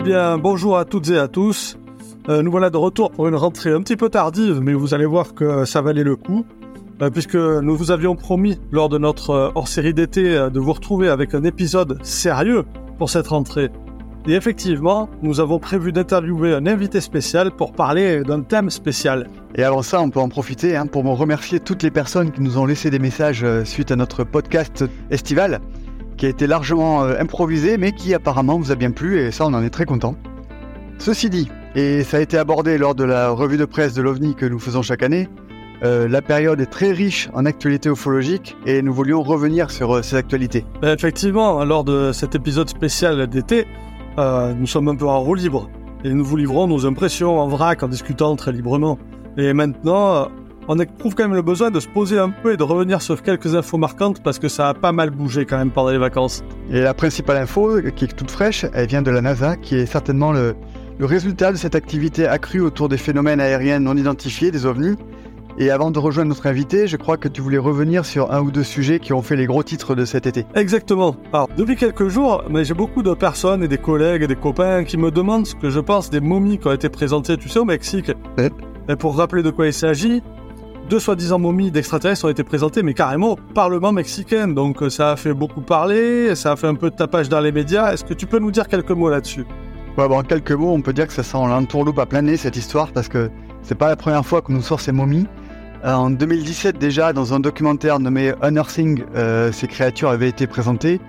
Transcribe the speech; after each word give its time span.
Eh 0.00 0.02
bien, 0.02 0.38
bonjour 0.38 0.78
à 0.78 0.86
toutes 0.86 1.10
et 1.10 1.18
à 1.18 1.28
tous. 1.28 1.76
Euh, 2.30 2.40
nous 2.40 2.50
voilà 2.50 2.70
de 2.70 2.78
retour 2.78 3.10
pour 3.10 3.28
une 3.28 3.34
rentrée 3.34 3.70
un 3.70 3.82
petit 3.82 3.98
peu 3.98 4.08
tardive, 4.08 4.58
mais 4.62 4.72
vous 4.72 4.94
allez 4.94 5.04
voir 5.04 5.34
que 5.34 5.66
ça 5.66 5.82
valait 5.82 6.04
le 6.04 6.16
coup, 6.16 6.46
euh, 7.02 7.10
puisque 7.10 7.34
nous 7.34 7.76
vous 7.76 7.90
avions 7.90 8.16
promis 8.16 8.58
lors 8.72 8.88
de 8.88 8.96
notre 8.96 9.30
euh, 9.30 9.50
hors-série 9.54 9.92
d'été 9.92 10.34
euh, 10.34 10.48
de 10.48 10.58
vous 10.58 10.72
retrouver 10.72 11.10
avec 11.10 11.34
un 11.34 11.44
épisode 11.44 11.98
sérieux 12.02 12.64
pour 12.96 13.10
cette 13.10 13.26
rentrée. 13.26 13.68
Et 14.26 14.32
effectivement, 14.32 15.08
nous 15.22 15.40
avons 15.40 15.58
prévu 15.58 15.92
d'interviewer 15.92 16.52
un 16.52 16.66
invité 16.66 17.00
spécial 17.00 17.50
pour 17.50 17.72
parler 17.72 18.22
d'un 18.22 18.42
thème 18.42 18.68
spécial. 18.68 19.28
Et 19.54 19.64
avant 19.64 19.82
ça, 19.82 20.00
on 20.00 20.10
peut 20.10 20.20
en 20.20 20.28
profiter 20.28 20.76
hein, 20.76 20.86
pour 20.86 21.04
me 21.04 21.10
remercier 21.10 21.58
toutes 21.58 21.82
les 21.82 21.90
personnes 21.90 22.30
qui 22.30 22.42
nous 22.42 22.58
ont 22.58 22.66
laissé 22.66 22.90
des 22.90 22.98
messages 22.98 23.42
euh, 23.42 23.64
suite 23.64 23.90
à 23.90 23.96
notre 23.96 24.24
podcast 24.24 24.84
estival, 25.10 25.60
qui 26.20 26.26
a 26.26 26.28
été 26.28 26.46
largement 26.46 27.02
euh, 27.02 27.18
improvisé, 27.18 27.78
mais 27.78 27.92
qui 27.92 28.12
apparemment 28.12 28.58
vous 28.58 28.70
a 28.70 28.74
bien 28.74 28.90
plu, 28.90 29.18
et 29.18 29.30
ça, 29.30 29.46
on 29.46 29.54
en 29.54 29.62
est 29.62 29.70
très 29.70 29.86
content. 29.86 30.16
Ceci 30.98 31.30
dit, 31.30 31.48
et 31.74 32.04
ça 32.04 32.18
a 32.18 32.20
été 32.20 32.36
abordé 32.36 32.76
lors 32.76 32.94
de 32.94 33.04
la 33.04 33.30
revue 33.30 33.56
de 33.56 33.64
presse 33.64 33.94
de 33.94 34.02
l'OVNI 34.02 34.34
que 34.34 34.44
nous 34.44 34.58
faisons 34.58 34.82
chaque 34.82 35.02
année, 35.02 35.30
euh, 35.82 36.08
la 36.08 36.20
période 36.20 36.60
est 36.60 36.66
très 36.66 36.92
riche 36.92 37.30
en 37.32 37.46
actualités 37.46 37.88
ufologiques, 37.88 38.54
et 38.66 38.82
nous 38.82 38.92
voulions 38.92 39.22
revenir 39.22 39.70
sur 39.70 39.96
euh, 39.96 40.02
ces 40.02 40.16
actualités. 40.16 40.66
Ben, 40.82 40.92
effectivement, 40.94 41.64
lors 41.64 41.84
de 41.84 42.12
cet 42.12 42.34
épisode 42.34 42.68
spécial 42.68 43.26
d'été, 43.26 43.66
nous 44.18 44.66
sommes 44.66 44.88
un 44.88 44.96
peu 44.96 45.06
en 45.06 45.20
roue 45.20 45.36
libre, 45.36 45.70
et 46.04 46.12
nous 46.12 46.24
vous 46.24 46.36
livrons 46.36 46.66
nos 46.66 46.84
impressions 46.84 47.40
en 47.40 47.48
vrac 47.48 47.82
en 47.82 47.88
discutant 47.88 48.36
très 48.36 48.52
librement. 48.52 48.98
Et 49.38 49.54
maintenant, 49.54 50.28
on 50.72 50.78
éprouve 50.78 51.16
quand 51.16 51.24
même 51.24 51.34
le 51.34 51.42
besoin 51.42 51.72
de 51.72 51.80
se 51.80 51.88
poser 51.88 52.16
un 52.16 52.30
peu 52.30 52.52
et 52.52 52.56
de 52.56 52.62
revenir 52.62 53.02
sur 53.02 53.20
quelques 53.24 53.56
infos 53.56 53.76
marquantes 53.76 54.22
parce 54.22 54.38
que 54.38 54.46
ça 54.46 54.68
a 54.68 54.74
pas 54.74 54.92
mal 54.92 55.10
bougé 55.10 55.44
quand 55.44 55.58
même 55.58 55.72
pendant 55.72 55.90
les 55.90 55.98
vacances. 55.98 56.44
Et 56.70 56.80
la 56.80 56.94
principale 56.94 57.38
info, 57.38 57.80
qui 57.96 58.04
est 58.04 58.16
toute 58.16 58.30
fraîche, 58.30 58.64
elle 58.72 58.86
vient 58.86 59.02
de 59.02 59.10
la 59.10 59.20
NASA, 59.20 59.56
qui 59.56 59.74
est 59.74 59.86
certainement 59.86 60.30
le, 60.30 60.54
le 60.96 61.06
résultat 61.06 61.50
de 61.50 61.56
cette 61.56 61.74
activité 61.74 62.28
accrue 62.28 62.60
autour 62.60 62.88
des 62.88 62.98
phénomènes 62.98 63.40
aériens 63.40 63.80
non 63.80 63.96
identifiés, 63.96 64.52
des 64.52 64.64
ovnis. 64.64 64.94
Et 65.58 65.72
avant 65.72 65.90
de 65.90 65.98
rejoindre 65.98 66.28
notre 66.28 66.46
invité, 66.46 66.86
je 66.86 66.96
crois 66.96 67.16
que 67.16 67.26
tu 67.26 67.40
voulais 67.40 67.58
revenir 67.58 68.04
sur 68.04 68.30
un 68.32 68.40
ou 68.40 68.52
deux 68.52 68.62
sujets 68.62 69.00
qui 69.00 69.12
ont 69.12 69.22
fait 69.22 69.34
les 69.34 69.46
gros 69.46 69.64
titres 69.64 69.96
de 69.96 70.04
cet 70.04 70.28
été. 70.28 70.46
Exactement. 70.54 71.16
Alors, 71.32 71.48
depuis 71.56 71.74
quelques 71.74 72.06
jours, 72.06 72.44
mais 72.48 72.64
j'ai 72.64 72.74
beaucoup 72.74 73.02
de 73.02 73.12
personnes 73.12 73.64
et 73.64 73.68
des 73.68 73.76
collègues 73.76 74.22
et 74.22 74.28
des 74.28 74.36
copains 74.36 74.84
qui 74.84 74.98
me 74.98 75.10
demandent 75.10 75.48
ce 75.48 75.56
que 75.56 75.68
je 75.68 75.80
pense 75.80 76.10
des 76.10 76.20
momies 76.20 76.58
qui 76.58 76.68
ont 76.68 76.72
été 76.72 76.88
présentées, 76.88 77.36
tu 77.38 77.48
sais, 77.48 77.58
au 77.58 77.64
Mexique. 77.64 78.12
Ouais. 78.38 78.50
Et 78.88 78.94
pour 78.94 79.16
rappeler 79.16 79.42
de 79.42 79.50
quoi 79.50 79.66
il 79.66 79.72
s'agit, 79.72 80.22
deux 80.90 80.98
soi-disant 80.98 81.38
momies 81.38 81.70
d'extraterrestres 81.70 82.24
ont 82.24 82.30
été 82.30 82.42
présentées, 82.42 82.82
mais 82.82 82.94
carrément 82.94 83.32
au 83.32 83.36
Parlement 83.36 83.92
mexicain. 83.92 84.48
Donc 84.48 84.82
euh, 84.82 84.90
ça 84.90 85.12
a 85.12 85.16
fait 85.16 85.32
beaucoup 85.32 85.60
parler, 85.60 86.34
ça 86.34 86.50
a 86.50 86.56
fait 86.56 86.66
un 86.66 86.74
peu 86.74 86.90
de 86.90 86.96
tapage 86.96 87.28
dans 87.28 87.38
les 87.38 87.52
médias. 87.52 87.92
Est-ce 87.92 88.04
que 88.04 88.12
tu 88.12 88.26
peux 88.26 88.40
nous 88.40 88.50
dire 88.50 88.66
quelques 88.66 88.90
mots 88.90 89.08
là-dessus? 89.08 89.46
Ouais, 89.96 90.08
bon, 90.08 90.18
en 90.18 90.22
quelques 90.24 90.50
mots, 90.50 90.72
on 90.72 90.80
peut 90.80 90.92
dire 90.92 91.06
que 91.06 91.12
ça 91.12 91.22
sent 91.22 91.38
l'entourloupe 91.38 91.98
à 92.00 92.06
plein 92.06 92.22
nez, 92.22 92.36
cette 92.36 92.56
histoire, 92.56 92.90
parce 92.90 93.06
que 93.06 93.30
c'est 93.62 93.76
pas 93.76 93.88
la 93.88 93.94
première 93.94 94.26
fois 94.26 94.42
qu'on 94.42 94.52
nous 94.52 94.62
sort 94.62 94.80
ces 94.80 94.90
momies. 94.90 95.28
Euh, 95.84 95.94
en 95.94 96.10
2017 96.10 96.76
déjà, 96.76 97.12
dans 97.12 97.34
un 97.34 97.40
documentaire 97.40 98.00
nommé 98.00 98.32
Unearthing, 98.42 99.04
euh, 99.14 99.52
ces 99.52 99.68
créatures 99.68 100.08
avaient 100.08 100.28
été 100.28 100.48
présentées, 100.48 101.00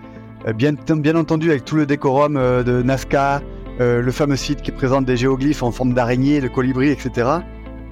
bien, 0.56 0.74
bien 0.74 1.16
entendu 1.16 1.50
avec 1.50 1.66
tout 1.66 1.76
le 1.76 1.88
décorum 1.88 2.36
de 2.36 2.84
Nazca, 2.84 3.42
le 3.80 4.12
fameux 4.12 4.36
site 4.36 4.62
qui 4.62 4.72
présente 4.72 5.06
des 5.06 5.18
géoglyphes 5.18 5.64
en 5.64 5.72
forme 5.72 5.94
d'araignée, 5.94 6.40
de 6.40 6.48
colibri, 6.48 6.90
etc., 6.90 7.42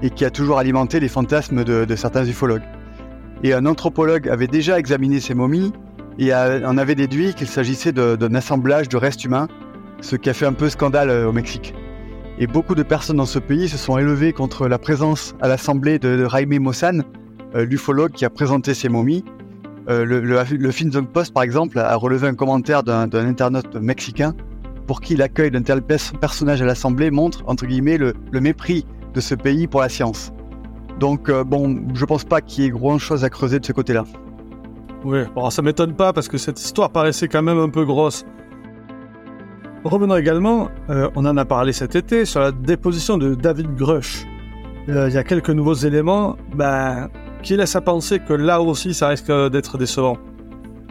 et 0.02 0.09
qui 0.09 0.25
a 0.25 0.30
toujours 0.30 0.58
alimenté 0.59 1.00
les 1.00 1.08
fantasmes 1.08 1.64
de, 1.64 1.95
certains 1.95 2.25
ufologues. 2.25 2.64
Et 3.44 3.53
un 3.53 3.66
anthropologue 3.66 4.28
avait 4.30 4.47
déjà 4.47 4.80
examiné 4.80 5.19
ces 5.19 5.33
momies 5.33 5.72
et 6.17 6.33
en 6.33 6.78
avait 6.78 6.95
déduit 6.95 7.33
qu'il 7.33 7.47
s'agissait 7.47 7.92
d'un 7.94 8.36
assemblage 8.36 8.89
de 8.89 8.97
restes 8.97 9.23
humains, 9.23 9.47
ce 10.02 10.16
qui 10.16 10.30
a 10.30 10.33
fait 10.33 10.45
un 10.45 10.53
peu 10.53 10.70
scandale 10.70 11.09
euh, 11.09 11.27
au 11.27 11.31
Mexique. 11.31 11.73
Et 12.38 12.47
beaucoup 12.47 12.75
de 12.75 12.83
personnes 12.83 13.17
dans 13.17 13.25
ce 13.25 13.39
pays 13.39 13.67
se 13.67 13.77
sont 13.77 13.97
élevées 13.97 14.31
contre 14.31 14.67
la 14.67 14.77
présence 14.77 15.36
à 15.42 15.48
l'Assemblée 15.48 15.99
de, 15.99 16.27
Jaime 16.30 16.58
Mossan, 16.60 17.04
euh, 17.55 17.66
l'ufologue 17.66 18.11
qui 18.11 18.26
a 18.26 18.30
présenté 18.30 18.73
ces 18.73 18.87
momies. 18.89 19.26
Euh, 19.89 20.05
le, 20.05 20.21
le, 20.21 20.37
le 20.49 20.71
Finzon 20.71 21.04
Post, 21.05 21.33
par 21.33 21.43
exemple, 21.43 21.80
a 21.80 21.95
relevé 21.95 22.27
un 22.27 22.36
commentaire 22.36 22.83
d'un 22.83 23.10
internaute 23.14 23.76
mexicain 23.76 24.36
pour 24.87 25.02
qui 25.02 25.16
l'accueil 25.16 25.52
d'un 25.52 25.61
tel 25.61 25.81
pers- 25.81 26.14
personnage 26.20 26.61
à 26.61 26.66
l'Assemblée 26.66 27.11
montre, 27.11 27.43
entre 27.45 27.66
guillemets, 27.66 27.98
le, 27.98 28.14
le 28.31 28.42
mépris 28.42 28.86
de 29.14 29.21
ce 29.21 29.36
pays 29.36 29.67
pour 29.67 29.81
la 29.81 29.89
science. 29.89 30.31
Donc, 30.99 31.30
euh, 31.30 31.43
bon, 31.43 31.83
je 31.93 32.05
pense 32.05 32.25
pas 32.25 32.42
qu'il 32.42 32.64
y 32.64 32.67
ait 32.67 32.71
grand 32.71 32.97
chose 32.97 33.23
à 33.23 33.30
creuser 33.30 33.59
de 33.59 33.65
ce 33.65 33.71
côté-là. 33.71 34.03
Oui, 35.05 35.20
bon, 35.33 35.49
ça 35.49 35.61
m'étonne 35.61 35.93
pas 35.93 36.11
parce 36.11 36.27
que 36.27 36.37
cette 36.37 36.59
histoire 36.59 36.89
paraissait 36.89 37.30
quand 37.30 37.42
même 37.42 37.58
un 37.58 37.69
peu 37.69 37.86
grosse. 37.86 38.25
Revenons 39.86 40.17
également, 40.17 40.69
euh, 40.89 41.09
on 41.15 41.25
en 41.25 41.37
a 41.37 41.45
parlé 41.45 41.71
cet 41.71 41.95
été, 41.95 42.25
sur 42.25 42.42
la 42.42 42.52
déposition 42.52 43.17
de 43.17 43.33
David 43.33 43.75
Grush. 43.75 44.25
Euh, 44.89 45.08
Il 45.08 45.15
y 45.15 45.17
a 45.17 45.23
quelques 45.23 45.52
nouveaux 45.52 45.73
éléments 45.73 46.36
ben, 46.53 47.08
qui 47.43 47.55
laissent 47.55 47.77
à 47.77 47.81
penser 47.81 48.19
que 48.19 48.33
là 48.33 48.61
aussi 48.61 48.93
ça 48.93 49.08
risque 49.08 49.31
d'être 49.31 49.77
décevant. 49.77 50.17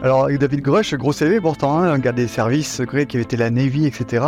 Alors, 0.01 0.27
David 0.27 0.61
Grush, 0.61 0.95
gros 0.95 1.11
CV 1.11 1.39
pourtant, 1.39 1.77
hein, 1.77 1.91
un 1.91 1.99
gars 1.99 2.13
des 2.13 2.27
services 2.27 2.73
secrets 2.73 3.05
qui 3.05 3.17
avait 3.17 3.25
été 3.25 3.37
la 3.37 3.51
Navy, 3.51 3.85
etc., 3.85 4.25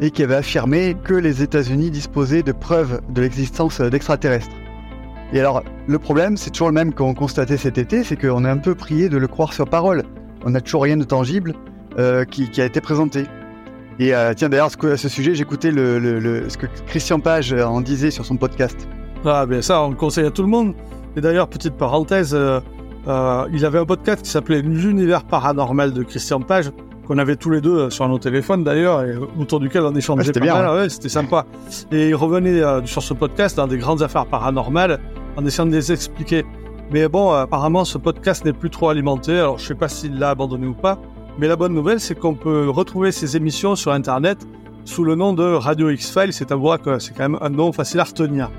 et 0.00 0.10
qui 0.10 0.22
avait 0.22 0.36
affirmé 0.36 0.96
que 1.02 1.14
les 1.14 1.42
États-Unis 1.42 1.90
disposaient 1.90 2.42
de 2.42 2.52
preuves 2.52 3.00
de 3.08 3.22
l'existence 3.22 3.80
d'extraterrestres. 3.80 4.54
Et 5.32 5.40
alors, 5.40 5.62
le 5.86 5.98
problème, 5.98 6.36
c'est 6.36 6.50
toujours 6.50 6.68
le 6.68 6.74
même 6.74 6.92
qu'on 6.92 7.14
constatait 7.14 7.56
cet 7.56 7.78
été, 7.78 8.04
c'est 8.04 8.16
qu'on 8.16 8.44
est 8.44 8.48
un 8.48 8.58
peu 8.58 8.74
prié 8.74 9.08
de 9.08 9.16
le 9.16 9.26
croire 9.26 9.52
sur 9.52 9.66
parole. 9.66 10.04
On 10.44 10.50
n'a 10.50 10.60
toujours 10.60 10.82
rien 10.84 10.96
de 10.96 11.04
tangible 11.04 11.54
euh, 11.98 12.24
qui, 12.24 12.60
a 12.60 12.64
été 12.64 12.80
présenté. 12.80 13.24
Et 13.98 14.14
euh, 14.14 14.34
tiens, 14.36 14.48
d'ailleurs, 14.48 14.70
à 14.82 14.96
ce 14.96 15.08
sujet, 15.08 15.34
j'écoutais 15.34 15.70
le, 15.70 16.44
ce 16.48 16.56
que 16.56 16.66
Christian 16.86 17.18
Page 17.18 17.52
en 17.52 17.80
disait 17.80 18.10
sur 18.10 18.24
son 18.24 18.36
podcast. 18.36 18.88
Ah 19.24 19.46
ben 19.46 19.60
ça, 19.60 19.82
on 19.82 19.90
le 19.90 19.96
conseille 19.96 20.26
à 20.26 20.30
tout 20.30 20.42
le 20.42 20.48
monde. 20.48 20.74
Et 21.16 21.20
d'ailleurs, 21.20 21.48
petite 21.48 21.74
parenthèse, 21.74 22.34
euh, 22.34 22.60
euh, 23.08 23.48
il 23.52 23.64
avait 23.64 23.78
un 23.78 23.86
podcast 23.86 24.22
qui 24.22 24.30
s'appelait 24.30 24.62
L'univers 24.62 25.24
paranormal 25.24 25.92
de 25.92 26.02
Christian 26.02 26.40
Page, 26.40 26.70
qu'on 27.06 27.18
avait 27.18 27.36
tous 27.36 27.50
les 27.50 27.60
deux 27.60 27.90
sur 27.90 28.08
nos 28.08 28.18
téléphones 28.18 28.64
d'ailleurs, 28.64 29.02
et 29.02 29.16
autour 29.38 29.60
duquel 29.60 29.82
on 29.82 29.94
échangeait 29.94 30.24
c'était 30.24 30.40
pas 30.40 30.46
bien, 30.46 30.62
mal. 30.62 30.76
Ouais, 30.76 30.88
c'était 30.88 31.08
sympa. 31.08 31.46
Et 31.92 32.08
il 32.08 32.14
revenait 32.14 32.62
euh, 32.62 32.84
sur 32.84 33.02
ce 33.02 33.14
podcast 33.14 33.56
dans 33.56 33.66
des 33.66 33.78
grandes 33.78 34.02
affaires 34.02 34.26
paranormales, 34.26 35.00
en 35.36 35.44
essayant 35.44 35.66
de 35.66 35.72
les 35.72 35.92
expliquer. 35.92 36.44
Mais 36.90 37.08
bon, 37.08 37.32
apparemment, 37.32 37.84
ce 37.84 37.98
podcast 37.98 38.44
n'est 38.44 38.52
plus 38.52 38.70
trop 38.70 38.88
alimenté, 38.88 39.38
alors 39.38 39.58
je 39.58 39.66
sais 39.66 39.74
pas 39.74 39.88
s'il 39.88 40.18
l'a 40.18 40.30
abandonné 40.30 40.66
ou 40.66 40.74
pas. 40.74 40.98
Mais 41.38 41.48
la 41.48 41.56
bonne 41.56 41.74
nouvelle, 41.74 42.00
c'est 42.00 42.14
qu'on 42.14 42.34
peut 42.34 42.68
retrouver 42.70 43.12
ces 43.12 43.36
émissions 43.36 43.76
sur 43.76 43.92
Internet 43.92 44.46
sous 44.86 45.02
le 45.02 45.16
nom 45.16 45.32
de 45.32 45.42
Radio 45.42 45.90
X-Files, 45.90 46.32
c'est 46.32 46.52
à 46.52 46.54
voir 46.54 46.80
que 46.80 47.00
c'est 47.00 47.12
quand 47.12 47.28
même 47.28 47.38
un 47.42 47.50
nom 47.50 47.72
facile 47.72 47.98
à 48.00 48.04
retenir. 48.04 48.50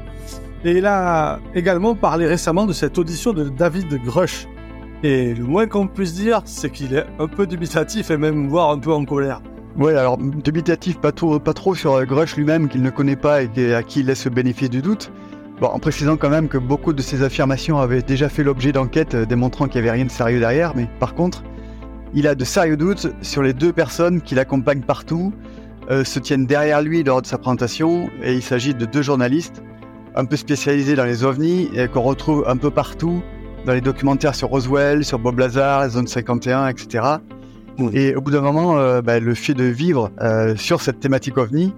Et 0.65 0.71
il 0.73 0.85
a 0.85 1.39
également 1.55 1.95
parlé 1.95 2.27
récemment 2.27 2.65
de 2.65 2.73
cette 2.73 2.97
audition 2.97 3.31
de 3.31 3.45
David 3.45 4.03
Grush. 4.03 4.45
Et 5.03 5.33
le 5.33 5.43
moins 5.43 5.67
qu'on 5.67 5.87
puisse 5.87 6.13
dire, 6.13 6.41
c'est 6.45 6.71
qu'il 6.71 6.95
est 6.95 7.05
un 7.19 7.27
peu 7.27 7.45
dubitatif 7.45 8.09
et 8.09 8.17
même 8.17 8.47
voire 8.47 8.71
un 8.71 8.79
peu 8.79 8.91
en 8.91 9.05
colère. 9.05 9.41
Ouais, 9.77 9.93
alors 9.93 10.17
dubitatif, 10.17 10.99
pas 10.99 11.11
trop, 11.11 11.37
pas 11.37 11.53
trop 11.53 11.75
sur 11.75 11.93
euh, 11.93 12.05
Grush 12.05 12.35
lui-même 12.35 12.67
qu'il 12.67 12.81
ne 12.81 12.89
connaît 12.89 13.15
pas 13.15 13.43
et 13.43 13.75
à 13.75 13.83
qui 13.83 13.99
il 13.99 14.07
laisse 14.07 14.25
le 14.25 14.31
bénéfice 14.31 14.71
du 14.71 14.81
doute. 14.81 15.11
Bon, 15.61 15.67
en 15.67 15.77
précisant 15.77 16.17
quand 16.17 16.29
même 16.29 16.47
que 16.47 16.57
beaucoup 16.57 16.93
de 16.93 17.01
ses 17.03 17.21
affirmations 17.21 17.77
avaient 17.77 18.01
déjà 18.01 18.27
fait 18.27 18.43
l'objet 18.43 18.71
d'enquêtes 18.71 19.13
euh, 19.13 19.25
démontrant 19.25 19.67
qu'il 19.67 19.81
n'y 19.81 19.87
avait 19.87 19.95
rien 19.95 20.05
de 20.05 20.11
sérieux 20.11 20.39
derrière, 20.39 20.75
mais 20.75 20.89
par 20.99 21.13
contre, 21.13 21.43
il 22.15 22.25
a 22.25 22.33
de 22.33 22.43
sérieux 22.43 22.77
doutes 22.77 23.07
sur 23.21 23.43
les 23.43 23.53
deux 23.53 23.71
personnes 23.71 24.21
qui 24.21 24.33
l'accompagnent 24.33 24.81
partout, 24.81 25.31
euh, 25.91 26.03
se 26.03 26.17
tiennent 26.17 26.47
derrière 26.47 26.81
lui 26.81 27.03
lors 27.03 27.21
de 27.21 27.27
sa 27.27 27.37
présentation, 27.37 28.09
et 28.23 28.33
il 28.33 28.41
s'agit 28.41 28.73
de 28.73 28.85
deux 28.85 29.03
journalistes 29.03 29.61
un 30.15 30.25
peu 30.25 30.37
spécialisés 30.37 30.95
dans 30.95 31.05
les 31.05 31.23
ovnis 31.23 31.69
et 31.75 31.87
qu'on 31.87 32.01
retrouve 32.01 32.43
un 32.47 32.57
peu 32.57 32.71
partout 32.71 33.21
dans 33.67 33.73
les 33.73 33.81
documentaires 33.81 34.33
sur 34.33 34.47
Roswell, 34.47 35.03
sur 35.03 35.19
Bob 35.19 35.37
Lazar, 35.39 35.87
Zone 35.89 36.07
51, 36.07 36.69
etc. 36.69 37.03
Et 37.93 38.15
au 38.15 38.21
bout 38.21 38.31
d'un 38.31 38.39
moment, 38.41 38.77
euh, 38.79 39.01
bah, 39.01 39.19
le 39.19 39.33
fait 39.35 39.53
de 39.53 39.65
vivre 39.65 40.09
euh, 40.21 40.55
sur 40.55 40.81
cette 40.81 41.01
thématique 41.01 41.37
ovni, 41.37 41.73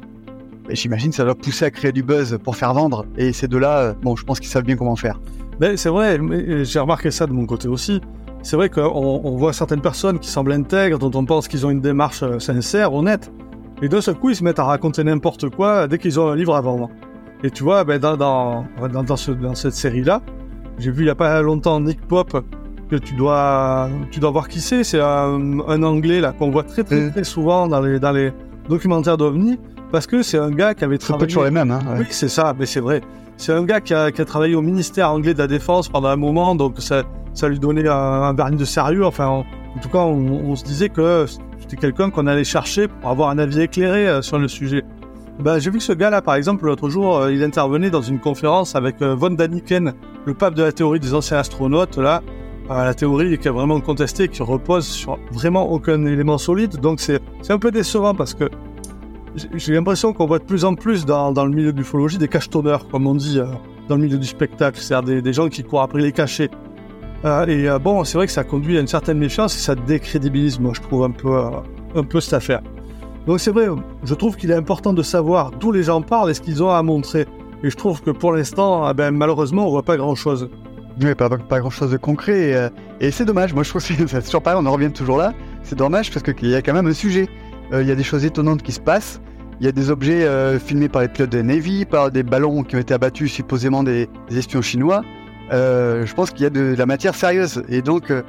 bah, 0.68 0.74
j'imagine 0.76 1.12
ça 1.12 1.26
doit 1.26 1.34
pousser 1.34 1.66
à 1.66 1.72
créer 1.72 1.92
du 1.92 2.04
buzz 2.04 2.38
pour 2.44 2.56
faire 2.56 2.74
vendre. 2.76 3.06
Et 3.18 3.34
ces 3.34 3.48
deux-là, 3.48 3.78
euh, 3.80 3.94
bon, 4.04 4.16
je 4.16 4.24
pense 4.24 4.40
qu'ils 4.40 4.50
savent 4.50 4.64
bien 4.64 4.76
comment 4.78 4.96
faire. 4.96 5.20
Mais 5.60 5.78
c'est 5.78 5.90
vrai, 5.90 6.20
j'ai 6.64 6.80
remarqué 6.80 7.10
ça 7.10 7.26
de 7.26 7.34
mon 7.34 7.46
côté 7.48 7.68
aussi. 7.68 8.00
C'est 8.44 8.56
vrai 8.56 8.70
qu'on 8.70 8.82
on 9.24 9.36
voit 9.36 9.52
certaines 9.52 9.82
personnes 9.82 10.20
qui 10.20 10.30
semblent 10.30 10.54
intègres, 10.54 11.00
dont 11.00 11.12
on 11.20 11.26
pense 11.26 11.48
qu'ils 11.48 11.66
ont 11.66 11.72
une 11.72 11.82
démarche 11.82 12.24
sincère, 12.38 12.94
honnête, 12.94 13.32
et 13.82 13.90
d'un 13.90 14.00
seul 14.00 14.14
coup 14.16 14.30
ils 14.30 14.36
se 14.36 14.44
mettent 14.44 14.60
à 14.60 14.64
raconter 14.64 15.04
n'importe 15.04 15.50
quoi 15.50 15.88
dès 15.88 15.98
qu'ils 15.98 16.20
ont 16.20 16.28
un 16.30 16.36
livre 16.36 16.56
à 16.56 16.62
vendre. 16.62 16.90
Et 17.44 17.50
tu 17.50 17.64
vois, 17.64 17.84
ben, 17.84 18.00
dans, 18.00 18.16
dans, 18.16 18.66
dans, 18.94 19.04
dans 19.04 19.18
ce- 19.18 19.32
dans 19.32 19.56
cette 19.56 19.74
série-là, 19.74 20.22
j'ai 20.80 20.92
vu 20.92 21.04
il 21.04 21.08
y 21.08 21.12
a 21.12 21.16
pas 21.16 21.42
longtemps 21.42 21.80
Nick 21.80 22.02
Pop, 22.08 22.44
que 22.90 22.96
tu 22.96 23.14
dois, 23.14 23.90
tu 24.12 24.20
dois 24.20 24.32
voir 24.32 24.48
qui 24.48 24.60
c'est, 24.62 24.84
c'est 24.84 25.00
un, 25.00 25.60
un 25.68 25.84
anglais 25.84 26.22
là 26.22 26.32
qu'on 26.32 26.50
voit 26.50 26.64
très 26.64 26.84
très 26.84 27.12
très 27.12 27.24
souvent 27.24 27.68
dans 27.68 27.82
les, 27.82 28.00
dans 28.00 28.12
les 28.12 28.32
documentaires 28.68 29.18
d'OVNI, 29.18 29.60
parce 29.92 30.08
que 30.08 30.22
c'est 30.22 30.38
un 30.38 30.52
gars 30.52 30.74
qui 30.74 30.84
avait 30.84 30.98
C'est 31.00 31.08
travaillé... 31.08 31.28
toujours 31.28 31.44
les 31.44 31.52
mêmes. 31.52 31.72
Hein, 31.72 31.82
ouais. 31.88 32.00
Oui, 32.00 32.06
c'est 32.10 32.30
ça, 32.30 32.56
mais 32.58 32.66
c'est 32.66 32.80
vrai. 32.80 33.02
C'est 33.38 33.54
un 33.54 33.64
gars 33.64 33.82
qui 33.82 33.94
a, 33.94 34.12
qui 34.12 34.22
a 34.22 34.26
travaillé 34.26 34.56
au 34.56 34.62
ministère 34.62 35.12
anglais 35.12 35.34
de 35.34 35.40
la 35.40 35.48
Défense 35.48 35.88
pendant 35.88 36.10
un 36.10 36.16
moment, 36.16 36.56
donc 36.56 36.76
ça, 36.80 37.04
ça 37.34 37.48
lui 37.48 37.60
donnait 37.60 37.88
un, 37.88 38.34
vernis 38.34 38.58
de 38.58 38.66
sérieux. 38.66 39.06
Enfin, 39.06 39.28
en, 39.28 39.46
tout 39.82 39.90
cas, 39.90 40.00
on, 40.00 40.56
se 40.56 40.64
disait 40.64 40.90
que 40.90 41.26
c'était 41.58 41.78
quelqu'un 41.78 42.10
qu'on 42.10 42.28
allait 42.28 42.44
chercher 42.44 42.88
pour 42.88 43.10
avoir 43.10 43.30
un 43.30 43.38
avis 43.38 43.62
éclairé 43.62 44.22
sur 44.22 44.40
le 44.40 44.48
sujet. 44.48 44.84
Ben, 45.40 45.58
j'ai 45.58 45.72
vu 45.72 45.78
que 45.78 45.84
ce 45.84 45.94
gars-là, 45.94 46.22
par 46.22 46.36
exemple, 46.36 46.66
l'autre 46.66 46.90
jour, 46.90 47.30
il 47.30 47.42
intervenait 47.44 47.90
dans 47.90 48.02
une 48.02 48.20
conférence 48.20 48.76
avec 48.76 49.02
von 49.02 49.32
Daniken, 49.32 49.94
le 50.26 50.34
pape 50.34 50.54
de 50.54 50.64
la 50.64 50.72
théorie 50.72 51.00
des 51.00 51.14
anciens 51.14 51.38
astronautes, 51.38 51.98
là, 51.98 52.22
la 52.70 52.94
théorie 52.94 53.38
qui 53.38 53.48
est 53.48 53.52
vraiment 53.52 53.80
contestée, 53.82 54.28
qui 54.28 54.44
repose 54.44 54.86
sur 54.86 55.18
vraiment 55.32 55.72
aucun 55.72 56.06
élément 56.06 56.38
solide. 56.38 56.78
Donc 56.80 57.00
c'est 57.00 57.22
un 57.50 57.58
peu 57.58 57.72
décevant 57.72 58.14
parce 58.14 58.34
que 58.34 58.50
j'ai 59.54 59.74
l'impression 59.74 60.14
qu'on 60.14 60.26
voit 60.26 60.40
de 60.40 60.44
plus 60.44 60.66
en 60.66 60.76
plus 60.76 61.06
dans, 61.06 61.32
dans 61.32 61.46
le 61.46 61.52
milieu 61.52 61.72
de 61.72 61.78
l'ufologie 61.78 62.18
des 62.18 62.28
cachetonneurs, 62.28 62.88
comme 62.88 63.08
on 63.08 63.16
dit 63.16 63.40
euh, 63.40 63.46
dans 63.88 63.96
le 63.96 64.02
milieu 64.02 64.18
du 64.18 64.28
spectacle, 64.28 64.80
c'est-à-dire 64.80 65.22
des, 65.22 65.34
gens 65.34 65.50
qui 65.50 65.64
courent 65.64 65.82
après 65.82 66.02
les 66.02 66.12
cachets. 66.12 66.50
Euh, 67.26 67.46
et 67.46 67.70
euh, 67.70 67.80
bon, 67.80 68.04
c'est 68.04 68.18
vrai 68.18 68.28
que 68.28 68.34
ça 68.34 68.44
conduit 68.44 68.78
à 68.78 68.82
une 68.82 68.88
certaine 68.88 69.18
méfiance 69.18 69.56
et 69.56 69.60
ça 69.60 69.76
décrédibilise, 69.76 70.60
moi, 70.60 70.74
je 70.76 70.82
trouve, 70.82 71.04
un 71.04 71.12
peu, 71.12 71.38
un 71.96 72.04
peu 72.04 72.20
cette 72.20 72.34
affaire. 72.34 72.62
Donc 73.30 73.40
c'est 73.40 73.52
vrai, 73.52 73.68
je 74.04 74.14
trouve 74.16 74.38
qu'il 74.38 74.50
est 74.50 74.56
important 74.56 74.92
de 74.92 75.04
savoir 75.04 75.52
d'où 75.52 75.72
les 75.72 75.84
gens 75.84 76.02
parlent 76.02 76.32
et 76.32 76.34
ce 76.34 76.42
qu'ils 76.42 76.64
ont 76.64 76.72
à 76.72 76.82
montrer. 76.82 77.28
Et 77.62 77.70
je 77.70 77.76
trouve 77.76 78.02
que 78.02 78.10
pour 78.10 78.34
l'instant, 78.34 78.84
ah 78.86 78.96
ben, 78.96 79.12
malheureusement, 79.12 79.68
on 79.68 79.70
voit 79.70 79.84
pas 79.84 79.98
grand-chose. 79.98 80.50
Oui, 81.00 81.14
pas, 81.14 81.30
pas 81.30 81.60
grand 81.60 81.70
chose 81.70 81.92
de 81.92 81.98
concret. 81.98 82.72
Et, 83.00 83.12
c'est 83.12 83.26
dommage, 83.26 83.54
moi 83.54 83.62
je 83.62 83.70
trouve 83.70 83.88
que 83.88 84.08
c'est 84.08 84.22
toujours 84.26 84.42
pareil, 84.42 84.60
on 84.60 84.66
en 84.66 84.72
revient 84.72 84.92
toujours 84.92 85.20
là. 85.20 85.36
C'est 85.62 85.78
dommage 85.78 86.12
parce 86.12 86.24
qu'il 86.24 86.50
y 86.50 86.56
a 86.56 86.64
quand 86.64 86.74
même 86.74 86.88
un 86.88 86.94
sujet. 86.94 87.28
Il 87.72 87.86
y 87.86 87.92
a 87.92 87.96
des 87.96 88.02
choses 88.02 88.26
étonnantes 88.26 88.64
qui 88.64 88.72
se 88.72 88.80
passent. 88.80 89.22
Il 89.60 89.66
y 89.68 89.70
a 89.70 89.72
des 89.72 89.92
objets 89.92 90.24
euh, 90.24 90.58
filmés 90.58 90.90
par 90.90 91.04
les 91.04 91.08
pilotes 91.08 91.30
de 91.32 91.44
Navy, 91.44 91.86
par 91.86 92.10
des 92.10 92.24
ballons 92.24 92.64
qui 92.64 92.78
ont 92.78 92.80
été 92.80 92.96
abattus 92.96 93.32
supposément 93.32 93.84
des, 93.84 94.10
espions 94.32 94.64
chinois. 94.64 95.04
Euh, 95.54 96.04
je 96.04 96.16
pense 96.16 96.32
qu'il 96.32 96.42
y 96.42 96.48
a 96.48 96.50
de, 96.50 96.74
la 96.76 96.88
matière 96.88 97.14
sérieuse. 97.14 97.62
Et 97.70 97.84
donc, 97.84 98.10
euh, 98.10 98.24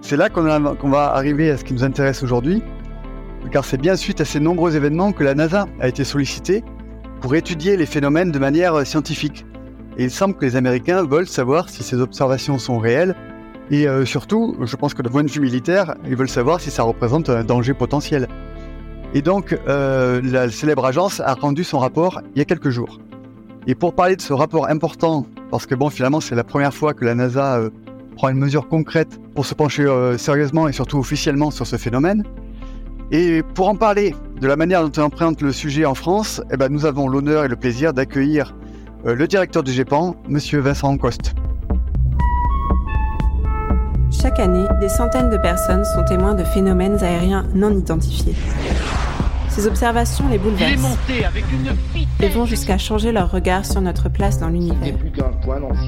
c'est 0.00 0.16
là 0.16 0.30
qu'on 0.30 0.88
va 0.88 1.14
arriver 1.14 1.50
à 1.50 1.58
ce 1.58 1.64
qui 1.64 1.74
nous 1.74 1.84
intéresse 1.84 2.22
aujourd'hui. 2.22 2.62
Car 3.50 3.64
c'est 3.64 3.78
bien 3.78 3.96
suite 3.96 4.20
à 4.20 4.24
ces 4.24 4.40
nombreux 4.40 4.76
événements 4.76 5.12
que 5.12 5.24
la 5.24 5.34
NASA 5.34 5.66
a 5.80 5.88
été 5.88 6.04
sollicitée 6.04 6.62
pour 7.20 7.34
étudier 7.34 7.76
les 7.76 7.86
phénomènes 7.86 8.32
de 8.32 8.38
manière 8.38 8.86
scientifique. 8.86 9.46
Et 9.96 10.04
il 10.04 10.10
semble 10.10 10.34
que 10.34 10.44
les 10.44 10.56
Américains 10.56 11.04
veulent 11.04 11.28
savoir 11.28 11.70
si 11.70 11.82
ces 11.82 12.00
observations 12.00 12.58
sont 12.58 12.78
réelles. 12.78 13.14
Et 13.70 13.86
surtout, 14.04 14.56
je 14.60 14.76
pense 14.76 14.94
que 14.94 15.02
de 15.02 15.08
point 15.08 15.24
de 15.24 15.30
vue 15.30 15.40
militaire, 15.40 15.94
ils 16.06 16.16
veulent 16.16 16.28
savoir 16.28 16.60
si 16.60 16.70
ça 16.70 16.82
représente 16.82 17.30
un 17.30 17.44
danger 17.44 17.72
potentiel. 17.72 18.28
Et 19.14 19.22
donc, 19.22 19.58
euh, 19.66 20.20
la 20.22 20.50
célèbre 20.50 20.84
agence 20.84 21.20
a 21.20 21.34
rendu 21.34 21.64
son 21.64 21.78
rapport 21.78 22.20
il 22.34 22.38
y 22.38 22.42
a 22.42 22.44
quelques 22.44 22.68
jours. 22.68 22.98
Et 23.66 23.74
pour 23.74 23.94
parler 23.94 24.16
de 24.16 24.20
ce 24.20 24.32
rapport 24.32 24.68
important, 24.68 25.26
parce 25.50 25.66
que 25.66 25.74
bon, 25.74 25.90
finalement, 25.90 26.20
c'est 26.20 26.34
la 26.34 26.44
première 26.44 26.74
fois 26.74 26.92
que 26.92 27.04
la 27.04 27.14
NASA 27.14 27.56
euh, 27.56 27.70
prend 28.16 28.28
une 28.28 28.38
mesure 28.38 28.68
concrète 28.68 29.18
pour 29.34 29.46
se 29.46 29.54
pencher 29.54 29.84
euh, 29.84 30.18
sérieusement 30.18 30.68
et 30.68 30.72
surtout 30.72 30.98
officiellement 30.98 31.50
sur 31.50 31.66
ce 31.66 31.76
phénomène. 31.76 32.24
Et 33.12 33.42
pour 33.54 33.68
en 33.68 33.76
parler 33.76 34.14
de 34.40 34.46
la 34.48 34.56
manière 34.56 34.82
dont 34.82 35.00
on 35.00 35.06
emprunte 35.06 35.40
le 35.40 35.52
sujet 35.52 35.84
en 35.84 35.94
France, 35.94 36.42
eh 36.50 36.56
ben, 36.56 36.68
nous 36.68 36.86
avons 36.86 37.08
l'honneur 37.08 37.44
et 37.44 37.48
le 37.48 37.56
plaisir 37.56 37.92
d'accueillir 37.92 38.54
le 39.04 39.26
directeur 39.28 39.62
du 39.62 39.70
GEPAN, 39.70 40.16
Monsieur 40.28 40.58
Vincent 40.58 40.96
Coste. 40.98 41.34
Chaque 44.10 44.40
année, 44.40 44.66
des 44.80 44.88
centaines 44.88 45.30
de 45.30 45.36
personnes 45.36 45.84
sont 45.84 46.02
témoins 46.04 46.34
de 46.34 46.42
phénomènes 46.42 47.02
aériens 47.04 47.46
non 47.54 47.70
identifiés. 47.70 48.34
Ces 49.48 49.68
observations 49.68 50.28
les 50.28 50.38
bouleversent 50.38 50.98
et 52.20 52.28
vont 52.28 52.44
jusqu'à 52.44 52.76
changer 52.76 53.12
leur 53.12 53.30
regard 53.30 53.64
sur 53.64 53.80
notre 53.80 54.08
place 54.08 54.40
dans 54.40 54.48
l'univers. 54.48 54.94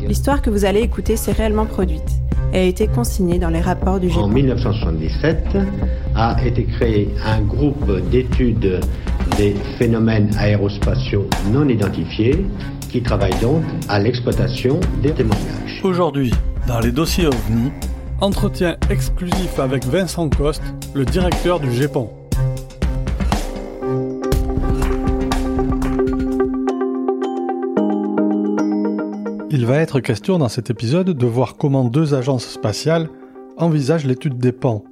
L'histoire 0.06 0.40
que 0.40 0.50
vous 0.50 0.64
allez 0.64 0.80
écouter 0.80 1.16
s'est 1.16 1.32
réellement 1.32 1.66
produite 1.66 2.20
et 2.52 2.58
a 2.58 2.62
été 2.62 2.86
consignée 2.86 3.38
dans 3.38 3.50
les 3.50 3.60
rapports 3.60 4.00
du 4.00 4.08
GEPAN. 4.08 4.22
En 4.22 4.28
1977 4.28 5.56
a 6.14 6.36
été 6.44 6.64
créé 6.64 7.08
un 7.24 7.40
groupe 7.42 7.90
d'études 8.10 8.80
des 9.36 9.54
phénomènes 9.78 10.30
aérospatiaux 10.38 11.28
non 11.52 11.68
identifiés 11.68 12.46
qui 12.90 13.02
travaille 13.02 13.38
donc 13.40 13.62
à 13.88 13.98
l'exploitation 13.98 14.80
des 15.02 15.12
témoignages. 15.12 15.80
Aujourd'hui, 15.84 16.32
dans 16.66 16.80
les 16.80 16.92
dossiers 16.92 17.26
OVNI, 17.26 17.70
entretien 18.20 18.76
exclusif 18.90 19.58
avec 19.58 19.84
Vincent 19.84 20.28
Coste, 20.28 20.62
le 20.94 21.04
directeur 21.04 21.60
du 21.60 21.70
GEPAN. 21.72 22.17
Va 29.68 29.82
être 29.82 30.00
question 30.00 30.38
dans 30.38 30.48
cet 30.48 30.70
épisode 30.70 31.10
de 31.10 31.26
voir 31.26 31.58
comment 31.58 31.84
deux 31.84 32.14
agences 32.14 32.48
spatiales 32.48 33.10
envisagent 33.58 34.06
l'étude 34.06 34.38
des 34.38 34.50
pans. 34.50 34.82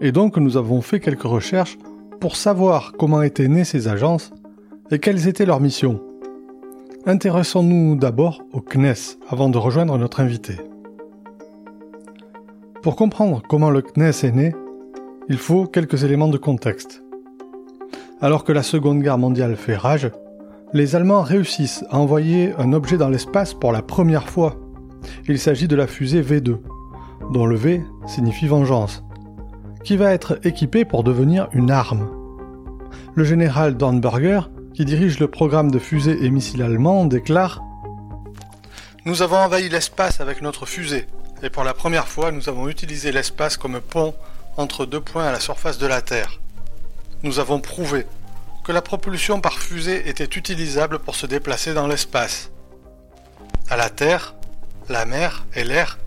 Et 0.00 0.12
donc 0.12 0.36
nous 0.36 0.56
avons 0.56 0.80
fait 0.80 1.00
quelques 1.00 1.24
recherches 1.24 1.76
pour 2.20 2.36
savoir 2.36 2.92
comment 2.96 3.22
étaient 3.22 3.48
nées 3.48 3.64
ces 3.64 3.88
agences 3.88 4.30
et 4.92 5.00
quelles 5.00 5.26
étaient 5.26 5.44
leurs 5.44 5.58
missions. 5.58 6.00
Intéressons-nous 7.04 7.96
d'abord 7.96 8.42
au 8.52 8.60
CNES 8.60 9.18
avant 9.28 9.48
de 9.48 9.58
rejoindre 9.58 9.98
notre 9.98 10.20
invité. 10.20 10.54
Pour 12.80 12.94
comprendre 12.94 13.42
comment 13.48 13.70
le 13.70 13.82
CNES 13.82 14.24
est 14.24 14.36
né, 14.36 14.54
il 15.28 15.36
faut 15.36 15.66
quelques 15.66 16.04
éléments 16.04 16.28
de 16.28 16.38
contexte. 16.38 17.02
Alors 18.20 18.44
que 18.44 18.52
la 18.52 18.62
Seconde 18.62 19.02
Guerre 19.02 19.18
mondiale 19.18 19.56
fait 19.56 19.74
rage, 19.74 20.12
les 20.74 20.96
Allemands 20.96 21.22
réussissent 21.22 21.84
à 21.90 21.98
envoyer 21.98 22.54
un 22.56 22.72
objet 22.72 22.96
dans 22.96 23.10
l'espace 23.10 23.52
pour 23.52 23.72
la 23.72 23.82
première 23.82 24.28
fois. 24.28 24.56
Il 25.28 25.38
s'agit 25.38 25.68
de 25.68 25.76
la 25.76 25.86
fusée 25.86 26.22
V2, 26.22 26.58
dont 27.30 27.46
le 27.46 27.56
V 27.56 27.82
signifie 28.06 28.46
vengeance, 28.46 29.02
qui 29.84 29.96
va 29.96 30.12
être 30.12 30.38
équipée 30.46 30.84
pour 30.84 31.04
devenir 31.04 31.48
une 31.52 31.70
arme. 31.70 32.10
Le 33.14 33.24
général 33.24 33.76
Dornberger, 33.76 34.40
qui 34.72 34.86
dirige 34.86 35.18
le 35.18 35.28
programme 35.28 35.70
de 35.70 35.78
fusées 35.78 36.24
et 36.24 36.30
missiles 36.30 36.62
allemands, 36.62 37.04
déclare 37.04 37.62
Nous 39.04 39.20
avons 39.20 39.36
envahi 39.36 39.68
l'espace 39.68 40.20
avec 40.20 40.40
notre 40.40 40.64
fusée, 40.64 41.06
et 41.42 41.50
pour 41.50 41.64
la 41.64 41.74
première 41.74 42.08
fois 42.08 42.32
nous 42.32 42.48
avons 42.48 42.68
utilisé 42.68 43.12
l'espace 43.12 43.58
comme 43.58 43.80
pont 43.80 44.14
entre 44.56 44.86
deux 44.86 45.00
points 45.00 45.26
à 45.26 45.32
la 45.32 45.40
surface 45.40 45.76
de 45.76 45.86
la 45.86 46.00
Terre. 46.00 46.40
Nous 47.22 47.38
avons 47.40 47.60
prouvé 47.60 48.06
que 48.64 48.72
la 48.72 48.82
propulsion 48.82 49.40
par 49.40 49.58
fusée 49.58 50.08
était 50.08 50.24
utilisable 50.24 50.98
pour 50.98 51.14
se 51.14 51.26
déplacer 51.26 51.74
dans 51.74 51.86
l'espace. 51.86 52.50
À 53.68 53.76
la 53.76 53.90
Terre, 53.90 54.34
la 54.88 55.04
mer 55.04 55.44
et 55.54 55.64
l'air, 55.64 55.98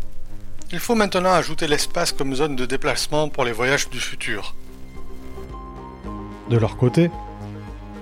il 0.72 0.80
faut 0.80 0.96
maintenant 0.96 1.34
ajouter 1.34 1.68
l'espace 1.68 2.12
comme 2.12 2.36
zone 2.36 2.56
de 2.56 2.66
déplacement 2.66 3.30
pour 3.30 3.44
les 3.44 3.52
voyages 3.52 3.90
du 3.90 4.00
futur. 4.00 4.56
De 6.50 6.58
leur 6.58 6.78
côté, 6.78 7.12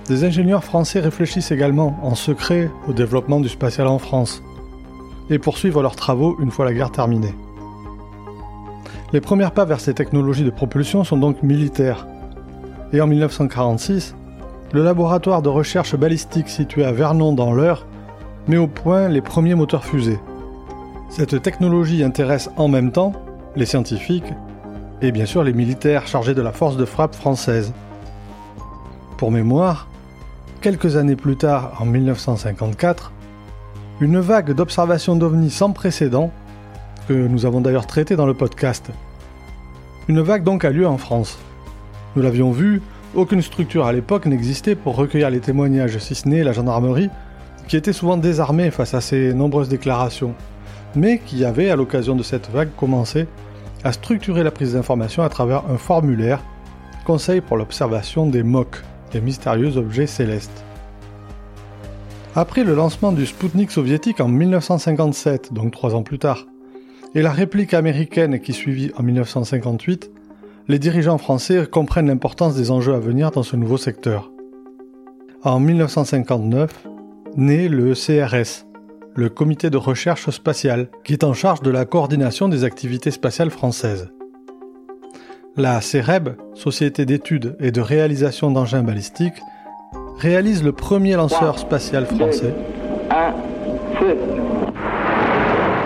des 0.06 0.24
ingénieurs 0.24 0.64
français 0.64 1.00
réfléchissent 1.00 1.50
également 1.50 1.98
en 2.02 2.14
secret 2.14 2.70
au 2.86 2.92
développement 2.92 3.40
du 3.40 3.48
spatial 3.48 3.86
en 3.86 3.98
France 3.98 4.42
et 5.30 5.38
poursuivent 5.38 5.80
leurs 5.80 5.96
travaux 5.96 6.36
une 6.40 6.50
fois 6.50 6.66
la 6.66 6.74
guerre 6.74 6.92
terminée. 6.92 7.34
Les 9.12 9.20
premiers 9.20 9.50
pas 9.50 9.64
vers 9.64 9.80
ces 9.80 9.94
technologies 9.94 10.44
de 10.44 10.50
propulsion 10.50 11.04
sont 11.04 11.16
donc 11.16 11.42
militaires. 11.42 12.06
Et 12.92 13.00
en 13.00 13.06
1946, 13.06 14.14
le 14.74 14.82
laboratoire 14.82 15.40
de 15.40 15.48
recherche 15.48 15.94
balistique 15.94 16.48
situé 16.48 16.84
à 16.84 16.90
Vernon 16.90 17.32
dans 17.32 17.52
l'Eure 17.52 17.86
met 18.48 18.56
au 18.56 18.66
point 18.66 19.08
les 19.08 19.20
premiers 19.20 19.54
moteurs 19.54 19.84
fusées. 19.84 20.18
Cette 21.10 21.40
technologie 21.40 22.02
intéresse 22.02 22.50
en 22.56 22.66
même 22.66 22.90
temps 22.90 23.12
les 23.54 23.66
scientifiques 23.66 24.34
et 25.00 25.12
bien 25.12 25.26
sûr 25.26 25.44
les 25.44 25.52
militaires 25.52 26.08
chargés 26.08 26.34
de 26.34 26.42
la 26.42 26.50
force 26.50 26.76
de 26.76 26.84
frappe 26.84 27.14
française. 27.14 27.72
Pour 29.16 29.30
mémoire, 29.30 29.86
quelques 30.60 30.96
années 30.96 31.14
plus 31.14 31.36
tard, 31.36 31.76
en 31.78 31.84
1954, 31.84 33.12
une 34.00 34.18
vague 34.18 34.54
d'observations 34.54 35.14
d'ovnis 35.14 35.50
sans 35.50 35.70
précédent, 35.70 36.32
que 37.06 37.14
nous 37.14 37.46
avons 37.46 37.60
d'ailleurs 37.60 37.86
traité 37.86 38.16
dans 38.16 38.26
le 38.26 38.34
podcast. 38.34 38.90
Une 40.08 40.20
vague 40.20 40.42
donc 40.42 40.64
a 40.64 40.70
lieu 40.70 40.88
en 40.88 40.98
France. 40.98 41.38
Nous 42.16 42.22
l'avions 42.22 42.50
vu 42.50 42.82
aucune 43.14 43.42
structure 43.42 43.86
à 43.86 43.92
l'époque 43.92 44.26
n'existait 44.26 44.74
pour 44.74 44.96
recueillir 44.96 45.30
les 45.30 45.40
témoignages, 45.40 45.98
si 45.98 46.14
ce 46.14 46.28
n'est 46.28 46.44
la 46.44 46.52
gendarmerie, 46.52 47.10
qui 47.68 47.76
était 47.76 47.92
souvent 47.92 48.16
désarmée 48.16 48.70
face 48.70 48.94
à 48.94 49.00
ces 49.00 49.32
nombreuses 49.32 49.68
déclarations, 49.68 50.34
mais 50.94 51.18
qui 51.18 51.44
avait, 51.44 51.70
à 51.70 51.76
l'occasion 51.76 52.14
de 52.14 52.22
cette 52.22 52.50
vague, 52.50 52.74
commencé 52.76 53.26
à 53.84 53.92
structurer 53.92 54.42
la 54.42 54.50
prise 54.50 54.74
d'informations 54.74 55.22
à 55.22 55.28
travers 55.28 55.64
un 55.70 55.76
formulaire, 55.76 56.42
conseil 57.04 57.40
pour 57.40 57.56
l'observation 57.56 58.26
des 58.26 58.42
MOC, 58.42 58.82
les 59.12 59.20
mystérieux 59.20 59.76
objets 59.76 60.06
célestes. 60.06 60.64
Après 62.34 62.64
le 62.64 62.74
lancement 62.74 63.12
du 63.12 63.26
Sputnik 63.26 63.70
soviétique 63.70 64.20
en 64.20 64.28
1957, 64.28 65.52
donc 65.52 65.72
trois 65.72 65.94
ans 65.94 66.02
plus 66.02 66.18
tard, 66.18 66.46
et 67.14 67.22
la 67.22 67.30
réplique 67.30 67.74
américaine 67.74 68.40
qui 68.40 68.52
suivit 68.52 68.90
en 68.96 69.04
1958, 69.04 70.10
les 70.68 70.78
dirigeants 70.78 71.18
français 71.18 71.66
comprennent 71.70 72.06
l'importance 72.06 72.54
des 72.54 72.70
enjeux 72.70 72.94
à 72.94 72.98
venir 72.98 73.30
dans 73.30 73.42
ce 73.42 73.56
nouveau 73.56 73.76
secteur. 73.76 74.30
En 75.42 75.60
1959, 75.60 76.86
naît 77.36 77.68
le 77.68 77.92
CRS, 77.94 78.66
le 79.14 79.28
comité 79.28 79.68
de 79.68 79.76
recherche 79.76 80.30
spatiale, 80.30 80.88
qui 81.04 81.12
est 81.12 81.24
en 81.24 81.34
charge 81.34 81.60
de 81.60 81.70
la 81.70 81.84
coordination 81.84 82.48
des 82.48 82.64
activités 82.64 83.10
spatiales 83.10 83.50
françaises. 83.50 84.10
La 85.56 85.80
CEREB, 85.80 86.30
Société 86.54 87.04
d'études 87.04 87.56
et 87.60 87.70
de 87.70 87.80
réalisation 87.80 88.50
d'engins 88.50 88.82
balistiques, 88.82 89.40
réalise 90.16 90.64
le 90.64 90.72
premier 90.72 91.14
lanceur 91.14 91.58
spatial 91.58 92.06
français. 92.06 92.54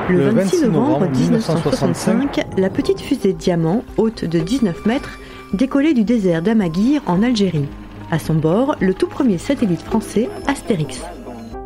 Le 0.09 0.31
26 0.31 0.63
novembre 0.69 1.07
1965, 1.11 2.47
la 2.57 2.71
petite 2.71 2.99
fusée 2.99 3.35
Diamant, 3.35 3.83
haute 3.99 4.25
de 4.25 4.39
19 4.39 4.87
mètres, 4.87 5.19
décollait 5.53 5.93
du 5.93 6.03
désert 6.03 6.41
d'Amaguir 6.41 7.03
en 7.07 7.23
Algérie. 7.23 7.69
À 8.11 8.19
son 8.19 8.35
bord, 8.35 8.77
le 8.81 8.95
tout 8.95 9.07
premier 9.07 9.37
satellite 9.37 9.83
français, 9.83 10.31
Astérix. 10.47 11.03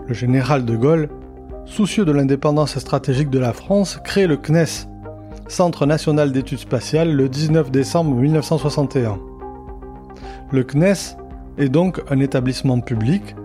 Le 0.09 0.15
général 0.15 0.65
de 0.65 0.75
Gaulle, 0.75 1.09
soucieux 1.67 2.05
de 2.05 2.11
l'indépendance 2.11 2.77
stratégique 2.81 3.31
de 3.31 3.39
la 3.39 3.53
France, 3.53 4.01
crée 4.03 4.27
le 4.27 4.37
CNES, 4.37 4.89
Centre 5.47 5.87
national 5.87 6.33
d'études 6.33 6.59
spatiales, 6.59 7.13
le 7.13 7.29
19 7.29 7.71
décembre 7.71 8.17
1961. 8.17 9.21
Le 10.51 10.65
CNES 10.65 11.17
est 11.59 11.69
donc 11.69 12.01
un 12.11 12.19
établissement 12.19 12.81
public 12.81 13.37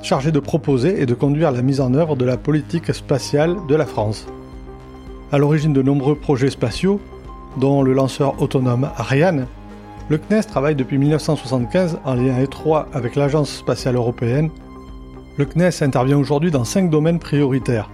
chargé 0.00 0.30
de 0.30 0.38
proposer 0.38 1.00
et 1.00 1.06
de 1.06 1.14
conduire 1.14 1.50
la 1.50 1.62
mise 1.62 1.80
en 1.80 1.92
œuvre 1.94 2.14
de 2.14 2.24
la 2.24 2.36
politique 2.36 2.92
spatiale 2.94 3.56
de 3.68 3.74
la 3.74 3.86
France. 3.86 4.26
À 5.34 5.38
l'origine 5.38 5.72
de 5.72 5.82
nombreux 5.82 6.14
projets 6.14 6.50
spatiaux, 6.50 7.00
dont 7.56 7.82
le 7.82 7.92
lanceur 7.92 8.40
autonome 8.40 8.88
Ariane, 8.96 9.48
le 10.08 10.16
CNES 10.16 10.44
travaille 10.44 10.76
depuis 10.76 10.96
1975 10.96 11.98
en 12.04 12.14
lien 12.14 12.38
étroit 12.38 12.86
avec 12.92 13.16
l'Agence 13.16 13.50
spatiale 13.50 13.96
européenne. 13.96 14.50
Le 15.36 15.44
CNES 15.44 15.82
intervient 15.82 16.18
aujourd'hui 16.18 16.52
dans 16.52 16.62
cinq 16.62 16.88
domaines 16.88 17.18
prioritaires. 17.18 17.90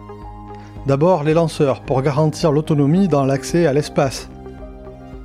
D'abord, 0.86 1.24
les 1.24 1.32
lanceurs 1.32 1.80
pour 1.80 2.02
garantir 2.02 2.52
l'autonomie 2.52 3.08
dans 3.08 3.24
l'accès 3.24 3.64
à 3.64 3.72
l'espace. 3.72 4.28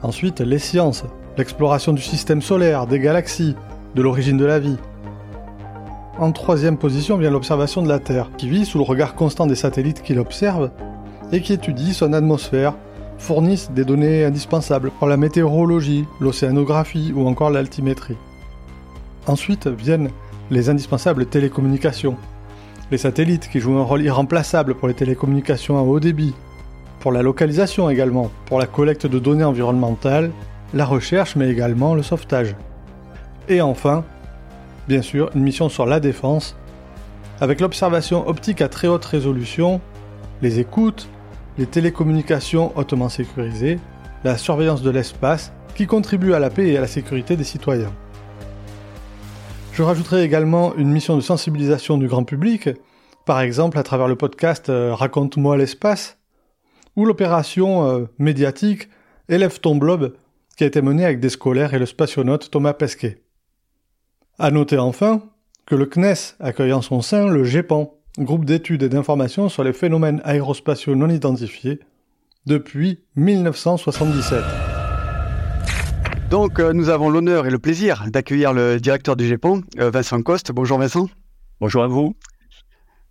Ensuite, 0.01 0.39
les 0.39 0.59
sciences, 0.59 1.03
l'exploration 1.37 1.91
du 1.91 2.01
système 2.01 2.41
solaire, 2.41 2.87
des 2.87 3.01
galaxies, 3.01 3.57
de 3.93 4.01
l'origine 4.01 4.37
de 4.37 4.45
la 4.45 4.59
vie. 4.59 4.77
En 6.17 6.31
troisième 6.31 6.77
position 6.77 7.17
vient 7.17 7.29
l'observation 7.29 7.81
de 7.81 7.89
la 7.89 7.99
Terre, 7.99 8.29
qui 8.37 8.47
vit 8.47 8.65
sous 8.65 8.77
le 8.77 8.85
regard 8.85 9.15
constant 9.15 9.47
des 9.47 9.55
satellites 9.55 10.01
qui 10.01 10.13
l'observent 10.13 10.71
et 11.31 11.41
qui 11.41 11.53
étudie 11.53 11.93
son 11.93 12.13
atmosphère, 12.13 12.73
fournissent 13.17 13.71
des 13.71 13.85
données 13.85 14.25
indispensables 14.25 14.91
pour 14.91 15.07
la 15.07 15.17
météorologie, 15.17 16.05
l'océanographie 16.19 17.13
ou 17.15 17.27
encore 17.27 17.49
l'altimétrie. 17.49 18.17
Ensuite 19.27 19.67
viennent 19.67 20.09
les 20.51 20.69
indispensables 20.69 21.25
télécommunications. 21.25 22.17
Les 22.91 22.97
satellites 22.97 23.49
qui 23.49 23.59
jouent 23.59 23.77
un 23.77 23.83
rôle 23.83 24.03
irremplaçable 24.03 24.75
pour 24.75 24.87
les 24.87 24.93
télécommunications 24.93 25.77
à 25.77 25.81
haut 25.81 25.99
débit, 25.99 26.35
pour 26.99 27.11
la 27.11 27.23
localisation 27.23 27.89
également, 27.89 28.31
pour 28.45 28.59
la 28.59 28.67
collecte 28.67 29.07
de 29.07 29.19
données 29.19 29.43
environnementales, 29.43 30.31
la 30.73 30.85
recherche 30.85 31.35
mais 31.35 31.49
également 31.49 31.95
le 31.95 32.03
sauvetage. 32.03 32.55
Et 33.47 33.61
enfin, 33.61 34.03
bien 34.87 35.01
sûr, 35.01 35.29
une 35.35 35.43
mission 35.43 35.69
sur 35.69 35.85
la 35.85 35.99
défense, 35.99 36.55
avec 37.41 37.59
l'observation 37.59 38.27
optique 38.27 38.61
à 38.61 38.69
très 38.69 38.87
haute 38.87 39.05
résolution, 39.05 39.81
les 40.41 40.59
écoutes, 40.59 41.09
les 41.57 41.65
télécommunications 41.65 42.77
hautement 42.77 43.09
sécurisées, 43.09 43.79
la 44.23 44.37
surveillance 44.37 44.81
de 44.81 44.89
l'espace, 44.89 45.53
qui 45.75 45.87
contribuent 45.87 46.33
à 46.33 46.39
la 46.39 46.49
paix 46.49 46.69
et 46.69 46.77
à 46.77 46.81
la 46.81 46.87
sécurité 46.87 47.35
des 47.35 47.43
citoyens. 47.43 47.93
Je 49.73 49.83
rajouterai 49.83 50.23
également 50.23 50.73
une 50.75 50.89
mission 50.89 51.15
de 51.15 51.21
sensibilisation 51.21 51.97
du 51.97 52.07
grand 52.07 52.23
public, 52.23 52.69
par 53.25 53.41
exemple 53.41 53.77
à 53.77 53.83
travers 53.83 54.07
le 54.07 54.15
podcast 54.15 54.69
euh, 54.69 54.93
Raconte-moi 54.93 55.57
l'espace, 55.57 56.17
ou 56.95 57.05
l'opération 57.05 57.85
euh, 57.85 58.05
médiatique 58.17 58.87
Élève 59.27 59.59
ton 59.59 59.75
blob, 59.75 60.13
qui 60.55 60.63
a 60.63 60.67
été 60.67 60.81
menée 60.81 61.03
avec 61.03 61.19
des 61.19 61.29
scolaires 61.29 61.73
et 61.73 61.79
le 61.79 61.85
spationaute 61.85 62.51
Thomas 62.51 62.73
Pesquet. 62.73 63.23
À 64.39 64.51
noter 64.51 64.77
enfin 64.77 65.23
que 65.65 65.75
le 65.75 65.87
CNES 65.87 66.35
accueille 66.39 66.73
en 66.73 66.81
son 66.81 67.01
sein 67.01 67.27
le 67.27 67.43
GEPAN, 67.43 67.94
groupe 68.17 68.45
d'études 68.45 68.83
et 68.83 68.89
d'informations 68.89 69.49
sur 69.49 69.63
les 69.63 69.73
phénomènes 69.73 70.21
aérospatiaux 70.23 70.95
non 70.95 71.09
identifiés, 71.09 71.79
depuis 72.45 72.99
1977. 73.15 74.43
Donc 76.29 76.59
euh, 76.59 76.73
nous 76.73 76.89
avons 76.89 77.09
l'honneur 77.09 77.45
et 77.45 77.49
le 77.49 77.59
plaisir 77.59 78.05
d'accueillir 78.07 78.53
le 78.53 78.79
directeur 78.79 79.15
du 79.15 79.27
GEPAN, 79.27 79.61
euh, 79.79 79.89
Vincent 79.89 80.21
Coste. 80.21 80.51
Bonjour 80.51 80.79
Vincent. 80.79 81.09
Bonjour 81.59 81.83
à 81.83 81.87
vous. 81.87 82.15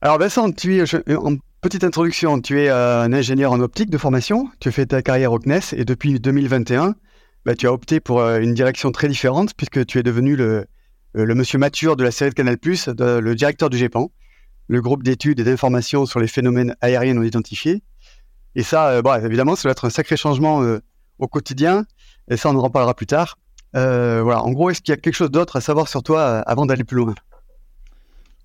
Alors 0.00 0.18
Vincent, 0.18 0.50
tu 0.52 0.76
es, 0.76 1.14
en 1.14 1.37
petite 1.61 1.84
introduction, 1.84 2.40
tu 2.40 2.61
es 2.61 2.68
euh, 2.68 3.02
un 3.02 3.12
ingénieur 3.12 3.52
en 3.52 3.61
optique 3.61 3.90
de 3.90 3.99
formation, 3.99 4.49
tu 4.61 4.68
as 4.68 4.73
fait 4.73 4.87
ta 4.87 5.02
carrière 5.02 5.32
au 5.32 5.38
CNES 5.38 5.75
et 5.76 5.84
depuis 5.84 6.18
2021, 6.18 6.94
bah, 7.44 7.54
tu 7.54 7.66
as 7.66 7.73
opté 7.73 8.00
pour 8.00 8.23
une 8.23 8.54
direction 8.54 8.90
très 8.92 9.08
différente 9.08 9.54
puisque 9.56 9.84
tu 9.87 9.99
es 9.99 10.02
devenu 10.02 10.37
le, 10.37 10.66
le 11.14 11.34
monsieur 11.34 11.58
mature 11.58 11.96
de 11.96 12.04
la 12.04 12.11
série 12.11 12.30
de 12.30 12.34
Canal+, 12.34 12.56
le 12.62 13.34
directeur 13.34 13.70
du 13.70 13.78
GEPAN 13.78 14.11
le 14.68 14.80
groupe 14.80 15.02
d'études 15.02 15.40
et 15.40 15.44
d'informations 15.44 16.06
sur 16.06 16.21
les 16.21 16.26
phénomènes 16.26 16.76
aériens 16.80 17.14
non 17.14 17.23
identifiés. 17.23 17.83
Et 18.54 18.62
ça, 18.62 18.88
euh, 18.90 19.21
évidemment, 19.25 19.56
ça 19.56 19.68
va 19.68 19.73
être 19.73 19.87
un 19.87 19.90
sacré 19.90 20.16
changement 20.16 20.62
euh, 20.62 20.80
au 21.18 21.26
quotidien. 21.26 21.85
Et 22.28 22.37
ça, 22.37 22.50
on 22.50 22.56
en 22.56 22.62
reparlera 22.62 22.94
plus 22.94 23.06
tard. 23.06 23.38
Euh, 23.76 24.23
voilà. 24.23 24.42
En 24.42 24.52
gros, 24.52 24.71
est-ce 24.71 24.80
qu'il 24.80 24.92
y 24.92 24.97
a 24.97 24.97
quelque 24.97 25.14
chose 25.14 25.30
d'autre 25.30 25.56
à 25.56 25.61
savoir 25.61 25.88
sur 25.88 26.02
toi 26.02 26.38
avant 26.40 26.66
d'aller 26.66 26.85
plus 26.85 26.97
loin? 26.97 27.14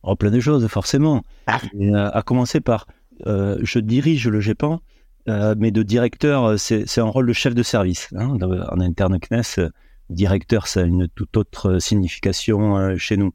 Oh, 0.03 0.15
Plein 0.15 0.31
de 0.31 0.39
choses, 0.39 0.65
forcément. 0.67 1.23
Ah. 1.47 1.59
à 2.13 2.21
commencer 2.21 2.61
par, 2.61 2.87
je 3.25 3.79
dirige 3.79 4.27
le 4.27 4.39
GEPAN, 4.39 4.81
mais 5.27 5.71
de 5.71 5.83
directeur, 5.83 6.57
c'est 6.57 6.97
un 6.97 7.03
rôle 7.03 7.27
de 7.27 7.33
chef 7.33 7.53
de 7.53 7.63
service. 7.63 8.07
Hein, 8.15 8.37
en 8.41 8.79
interne 8.79 9.19
CNES, 9.19 9.69
directeur, 10.09 10.67
ça 10.67 10.81
a 10.81 10.83
une 10.83 11.09
toute 11.09 11.35
autre 11.37 11.79
signification 11.79 12.97
chez 12.97 13.17
nous. 13.17 13.33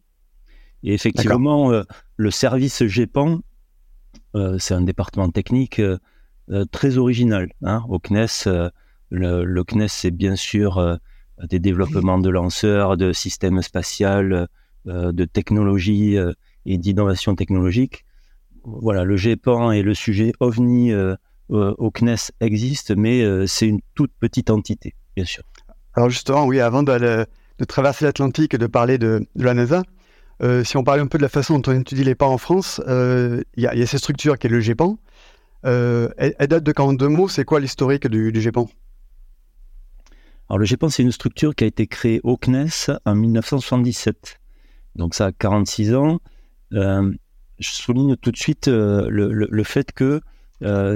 Et 0.85 0.93
effectivement, 0.93 1.73
euh, 1.73 1.83
le 2.17 2.31
service 2.31 2.85
GEPAN, 2.87 3.41
euh, 4.35 4.59
c'est 4.59 4.75
un 4.75 4.83
département 4.83 5.31
technique 5.31 5.81
euh, 5.81 5.99
très 6.71 6.99
original. 6.99 7.51
Hein. 7.63 7.85
Au 7.89 7.99
CNES, 7.99 8.71
le, 9.11 9.63
CNES, 9.65 9.89
c'est 9.89 10.11
bien 10.11 10.37
sûr 10.37 10.99
des 11.43 11.59
développements 11.59 12.19
de 12.19 12.31
lanceurs, 12.31 12.97
de 12.97 13.13
systèmes 13.13 13.63
spatials, 13.63 14.49
de 14.87 15.25
technologies 15.25 16.17
et 16.67 16.79
d'innovation 16.79 17.35
technologique. 17.35 18.05
Voilà, 18.65 19.05
le 19.05 19.17
GEPAN 19.17 19.73
et 19.73 19.83
le 19.83 19.95
sujet 19.95 20.33
OVNI 20.41 20.93
au 21.49 21.91
CNES 21.91 22.33
existent, 22.41 22.95
mais 22.97 23.47
c'est 23.47 23.69
une 23.69 23.81
toute 23.95 24.13
petite 24.21 24.51
entité, 24.51 24.95
bien 25.17 25.25
sûr. 25.25 25.45
Alors 25.95 26.11
justement, 26.11 26.45
oui, 26.45 26.61
avant 26.61 26.83
de, 26.83 27.27
traverser 27.67 28.05
l'Atlantique 28.05 28.53
et 28.55 28.59
de 28.59 28.67
parler 28.67 28.99
de, 28.99 29.27
de 29.37 29.45
la 29.45 29.55
NASA, 29.55 29.83
euh, 30.43 30.65
si 30.65 30.77
on 30.77 30.85
parle 30.85 31.01
un 31.01 31.07
peu 31.07 31.19
de 31.19 31.23
la 31.23 31.29
façon 31.29 31.59
dont 31.59 31.73
on 31.73 31.81
étudie 31.81 32.05
les 32.05 32.15
pas 32.15 32.27
en 32.27 32.39
France, 32.39 32.81
euh, 32.89 33.43
il 33.57 33.63
y, 33.63 33.67
a 33.67 33.87
cette 33.87 34.01
structure 34.01 34.39
qui 34.39 34.47
est 34.47 34.51
le 34.51 34.61
GEPAN. 34.61 34.99
Euh, 35.65 36.09
elle, 36.19 36.35
date 36.49 36.65
de 36.65 36.73
quand? 36.73 36.93
Deux 36.93 37.09
mots 37.09 37.29
C'est 37.29 37.45
quoi 37.45 37.61
l'historique 37.61 38.07
du, 38.07 38.33
du, 38.33 38.41
GEPAN 38.41 38.69
Alors 40.49 40.59
le 40.59 40.65
GEPAN, 40.65 40.89
c'est 40.89 41.03
une 41.03 41.13
structure 41.13 41.55
qui 41.55 41.65
a 41.65 41.67
été 41.67 41.87
créée 41.87 42.21
au 42.25 42.37
CNES 42.37 42.93
en 43.05 43.15
1977. 43.15 44.41
Donc 44.97 45.15
ça 45.15 45.27
a 45.27 45.33
46 45.33 45.95
ans. 45.95 46.21
je 46.71 47.13
souligne 47.59 48.17
tout 48.17 48.31
de 48.31 48.37
suite 48.37 48.69
le, 48.69 49.63
fait 49.63 49.93
que 49.93 50.21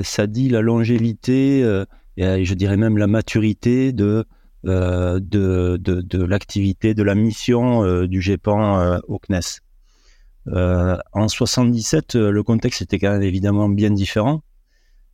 ça 0.02 0.26
dit 0.26 0.48
la 0.48 0.60
longévité 0.60 1.84
et 2.18 2.44
je 2.44 2.54
dirais 2.54 2.76
même 2.76 2.98
la 2.98 3.06
maturité 3.06 3.92
de 3.92 4.04
euh, 4.04 4.24
de, 4.68 5.76
de, 5.80 6.00
de 6.00 6.24
l'activité, 6.24 6.94
de 6.94 7.02
la 7.02 7.14
mission 7.14 7.84
euh, 7.84 8.06
du 8.06 8.20
GEPAN 8.20 8.78
euh, 8.78 8.98
au 9.08 9.18
CNES. 9.18 9.60
en 11.12 11.28
77, 11.28 12.14
le 12.14 12.42
contexte 12.42 12.82
était 12.82 12.98
quand 12.98 13.12
même 13.12 13.22
évidemment 13.22 13.68
bien 13.68 13.90
différent. 13.90 14.42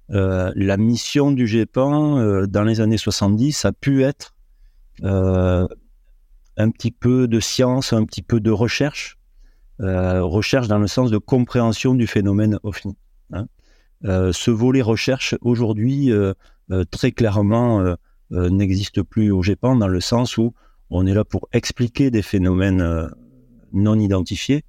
la 0.08 0.76
mission 0.76 1.32
du 1.32 1.46
GEPAN 1.46 2.46
dans 2.46 2.62
les 2.62 2.80
années 2.80 2.98
70 2.98 3.64
a 3.64 3.72
pu 3.72 4.04
être 4.04 4.34
un 5.02 6.70
petit 6.70 6.92
peu 6.92 7.26
de 7.26 7.40
science, 7.40 7.92
un 7.92 8.04
petit 8.04 8.22
peu 8.22 8.38
de 8.38 8.52
recherche, 8.52 9.18
recherche 9.80 10.68
dans 10.68 10.78
le 10.78 10.86
sens 10.86 11.10
de 11.10 11.18
compréhension 11.18 11.94
du 11.94 12.06
phénomène 12.06 12.60
OVNI. 12.62 12.96
Hein. 13.32 13.46
ce 14.04 14.50
volet 14.52 14.82
recherche 14.82 15.34
aujourd'hui 15.40 16.12
très 16.92 17.10
clairement 17.10 17.96
euh, 18.32 18.50
n'existe 18.50 19.02
plus 19.02 19.30
au 19.30 19.42
GEPAN 19.42 19.76
dans 19.76 19.88
le 19.88 20.00
sens 20.00 20.38
où 20.38 20.54
on 20.90 21.06
est 21.06 21.14
là 21.14 21.24
pour 21.24 21.48
expliquer 21.52 22.10
des 22.10 22.22
phénomènes 22.22 22.80
euh, 22.80 23.08
non 23.72 23.98
identifiés, 23.98 24.64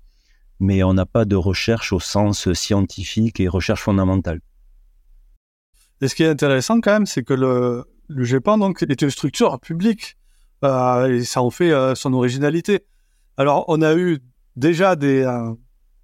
mais 0.59 0.83
on 0.83 0.93
n'a 0.93 1.05
pas 1.05 1.25
de 1.25 1.35
recherche 1.35 1.93
au 1.93 1.99
sens 1.99 2.51
scientifique 2.53 3.39
et 3.39 3.47
recherche 3.47 3.81
fondamentale. 3.81 4.39
Et 6.01 6.07
ce 6.07 6.15
qui 6.15 6.23
est 6.23 6.29
intéressant 6.29 6.81
quand 6.81 6.91
même, 6.91 7.05
c'est 7.05 7.23
que 7.23 7.33
le, 7.33 7.85
le 8.07 8.23
GEPAN 8.23 8.57
donc, 8.57 8.83
est 8.83 9.01
une 9.01 9.09
structure 9.09 9.59
publique 9.59 10.17
euh, 10.63 11.13
et 11.13 11.23
ça 11.23 11.41
en 11.41 11.51
fait 11.51 11.71
son 11.95 12.13
originalité. 12.13 12.85
Alors, 13.37 13.65
on 13.67 13.81
a 13.81 13.95
eu 13.95 14.19
déjà 14.55 14.95
des, 14.95 15.25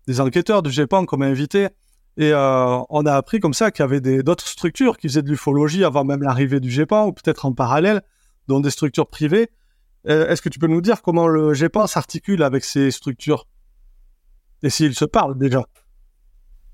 des 0.08 0.20
enquêteurs 0.20 0.62
du 0.62 0.72
GEPAN 0.72 1.06
comme 1.06 1.22
invités 1.22 1.70
Et 2.18 2.34
on 2.34 3.06
a 3.06 3.14
appris 3.14 3.40
comme 3.40 3.54
ça 3.54 3.72
qu'il 3.72 3.84
y 3.84 3.86
avait 3.86 4.02
d'autres 4.22 4.48
structures 4.48 4.98
qui 4.98 5.08
faisaient 5.08 5.22
de 5.22 5.30
l'ufologie 5.30 5.84
avant 5.84 6.04
même 6.04 6.22
l'arrivée 6.22 6.60
du 6.60 6.70
GEPAN, 6.70 7.08
ou 7.08 7.14
peut-être 7.14 7.46
en 7.46 7.54
parallèle, 7.54 8.02
dont 8.48 8.60
des 8.60 8.70
structures 8.70 9.08
privées. 9.08 9.50
Est-ce 10.06 10.42
que 10.42 10.50
tu 10.50 10.60
peux 10.60 10.68
nous 10.68 10.82
dire 10.82 11.02
comment 11.02 11.28
le 11.28 11.54
GEPAN 11.54 11.88
s'articule 11.88 12.44
avec 12.44 12.64
ces 12.64 12.92
structures? 12.92 13.48
Et 14.64 14.70
s'ils 14.70 14.96
se 14.96 15.06
parlent 15.06 15.38
déjà? 15.38 15.66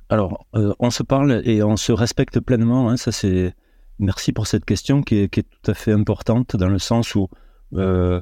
Alors, 0.10 0.46
euh, 0.56 0.74
on 0.80 0.90
se 0.90 1.04
parle 1.04 1.42
et 1.46 1.64
on 1.64 1.78
se 1.78 1.92
respecte 1.92 2.40
pleinement. 2.40 2.90
Hein, 2.90 2.98
ça, 2.98 3.12
c'est 3.12 3.54
merci 4.00 4.32
pour 4.32 4.48
cette 4.48 4.66
question 4.66 5.02
qui 5.02 5.18
est, 5.18 5.28
tout 5.30 5.72
à 5.72 5.74
fait 5.74 5.92
importante 5.92 6.56
dans 6.56 6.70
le 6.70 6.80
sens 6.80 7.16
où 7.16 7.28
euh, 7.74 8.22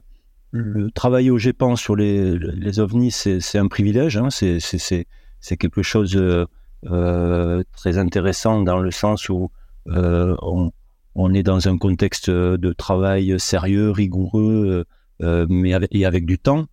le 0.51 0.89
travail 0.91 1.29
au 1.29 1.37
GEPAN 1.37 1.75
sur 1.75 1.95
les, 1.95 2.79
ovnis, 2.79 3.11
c'est 3.11 3.57
un 3.57 3.67
privilège. 3.67 4.17
Hein, 4.17 4.29
c'est 4.29 5.57
quelque 5.57 5.83
chose 5.83 6.15
euh, 6.15 6.45
très 6.85 7.97
intéressant 7.97 8.61
dans 8.61 8.79
le 8.79 8.91
sens 8.91 9.29
où 9.29 9.51
on, 9.87 10.71
on, 11.15 11.33
est 11.33 11.43
dans 11.43 11.67
un 11.67 11.77
contexte 11.77 12.29
de 12.29 12.73
travail 12.73 13.39
sérieux, 13.39 13.91
rigoureux, 13.91 14.85
mais 15.19 15.73
avec, 15.73 15.93
et 15.93 16.05
avec 16.05 16.25
du 16.25 16.37
temps. 16.39 16.65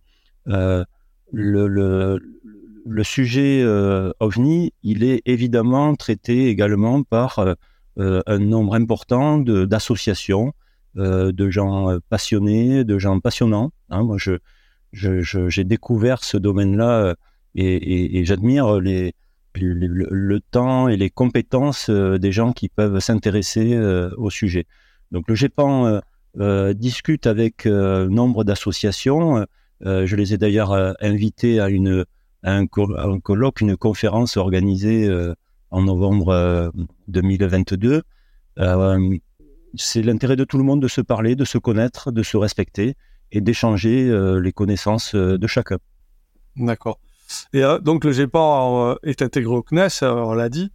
le, 1.31 2.19
sujet 3.03 3.61
euh, 3.63 4.11
OVNI, 4.19 4.73
il 4.83 5.03
est 5.03 5.21
évidemment 5.25 5.95
traité 5.95 6.49
également 6.49 7.03
par 7.03 7.39
euh, 7.39 7.53
euh, 7.99 8.21
un 8.25 8.39
nombre 8.39 8.75
important 8.75 9.37
d'associations, 9.37 10.53
de, 10.95 11.49
gens 11.49 11.97
passionnés, 12.09 12.83
de 12.83 12.99
gens 12.99 13.19
passionnants. 13.19 13.71
Hein. 13.89 14.03
Moi, 14.03 14.17
je, 14.17 14.37
j'ai 14.91 15.63
découvert 15.63 16.23
ce 16.23 16.37
domaine-là 16.37 17.15
et, 17.55 18.25
j'admire 18.25 18.79
les, 18.79 19.15
le, 19.61 20.39
temps 20.39 20.87
et 20.87 20.97
les 20.97 21.09
compétences 21.09 21.89
des 21.89 22.31
gens 22.31 22.53
qui 22.53 22.69
peuvent 22.69 22.99
s'intéresser 22.99 23.77
au 24.17 24.29
sujet. 24.29 24.65
Donc 25.11 25.25
le 25.27 25.35
GEPAN 25.35 26.01
discute 26.73 27.27
avec 27.27 27.65
nombre 27.65 28.43
d'associations. 28.43 29.45
je 29.81 30.15
les 30.15 30.33
ai 30.33 30.37
d'ailleurs 30.37 30.95
invités 31.01 31.59
à 31.59 31.69
une 31.69 32.05
un, 32.43 32.67
colloque, 32.67 33.61
une 33.61 33.77
conférence 33.77 34.37
organisée 34.37 35.07
euh, 35.07 35.33
en 35.71 35.83
novembre 35.83 36.71
2022. 37.07 37.93
Euh, 37.93 38.01
euh, 38.59 39.17
c'est 39.75 40.03
l'intérêt 40.03 40.35
de 40.35 40.43
tout 40.43 40.57
le 40.57 40.63
monde 40.63 40.81
de 40.81 40.87
se 40.87 41.01
parler, 41.01 41.35
de 41.35 41.45
se 41.45 41.57
connaître, 41.57 42.11
de 42.11 42.21
se 42.21 42.37
respecter 42.37 42.95
et 43.31 43.41
d'échanger 43.41 44.11
les 44.39 44.51
connaissances 44.51 45.15
de 45.15 45.47
chacun. 45.47 45.79
D'accord. 46.55 46.99
Et 47.53 47.63
donc 47.81 48.03
le 48.03 48.11
GEPAN 48.11 48.95
est 49.03 49.21
intégré 49.21 49.53
au 49.53 49.63
CNES, 49.63 50.03
on 50.03 50.33
l'a 50.33 50.49
dit. 50.49 50.71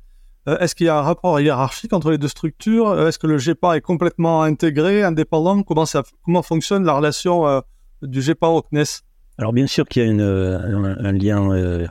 Est-ce 0.47 0.75
qu'il 0.75 0.87
y 0.87 0.89
a 0.89 0.99
un 0.99 1.03
rapport 1.03 1.39
hiérarchique 1.41 1.93
entre 1.93 2.11
les 2.11 2.19
deux 2.19 2.29
structures? 2.29 3.07
Est-ce 3.07 3.19
que 3.19 3.27
le 3.27 3.39
GEPAN 3.39 3.75
est 3.75 3.81
complètement 3.81 4.43
intégré, 4.43 5.03
indépendant? 5.03 5.63
Comment, 5.63 5.87
ça, 5.87 6.03
comment 6.25 6.43
fonctionne 6.43 6.85
la 6.85 6.95
relation 6.95 7.63
du 8.03 8.23
GEPAN 8.23 8.57
au 8.57 8.63
CNES 8.63 9.03
alors 9.39 9.53
bien 9.53 9.69
sûr 9.69 9.87
qu'il 9.87 10.03
y 10.03 10.07
a 10.07 10.11
un, 10.11 11.13
lien, 11.13 11.53
euh, 11.53 11.87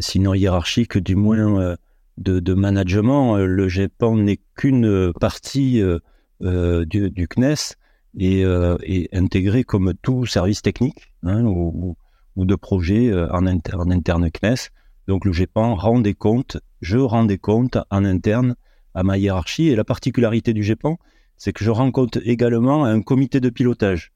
sinon 0.00 0.32
hiérarchique, 0.32 0.96
du 0.96 1.14
moins 1.14 1.60
euh, 1.60 1.76
de, 2.16 2.54
management. 2.54 3.36
Le 3.36 3.68
GEPAN 3.68 4.16
n'est 4.16 4.40
qu'une 4.56 5.12
partie 5.20 5.82
euh, 5.82 6.84
du, 6.86 7.28
CNES 7.28 7.76
et 8.18 9.08
intégré 9.12 9.62
comme 9.62 9.92
tout 10.00 10.24
service 10.24 10.62
technique 10.62 11.12
hein, 11.22 11.44
de 12.44 12.54
projet 12.54 13.12
en, 13.12 13.46
en, 13.46 13.90
interne 13.90 14.30
CNES. 14.30 14.70
Donc 15.06 15.24
le 15.24 15.32
GEPAN 15.32 15.74
rend 15.74 16.00
des 16.00 16.14
comptes, 16.14 16.58
je 16.80 16.98
rends 16.98 17.24
des 17.24 17.38
comptes 17.38 17.78
en 17.90 18.04
interne 18.04 18.56
à 18.94 19.02
ma 19.02 19.18
hiérarchie. 19.18 19.68
Et 19.68 19.76
la 19.76 19.84
particularité 19.84 20.52
du 20.52 20.62
GEPAN, 20.62 20.98
c'est 21.36 21.52
que 21.52 21.64
je 21.64 21.70
rends 21.70 21.90
compte 21.90 22.18
également 22.24 22.84
à 22.84 22.90
un 22.90 23.00
comité 23.00 23.40
de 23.40 23.48
pilotage, 23.48 24.12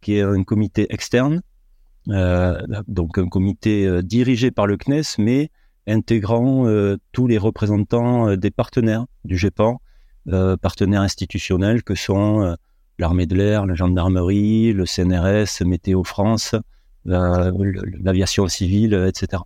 qui 0.00 0.16
est 0.16 0.22
un 0.22 0.44
comité 0.44 0.86
externe 0.92 1.42
euh, 2.08 2.60
donc 2.88 3.18
un 3.18 3.28
comité 3.28 3.86
euh, 3.86 4.02
dirigé 4.02 4.50
par 4.50 4.66
le 4.66 4.76
CNES, 4.76 5.18
mais 5.18 5.50
intégrant 5.86 6.66
euh, 6.66 6.96
tous 7.12 7.26
les 7.26 7.38
représentants 7.38 8.36
des 8.36 8.50
partenaires 8.50 9.06
du 9.24 9.36
GEPAN, 9.36 9.80
partenaires 10.60 11.00
institutionnels 11.00 11.82
que 11.82 11.94
sont 11.94 12.54
l'armée 12.98 13.26
de 13.26 13.34
l'air, 13.34 13.66
la 13.66 13.74
gendarmerie, 13.74 14.72
le 14.72 14.84
CNRS, 14.84 15.64
Météo 15.64 16.04
France, 16.04 16.54
l'aviation 17.04 18.48
civile, 18.48 18.94
etc. 19.08 19.42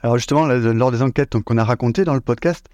Alors 0.00 0.16
justement, 0.18 0.46
lors 0.46 0.92
des 0.92 1.02
enquêtes 1.02 1.38
qu'on 1.40 1.58
a 1.58 1.64
racontées 1.64 2.04
dans 2.04 2.14
le 2.14 2.20
podcast, 2.20 2.66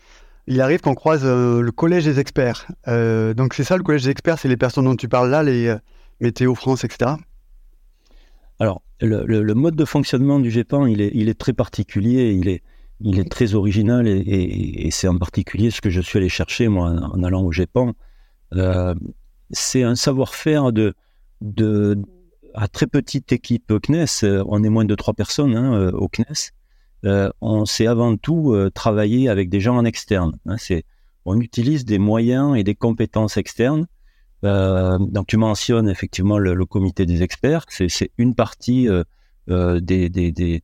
il 0.46 0.60
arrive 0.60 0.80
qu'on 0.80 0.94
croise 0.94 1.24
le 1.24 1.70
collège 1.70 2.04
des 2.04 2.18
experts. 2.18 2.66
donc 2.86 3.54
c'est 3.54 3.64
ça 3.64 3.76
le 3.76 3.82
collège 3.82 4.04
des 4.04 4.10
experts, 4.10 4.38
c'est 4.38 4.48
les 4.48 4.56
personnes 4.56 4.84
dont 4.84 4.96
tu 4.96 5.08
parles 5.08 5.30
là, 5.30 5.42
les 5.42 5.76
Météo 6.20 6.54
France, 6.54 6.84
etc. 6.84 7.12
Alors, 8.58 8.82
le, 9.00 9.54
mode 9.54 9.74
de 9.74 9.84
fonctionnement 9.84 10.38
du 10.38 10.50
GEPAN, 10.50 10.86
il 10.86 11.00
est, 11.00 11.10
il 11.14 11.28
est 11.28 11.38
très 11.38 11.54
particulier, 11.54 12.32
il 12.32 12.48
est, 12.48 12.62
il 13.00 13.18
est 13.18 13.30
très 13.30 13.54
original 13.54 14.06
et, 14.06 14.88
c'est 14.90 15.08
en 15.08 15.16
particulier 15.16 15.70
ce 15.70 15.80
que 15.80 15.88
je 15.88 16.00
suis 16.00 16.18
allé 16.18 16.28
chercher, 16.28 16.68
moi, 16.68 16.90
en, 16.90 17.22
allant 17.22 17.42
au 17.42 17.52
GEPAN. 17.52 17.94
Euh, 18.54 18.94
c'est 19.50 19.82
un 19.82 19.94
savoir-faire 19.94 20.72
de, 20.72 20.94
de, 21.40 21.98
à 22.54 22.68
très 22.68 22.86
petite 22.86 23.32
équipe 23.32 23.72
CNES, 23.82 24.42
on 24.46 24.62
est 24.62 24.68
moins 24.68 24.84
de 24.84 24.94
trois 24.94 25.14
personnes 25.14 25.56
hein, 25.56 25.74
euh, 25.74 25.92
au 25.92 26.08
CNES. 26.08 26.52
Euh, 27.04 27.30
on 27.40 27.64
sait 27.64 27.86
avant 27.86 28.16
tout 28.16 28.54
travailler 28.74 29.28
avec 29.28 29.48
des 29.48 29.60
gens 29.60 29.76
en 29.76 29.84
externe. 29.84 30.38
Hein, 30.46 30.56
on 31.24 31.40
utilise 31.40 31.84
des 31.84 31.98
moyens 31.98 32.56
et 32.56 32.64
des 32.64 32.74
compétences 32.74 33.36
externes 33.36 33.86
euh, 34.44 34.98
donc 34.98 35.26
tu 35.26 35.36
mentionnes 35.36 35.88
effectivement 35.88 36.38
le, 36.38 36.64
comité 36.66 37.06
des 37.06 37.22
experts, 37.22 37.66
c'est 37.68 38.10
une 38.16 38.34
partie 38.34 38.88
euh, 38.88 39.04
euh 39.50 39.80
des, 39.80 40.08
des, 40.08 40.32
des, 40.32 40.62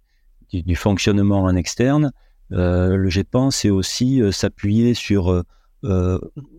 du, 0.52 0.76
fonctionnement 0.76 1.42
en 1.42 1.54
externe. 1.56 2.12
Euh, 2.52 2.96
le 2.96 3.08
GEPAN, 3.10 3.50
c'est 3.50 3.70
aussi 3.70 4.22
euh, 4.22 4.30
s'appuyer 4.32 4.94
sur, 4.94 5.44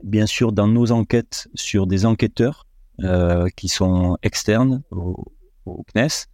bien 0.04 0.26
sûr, 0.26 0.52
dans 0.52 0.68
nos 0.68 0.92
enquêtes, 0.92 1.48
sur 1.56 1.88
des 1.88 2.06
enquêteurs 2.06 2.66
qui 3.56 3.68
sont 3.68 4.18
externes 4.24 4.82
au, 4.92 5.26
CNES. 5.94 6.28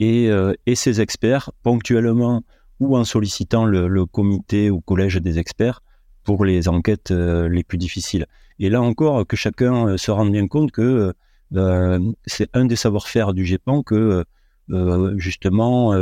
Et, 0.00 0.30
et, 0.66 0.74
ces 0.74 1.00
experts, 1.00 1.50
ponctuellement 1.62 2.42
ou 2.80 2.96
en 2.96 3.04
sollicitant 3.04 3.64
le, 3.64 4.06
comité 4.06 4.70
ou 4.70 4.80
collège 4.80 5.16
des 5.16 5.38
experts 5.38 5.82
pour 6.24 6.44
les 6.44 6.68
enquêtes 6.68 7.10
les 7.10 7.64
plus 7.64 7.78
difficiles. 7.78 8.26
Et 8.58 8.68
là 8.68 8.80
encore, 8.82 9.26
que 9.26 9.36
chacun 9.36 9.88
euh, 9.88 9.96
se 9.96 10.10
rende 10.10 10.30
bien 10.32 10.46
compte 10.46 10.70
que 10.70 11.12
euh, 11.54 12.12
c'est 12.26 12.48
un 12.54 12.64
des 12.64 12.76
savoir-faire 12.76 13.32
du 13.32 13.44
GEPAN 13.44 13.82
que 13.82 14.24
euh, 14.70 15.14
justement 15.18 15.92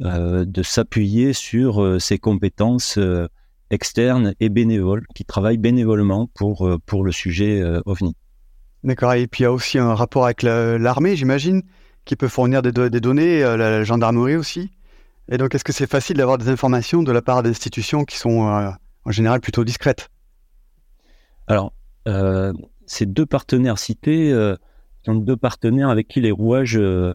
de 0.00 0.62
s'appuyer 0.62 1.32
sur 1.32 2.00
ses 2.00 2.18
compétences 2.18 2.98
externes 3.70 4.34
et 4.40 4.48
bénévoles, 4.48 5.06
qui 5.14 5.24
travaillent 5.24 5.58
bénévolement 5.58 6.28
pour, 6.34 6.68
pour 6.84 7.04
le 7.04 7.12
sujet 7.12 7.62
OVNI. 7.86 8.16
D'accord, 8.84 9.14
et 9.14 9.26
puis 9.26 9.40
il 9.40 9.44
y 9.44 9.46
a 9.46 9.52
aussi 9.52 9.78
un 9.78 9.94
rapport 9.94 10.24
avec 10.24 10.42
l'armée, 10.42 11.14
j'imagine, 11.16 11.62
qui 12.04 12.16
peut 12.16 12.28
fournir 12.28 12.62
des, 12.62 12.72
données, 12.72 13.40
la 13.40 13.84
gendarmerie 13.84 14.36
aussi. 14.36 14.72
Et 15.30 15.38
donc, 15.38 15.54
est-ce 15.54 15.64
que 15.64 15.72
c'est 15.72 15.88
facile 15.88 16.16
d'avoir 16.16 16.38
des 16.38 16.48
informations 16.48 17.02
de 17.02 17.12
la 17.12 17.22
part 17.22 17.42
d'institutions 17.44 18.04
qui 18.04 18.18
sont 18.18 18.40
en 19.04 19.10
général 19.10 19.40
plutôt 19.40 19.64
discrètes? 19.64 20.08
Alors, 21.46 21.72
euh, 22.08 22.52
ces 22.86 23.06
deux 23.06 23.26
partenaires 23.26 23.78
cités 23.78 24.32
euh, 24.32 24.56
sont 25.04 25.14
deux 25.14 25.36
partenaires 25.36 25.88
avec 25.88 26.08
qui 26.08 26.20
les 26.20 26.30
rouages 26.30 26.78
euh, 26.78 27.14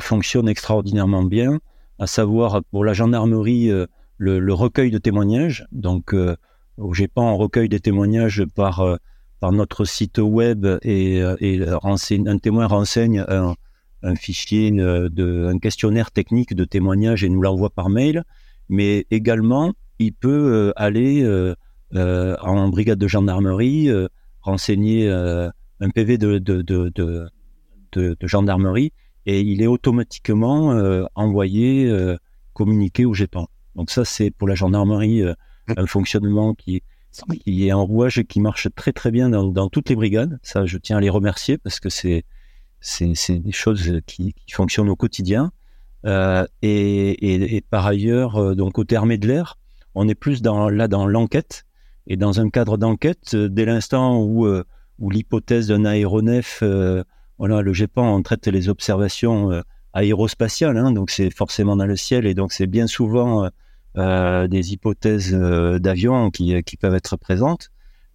fonctionnent 0.00 0.48
extraordinairement 0.48 1.22
bien, 1.22 1.60
à 1.98 2.06
savoir 2.06 2.62
pour 2.70 2.84
la 2.84 2.92
gendarmerie 2.92 3.70
le, 4.18 4.52
recueil 4.52 4.90
de 4.90 4.98
témoignages. 4.98 5.66
Donc, 5.72 6.14
au 6.78 6.94
GEPAN, 6.94 7.32
on 7.32 7.36
recueille 7.36 7.68
des 7.68 7.80
témoignages 7.80 8.44
par, 8.54 8.98
par 9.40 9.52
notre 9.52 9.84
site 9.84 10.18
web 10.18 10.66
et, 10.82 11.18
et 11.40 11.60
un 11.62 12.38
témoin 12.38 12.66
renseigne 12.66 13.24
un, 13.28 13.54
un 14.02 14.14
fichier, 14.14 14.70
de, 14.70 15.46
un 15.52 15.58
questionnaire 15.58 16.10
technique 16.10 16.54
de 16.54 16.64
témoignage 16.64 17.24
et 17.24 17.28
nous 17.28 17.42
l'envoie 17.42 17.70
par 17.70 17.88
mail. 17.88 18.24
Mais 18.68 19.06
également, 19.10 19.74
il 19.98 20.12
peut 20.12 20.72
aller 20.76 21.22
euh, 21.94 22.36
en 22.40 22.68
brigade 22.68 22.98
de 22.98 23.06
gendarmerie, 23.06 23.88
euh, 23.88 24.08
renseigner 24.40 25.08
euh, 25.08 25.48
un 25.78 25.90
PV 25.90 26.18
de, 26.18 26.38
de, 26.38 26.62
de, 26.62 26.90
de, 27.92 28.16
gendarmerie 28.22 28.92
et 29.24 29.40
il 29.40 29.62
est 29.62 29.66
automatiquement 29.66 31.08
envoyé, 31.14 31.92
communiqué 32.52 33.04
au 33.04 33.14
GEPAN. 33.14 33.48
Donc 33.74 33.90
ça, 33.90 34.04
c'est 34.04 34.30
pour 34.30 34.46
la 34.46 34.54
gendarmerie 34.54 35.24
un 35.76 35.86
fonctionnement 35.86 36.54
qui, 36.54 36.82
qui 37.24 37.66
est 37.66 37.70
un 37.70 37.76
rouage 37.76 38.22
qui 38.28 38.40
marche 38.40 38.68
très 38.74 38.92
très 38.92 39.10
bien 39.10 39.30
dans, 39.30 39.68
toutes 39.68 39.88
les 39.88 39.96
brigades. 39.96 40.38
Ça, 40.42 40.66
je 40.66 40.78
tiens 40.78 40.98
à 40.98 41.00
les 41.00 41.10
remercier 41.10 41.58
parce 41.58 41.80
que 41.80 41.88
c'est 41.88 42.24
c'est 42.80 43.38
des 43.38 43.52
choses 43.52 44.00
qui, 44.06 44.34
fonctionnent 44.52 44.88
au 44.88 44.96
quotidien. 44.96 45.52
et, 46.04 47.64
par 47.70 47.86
ailleurs, 47.86 48.54
donc 48.54 48.78
au 48.78 48.84
terme 48.84 49.16
de 49.16 49.26
l'air, 49.26 49.58
on 49.94 50.08
est 50.08 50.14
plus 50.14 50.42
dans, 50.42 50.68
là 50.68 50.88
dans 50.88 51.06
l'enquête. 51.06 51.64
Et 52.06 52.16
dans 52.16 52.38
un 52.38 52.48
cadre 52.50 52.76
d'enquête, 52.76 53.34
dès 53.34 53.64
l'instant 53.64 54.22
où, 54.22 54.46
où 54.98 55.10
l'hypothèse 55.10 55.68
d'un 55.68 55.84
aéronef, 55.84 56.62
voilà, 57.38 57.62
le 57.62 57.72
GEPAN 57.72 58.14
on 58.14 58.22
traite 58.22 58.46
les 58.46 58.68
observations 58.68 59.62
aérospatiales, 59.92 60.76
hein, 60.76 60.92
donc 60.92 61.10
c'est 61.10 61.30
forcément 61.30 61.74
dans 61.74 61.86
le 61.86 61.96
ciel, 61.96 62.26
et 62.26 62.34
donc 62.34 62.52
c'est 62.52 62.66
bien 62.66 62.86
souvent 62.86 63.50
des 63.96 64.72
hypothèses 64.72 65.32
d'avions 65.34 66.30
qui, 66.30 66.62
qui, 66.62 66.76
peuvent 66.76 66.94
être 66.94 67.16
présentes. 67.16 67.70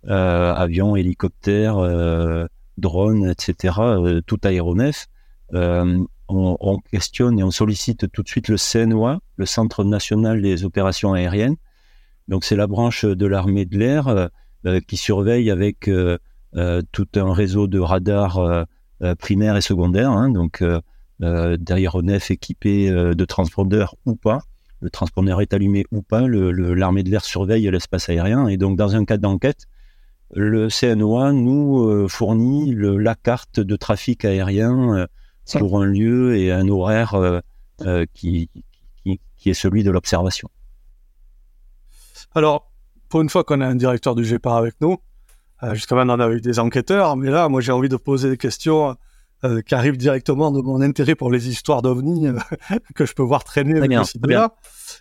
Euh, 0.07 0.53
avions, 0.53 0.95
hélicoptères, 0.95 1.77
euh, 1.77 2.47
drones, 2.77 3.29
etc., 3.29 3.75
euh, 3.79 4.21
tout 4.25 4.39
aéronef. 4.43 5.07
On, 5.53 6.07
on, 6.29 6.79
questionne 6.79 7.39
et 7.39 7.43
on 7.43 7.51
sollicite 7.51 8.09
tout 8.11 8.23
de 8.23 8.27
suite 8.29 8.47
le 8.47 8.55
CNOA, 8.55 9.19
le 9.35 9.45
Centre 9.45 9.83
national 9.83 10.41
des 10.41 10.63
opérations 10.63 11.13
aériennes. 11.13 11.57
Donc 12.29 12.45
c'est 12.45 12.55
la 12.55 12.67
branche 12.67 13.03
de 13.03 13.25
l'armée 13.25 13.65
de 13.65 13.77
l'air 13.77 14.29
qui 14.87 14.95
surveille 14.95 15.51
avec 15.51 15.89
tout 16.93 17.07
un 17.15 17.33
réseau 17.33 17.67
de 17.67 17.79
radars 17.79 18.65
primaires 19.19 19.57
et 19.57 19.61
secondaires, 19.61 20.11
hein, 20.11 20.29
donc 20.29 20.63
d'aéronefs 21.19 22.31
équipés 22.31 22.89
de 22.89 23.25
transpondeurs 23.25 23.95
ou 24.05 24.15
pas. 24.15 24.39
Le 24.81 24.89
transpondeur 24.89 25.41
est 25.41 25.53
allumé 25.53 25.85
ou 25.91 26.01
pas, 26.01 26.27
l'armée 26.27 27.03
de 27.03 27.09
l'air 27.09 27.23
surveille 27.23 27.69
l'espace 27.69 28.09
aérien. 28.09 28.47
Et 28.47 28.57
donc 28.57 28.77
dans 28.77 28.95
un 28.95 29.05
cas 29.05 29.17
d'enquête, 29.17 29.67
le 30.33 30.69
CNOA 30.69 31.33
nous 31.33 31.83
euh, 31.83 32.07
fournit 32.07 32.73
la 32.75 33.15
carte 33.15 33.59
de 33.59 33.75
trafic 33.75 34.25
aérien 34.25 34.95
euh, 34.95 35.07
pour 35.59 35.81
un 35.81 35.85
lieu 35.85 36.37
et 36.37 36.51
un 36.51 36.67
horaire 36.67 37.15
euh, 37.15 38.05
qui, 38.13 38.49
qui, 39.03 39.49
est 39.49 39.53
celui 39.53 39.83
de 39.83 39.91
l'observation. 39.91 40.49
Alors, 42.33 42.71
pour 43.09 43.21
une 43.21 43.29
fois 43.29 43.43
qu'on 43.43 43.59
a 43.61 43.67
un 43.67 43.75
directeur 43.75 44.15
du 44.15 44.23
GEPAR 44.23 44.55
avec 44.55 44.75
nous, 44.79 44.97
jusqu'à 45.73 45.95
maintenant 45.95 46.17
on 46.17 46.21
a 46.21 46.29
eu 46.31 46.41
des 46.41 46.59
enquêteurs, 46.59 47.17
mais 47.17 47.29
là, 47.29 47.49
moi 47.49 47.59
j'ai 47.61 47.71
envie 47.71 47.89
de 47.89 47.97
poser 47.97 48.29
des 48.29 48.37
questions 48.37 48.95
qui 49.65 49.75
arrivent 49.75 49.97
directement 49.97 50.51
de 50.51 50.61
mon 50.61 50.81
intérêt 50.81 51.15
pour 51.15 51.31
les 51.31 51.49
histoires 51.49 51.81
d'OVNI 51.81 52.27
que 52.95 53.05
je 53.05 53.13
peux 53.13 53.23
voir 53.23 53.43
traîner 53.43 53.77
avec 53.77 53.89
bien, 53.89 54.03
là 54.27 54.53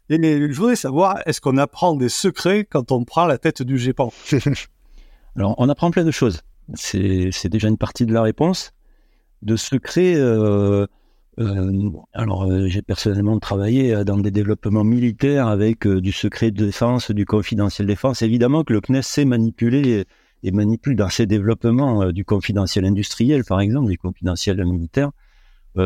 Et 0.08 0.18
je 0.50 0.56
voudrais 0.56 0.76
savoir, 0.76 1.18
est-ce 1.26 1.40
qu'on 1.40 1.58
apprend 1.58 1.94
des 1.94 2.08
secrets 2.08 2.64
quand 2.64 2.92
on 2.92 3.04
prend 3.04 3.26
la 3.26 3.38
tête 3.38 3.62
du 3.62 3.78
GEPAR 3.78 4.08
Alors, 5.36 5.54
on 5.58 5.68
apprend 5.68 5.90
plein 5.90 6.04
de 6.04 6.10
choses. 6.10 6.40
C'est 6.74 7.48
déjà 7.48 7.68
une 7.68 7.78
partie 7.78 8.06
de 8.06 8.12
la 8.12 8.22
réponse. 8.22 8.72
De 9.42 9.56
secrets, 9.56 10.14
euh, 10.16 10.86
euh, 11.38 11.90
alors 12.12 12.44
euh, 12.44 12.66
j'ai 12.66 12.82
personnellement 12.82 13.38
travaillé 13.38 14.04
dans 14.04 14.18
des 14.18 14.30
développements 14.30 14.84
militaires 14.84 15.48
avec 15.48 15.86
du 15.86 16.12
secret 16.12 16.50
de 16.50 16.66
défense, 16.66 17.10
du 17.10 17.24
confidentiel 17.24 17.86
défense. 17.86 18.22
Évidemment 18.22 18.64
que 18.64 18.72
le 18.72 18.80
CNES 18.80 19.02
sait 19.02 19.24
manipuler 19.24 20.04
et 20.42 20.50
manipule 20.50 20.96
dans 20.96 21.08
ses 21.08 21.26
développements 21.26 22.12
du 22.12 22.24
confidentiel 22.24 22.84
industriel, 22.84 23.44
par 23.44 23.60
exemple, 23.60 23.90
du 23.90 23.98
confidentiel 23.98 24.64
militaire. 24.64 25.10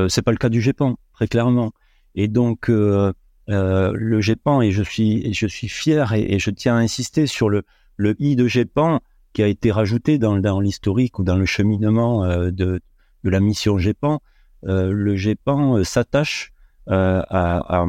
c'est 0.08 0.22
pas 0.22 0.30
le 0.30 0.36
cas 0.36 0.48
du 0.48 0.60
GEPAN, 0.60 0.96
très 1.12 1.26
clairement. 1.26 1.72
Et 2.14 2.28
donc 2.28 2.68
le 2.68 4.20
GEPAN, 4.20 4.62
et 4.62 4.70
je 4.70 4.82
suis, 4.82 5.34
je 5.34 5.46
suis 5.46 5.68
fier 5.68 6.12
et, 6.12 6.38
je 6.38 6.50
tiens 6.50 6.76
à 6.76 6.78
insister 6.78 7.26
sur 7.26 7.48
le, 7.48 7.62
le 7.96 8.14
I 8.20 8.36
de 8.36 8.46
GEPAN, 8.46 9.00
qui 9.34 9.42
a 9.42 9.48
été 9.48 9.70
rajouté 9.70 10.16
dans, 10.16 10.38
dans 10.38 10.60
l'historique 10.60 11.18
ou 11.18 11.24
dans 11.24 11.36
le 11.36 11.44
cheminement 11.44 12.24
euh, 12.24 12.50
de, 12.50 12.80
de, 13.24 13.30
la 13.30 13.40
mission 13.40 13.76
GEPAN, 13.76 14.22
euh, 14.64 14.90
le 14.90 15.16
GEPAN 15.16 15.78
euh, 15.78 15.84
s'attache 15.84 16.52
à, 16.86 17.20
à, 17.30 17.86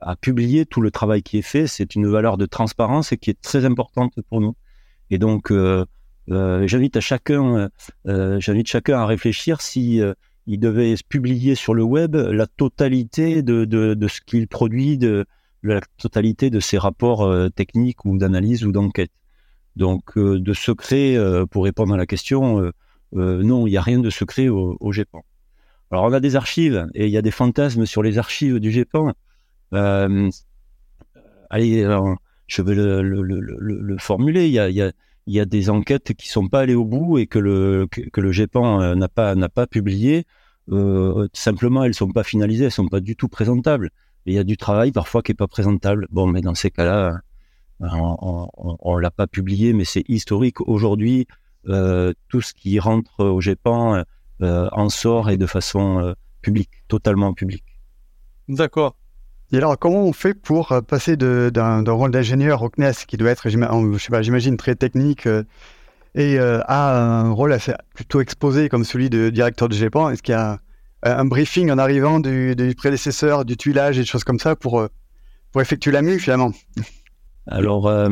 à, 0.00 0.16
publier 0.16 0.66
tout 0.66 0.80
le 0.80 0.90
travail 0.90 1.22
qui 1.22 1.38
est 1.38 1.42
fait. 1.42 1.66
C'est 1.66 1.94
une 1.94 2.06
valeur 2.06 2.36
de 2.36 2.46
transparence 2.46 3.12
et 3.12 3.16
qui 3.16 3.30
est 3.30 3.40
très 3.40 3.64
importante 3.64 4.12
pour 4.28 4.40
nous. 4.40 4.54
Et 5.10 5.18
donc, 5.18 5.52
j'invite 6.28 6.96
à 6.96 7.00
chacun, 7.00 7.70
j'invite 8.04 8.68
chacun 8.68 8.98
à 8.98 9.06
réfléchir 9.06 9.60
si 9.60 10.00
il 10.46 10.60
devait 10.60 10.94
publier 11.08 11.54
sur 11.54 11.74
le 11.74 11.82
web 11.82 12.14
la 12.16 12.46
totalité 12.46 13.42
de, 13.42 13.64
de, 13.64 14.08
ce 14.08 14.20
qu'il 14.20 14.48
produit, 14.48 14.98
de, 14.98 15.26
la 15.62 15.80
totalité 15.98 16.50
de 16.50 16.60
ses 16.60 16.78
rapports 16.78 17.30
techniques 17.54 18.04
ou 18.04 18.16
d'analyse 18.18 18.64
ou 18.64 18.72
d'enquête. 18.72 19.10
Donc, 19.76 20.16
euh, 20.16 20.38
de 20.38 20.52
secret, 20.52 21.16
euh, 21.16 21.46
pour 21.46 21.64
répondre 21.64 21.94
à 21.94 21.96
la 21.96 22.06
question, 22.06 22.72
euh, 23.16 23.42
non, 23.42 23.66
il 23.66 23.70
n'y 23.70 23.76
a 23.76 23.82
rien 23.82 23.98
de 23.98 24.10
secret 24.10 24.48
au, 24.48 24.76
au, 24.80 24.92
GEPAN. 24.92 25.24
Alors, 25.90 26.04
on 26.04 26.12
a 26.12 26.20
des 26.20 26.36
archives 26.36 26.86
et 26.94 27.06
il 27.06 27.10
y 27.10 27.16
a 27.16 27.22
des 27.22 27.30
fantasmes 27.30 27.86
sur 27.86 28.02
les 28.02 28.18
archives 28.18 28.60
du 28.60 28.70
GEPAN. 28.70 29.12
allez, 31.50 31.84
je 32.46 32.62
vais 32.62 32.74
le, 32.74 33.02
le, 33.02 33.22
le, 33.22 33.80
le 33.80 33.98
formuler. 33.98 34.46
Il 34.46 34.52
y, 34.52 34.58
a, 34.58 34.68
il, 34.68 34.76
y 34.76 34.82
a, 34.82 34.92
il 35.26 35.34
y, 35.34 35.40
a, 35.40 35.44
des 35.44 35.70
enquêtes 35.70 36.14
qui 36.14 36.28
sont 36.28 36.48
pas 36.48 36.60
allées 36.60 36.74
au 36.74 36.84
bout 36.84 37.18
et 37.18 37.26
que 37.26 37.38
le, 37.38 37.86
que, 37.90 38.20
le 38.20 38.32
GEPAN 38.32 38.94
n'a 38.94 39.08
pas, 39.08 39.34
n'a 39.34 39.48
pas 39.48 39.66
publié. 39.66 40.26
Euh, 40.70 41.28
simplement, 41.32 41.84
elles 41.84 41.94
sont 41.94 42.10
pas 42.10 42.24
finalisées, 42.24 42.64
elles 42.64 42.70
sont 42.70 42.88
pas 42.88 43.00
du 43.00 43.16
tout 43.16 43.28
présentables. 43.28 43.90
Il 44.26 44.34
y 44.34 44.38
a 44.38 44.44
du 44.44 44.56
travail 44.56 44.92
parfois 44.92 45.22
qui 45.22 45.32
est 45.32 45.34
pas 45.34 45.48
présentable. 45.48 46.06
Bon, 46.10 46.26
mais 46.26 46.40
dans 46.40 46.54
ces 46.54 46.70
cas-là, 46.70 47.20
on, 47.80 48.96
ne 48.96 49.00
l'a 49.00 49.10
pas 49.10 49.26
publié, 49.26 49.72
mais 49.72 49.84
c'est 49.84 50.04
historique. 50.08 50.60
Aujourd'hui, 50.60 51.26
euh, 51.68 52.12
tout 52.28 52.40
ce 52.40 52.54
qui 52.54 52.78
rentre 52.78 53.24
au 53.24 53.40
GEPAN 53.40 54.04
euh, 54.42 54.68
en 54.72 54.88
sort 54.88 55.30
et 55.30 55.36
de 55.36 55.46
façon 55.46 56.00
euh, 56.00 56.12
publique, 56.42 56.70
totalement 56.88 57.32
publique. 57.34 57.80
D'accord. 58.48 58.96
Et 59.54 59.58
alors, 59.58 59.78
comment 59.78 60.02
on 60.02 60.12
fait 60.12 60.34
pour 60.34 60.74
passer 60.88 61.16
d'un 61.16 61.84
rôle 61.86 62.10
d'ingénieur 62.10 62.62
au 62.62 62.70
CNES, 62.70 63.06
qui 63.06 63.16
doit 63.16 63.30
être, 63.30 63.48
j'imagine, 63.48 64.56
très 64.56 64.74
technique, 64.74 65.28
et 66.16 66.38
à 66.40 67.20
un 67.20 67.30
rôle 67.30 67.52
assez, 67.52 67.72
plutôt 67.94 68.20
exposé 68.20 68.68
comme 68.68 68.82
celui 68.84 69.10
de 69.10 69.30
directeur 69.30 69.68
de 69.68 69.74
GEPAN 69.74 70.10
Est-ce 70.10 70.24
qu'il 70.24 70.32
y 70.32 70.36
a 70.36 70.58
un 71.04 71.24
briefing 71.24 71.70
en 71.70 71.78
arrivant 71.78 72.18
du, 72.18 72.74
prédécesseur, 72.76 73.44
du 73.44 73.56
tuilage 73.56 73.96
et 73.96 74.00
des 74.00 74.06
choses 74.06 74.24
comme 74.24 74.40
ça 74.40 74.56
pour, 74.56 74.88
pour 75.52 75.62
effectuer 75.62 75.92
la 75.92 76.02
mue 76.02 76.18
finalement? 76.18 76.50
Alors, 77.46 77.86
euh, 77.86 78.08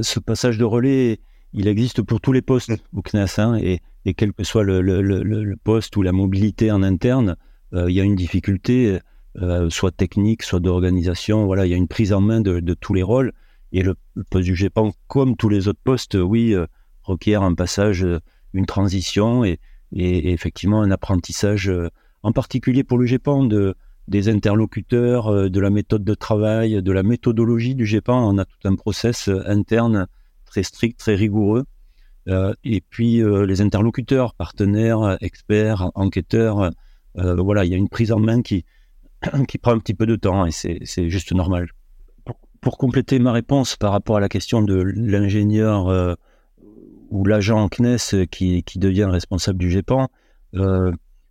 ce 0.00 0.20
passage 0.20 0.56
de 0.56 0.64
relais, 0.64 1.20
il 1.52 1.68
existe 1.68 2.00
pour 2.00 2.22
tous 2.22 2.32
les 2.32 2.40
postes 2.40 2.70
mm. 2.70 2.76
au 2.94 3.02
CNAS, 3.02 3.34
hein, 3.36 3.56
et, 3.56 3.82
quel 4.14 4.32
que 4.32 4.42
soit 4.42 4.64
le, 4.64 5.54
poste 5.62 5.98
ou 5.98 6.02
la 6.02 6.12
mobilité 6.12 6.70
en 6.70 6.82
interne, 6.82 7.36
euh, 7.74 7.90
il 7.90 7.94
y 7.94 8.00
a 8.00 8.04
une 8.04 8.16
difficulté, 8.16 8.98
euh, 9.40 9.70
soit 9.70 9.90
technique, 9.92 10.42
soit 10.42 10.60
d'organisation. 10.60 11.46
Voilà, 11.46 11.66
il 11.66 11.70
y 11.70 11.74
a 11.74 11.76
une 11.76 11.88
prise 11.88 12.12
en 12.12 12.20
main 12.20 12.40
de, 12.40 12.74
tous 12.74 12.94
les 12.94 13.02
rôles. 13.02 13.32
Et 13.72 13.82
le, 13.82 13.94
poste 14.30 14.44
du 14.44 14.54
GEPAN, 14.54 14.92
comme 15.06 15.36
tous 15.36 15.48
les 15.48 15.68
autres 15.68 15.80
postes, 15.82 16.14
oui, 16.14 16.54
requiert 17.02 17.42
un 17.42 17.54
passage, 17.54 18.06
une 18.52 18.66
transition 18.66 19.44
et, 19.44 19.58
effectivement 19.94 20.82
un 20.82 20.90
apprentissage, 20.90 21.72
en 22.22 22.32
particulier 22.32 22.84
pour 22.84 22.98
le 22.98 23.06
GEPAN, 23.06 23.44
de, 23.44 23.74
des 24.08 24.28
interlocuteurs, 24.28 25.28
euh, 25.28 25.48
de 25.48 25.60
la 25.60 25.70
méthode 25.70 26.04
de 26.04 26.14
travail, 26.14 26.82
de 26.82 26.92
la 26.92 27.02
méthodologie 27.02 27.74
du 27.74 27.86
GEPAN. 27.86 28.28
On 28.28 28.38
a 28.38 28.44
tout 28.44 28.58
un 28.64 28.74
process 28.74 29.28
euh, 29.28 29.42
interne 29.46 30.06
très 30.44 30.62
strict, 30.62 30.98
très 30.98 31.14
rigoureux. 31.14 31.64
Euh, 32.28 32.54
et 32.62 32.80
puis 32.80 33.20
les 33.20 33.60
interlocuteurs, 33.62 34.34
partenaires, 34.34 35.16
experts, 35.20 35.90
enquêteurs, 35.96 36.70
voilà, 37.14 37.64
il 37.64 37.70
y 37.70 37.74
a 37.74 37.76
une 37.76 37.88
prise 37.88 38.12
en 38.12 38.20
main 38.20 38.42
qui, 38.42 38.64
qui 39.48 39.58
prend 39.58 39.72
un 39.72 39.78
petit 39.78 39.94
peu 39.94 40.06
de 40.06 40.16
temps 40.16 40.46
et 40.46 40.50
c'est 40.50 41.08
juste 41.08 41.32
normal. 41.32 41.68
Pour, 42.60 42.78
compléter 42.78 43.18
ma 43.18 43.32
réponse 43.32 43.76
par 43.76 43.90
rapport 43.90 44.16
à 44.16 44.20
la 44.20 44.28
question 44.28 44.62
de 44.62 44.74
l'ingénieur 44.74 46.16
ou 47.10 47.24
l'agent 47.24 47.68
CNES 47.68 48.28
qui, 48.30 48.62
qui 48.62 48.78
devient 48.78 49.04
responsable 49.04 49.58
du 49.58 49.68
GEPAN, 49.68 50.08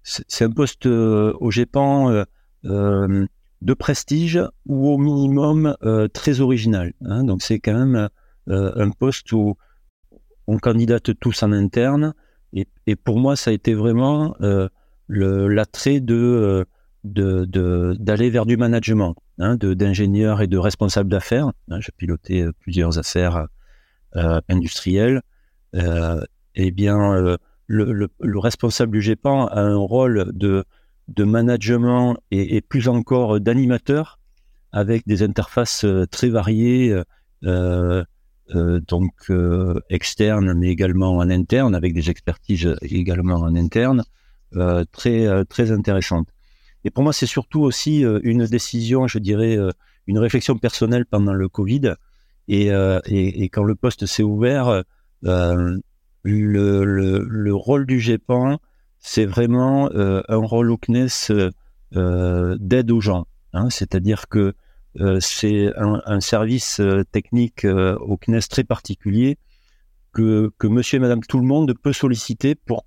c'est 0.04 0.44
un 0.44 0.52
poste 0.52 0.88
au 0.88 1.52
GEPAN 1.52 2.26
euh, 2.66 3.26
de 3.62 3.76
prestige 3.76 4.40
ou 4.66 4.90
au 4.90 4.98
minimum 4.98 5.76
euh, 5.84 6.08
très 6.08 6.42
original. 6.42 6.94
Hein. 7.06 7.24
Donc 7.24 7.44
c'est 7.44 7.60
quand 7.60 7.78
même 7.78 8.10
euh, 8.50 8.72
un 8.76 8.90
poste 8.90 9.32
où 9.34 9.56
on 10.48 10.58
candidate 10.58 11.18
tous 11.20 11.44
en 11.44 11.52
interne. 11.52 12.16
Et, 12.54 12.68
et 12.88 12.96
pour 12.96 13.20
moi, 13.20 13.36
ça 13.36 13.52
a 13.52 13.54
été 13.54 13.76
vraiment 13.76 14.36
l'attrait 15.08 16.00
de 16.00 16.66
d'aller 17.04 18.30
vers 18.30 18.46
du 18.46 18.58
management, 18.58 19.16
hein, 19.40 19.58
d'ingénieur 19.58 20.42
et 20.42 20.48
de 20.48 20.58
responsable 20.58 21.10
d'affaires. 21.10 21.52
Hein, 21.70 21.80
J'ai 21.80 21.92
piloté 21.96 22.46
plusieurs 22.60 22.98
affaires 23.00 23.48
industrielles. 24.50 25.22
eh 25.74 26.72
bien, 26.72 27.38
le, 27.68 27.92
le, 27.92 28.10
le, 28.20 28.40
responsable 28.40 28.92
du 28.92 29.02
GEPAN 29.02 29.48
a 29.48 29.62
un 29.62 29.78
rôle 29.78 30.32
de 30.34 30.66
de 31.08 31.24
management 31.24 32.18
et, 32.32 32.62
plus 32.62 32.88
encore 32.88 33.40
d'animateur 33.40 34.20
avec 34.72 35.06
des 35.06 35.24
interfaces 35.24 35.84
euh, 35.84 36.06
très 36.08 36.30
variées, 36.30 36.96
euh, 37.44 38.04
euh, 38.56 38.80
donc 38.88 39.32
externes 39.90 40.54
mais 40.54 40.70
également 40.70 41.18
en 41.18 41.30
interne, 41.30 41.76
avec 41.76 41.94
des 41.94 42.10
expertises 42.10 42.76
également 42.82 43.36
en 43.36 43.56
interne, 43.56 44.04
très 44.92 45.46
très 45.46 45.72
intéressantes. 45.72 46.28
Et 46.84 46.90
pour 46.90 47.04
moi, 47.04 47.14
c'est 47.14 47.26
surtout 47.26 47.62
aussi 47.62 48.04
une 48.24 48.46
décision, 48.46 49.08
je 49.08 49.20
dirais, 49.20 49.58
une 50.08 50.18
réflexion 50.18 50.58
personnelle 50.58 51.06
pendant 51.06 51.34
le 51.34 51.48
Covid. 51.48 51.94
Et, 52.48 52.70
et 53.06 53.50
quand 53.50 53.64
le 53.64 53.76
poste 53.76 54.06
s'est 54.06 54.24
ouvert, 54.24 54.84
le, 55.22 55.82
le, 56.24 57.26
le, 57.28 57.56
rôle 57.56 57.86
du 57.86 58.00
GEPAN, 58.00 58.60
c'est 59.00 59.26
vraiment 59.26 59.90
un 59.94 60.38
rôle 60.38 60.72
au 60.72 60.78
CNES 60.78 61.52
d'aide 61.92 62.92
aux 62.92 63.02
gens. 63.02 63.28
Hein, 63.54 63.70
C'est-à-dire 63.70 64.28
que 64.28 64.54
c'est 65.20 65.72
un, 65.78 66.02
un, 66.06 66.20
service 66.20 66.82
technique 67.12 67.66
au 67.66 68.18
CNES 68.18 68.48
très 68.50 68.64
particulier 68.64 69.38
que, 70.14 70.52
que 70.58 70.68
monsieur 70.68 70.98
et 70.98 71.00
madame 71.00 71.22
tout 71.22 71.40
le 71.40 71.46
monde 71.46 71.74
peut 71.82 71.94
solliciter 71.94 72.56
pour, 72.56 72.86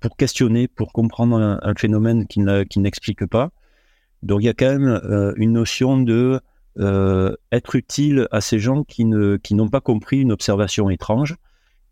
pour 0.00 0.16
questionner, 0.16 0.68
pour 0.68 0.92
comprendre 0.92 1.58
un, 1.62 1.74
phénomène 1.74 2.26
qui 2.26 2.40
n'explique 2.80 3.26
pas. 3.26 3.50
Donc 4.22 4.42
il 4.42 4.46
y 4.46 4.48
a 4.48 4.54
quand 4.54 4.68
même 4.68 5.00
euh, 5.04 5.32
une 5.36 5.52
notion 5.52 5.98
de 5.98 6.40
euh, 6.78 7.34
être 7.52 7.74
utile 7.74 8.28
à 8.30 8.40
ces 8.40 8.58
gens 8.58 8.84
qui 8.84 9.04
ne 9.04 9.36
qui 9.36 9.54
n'ont 9.54 9.68
pas 9.68 9.80
compris 9.80 10.20
une 10.20 10.32
observation 10.32 10.90
étrange 10.90 11.36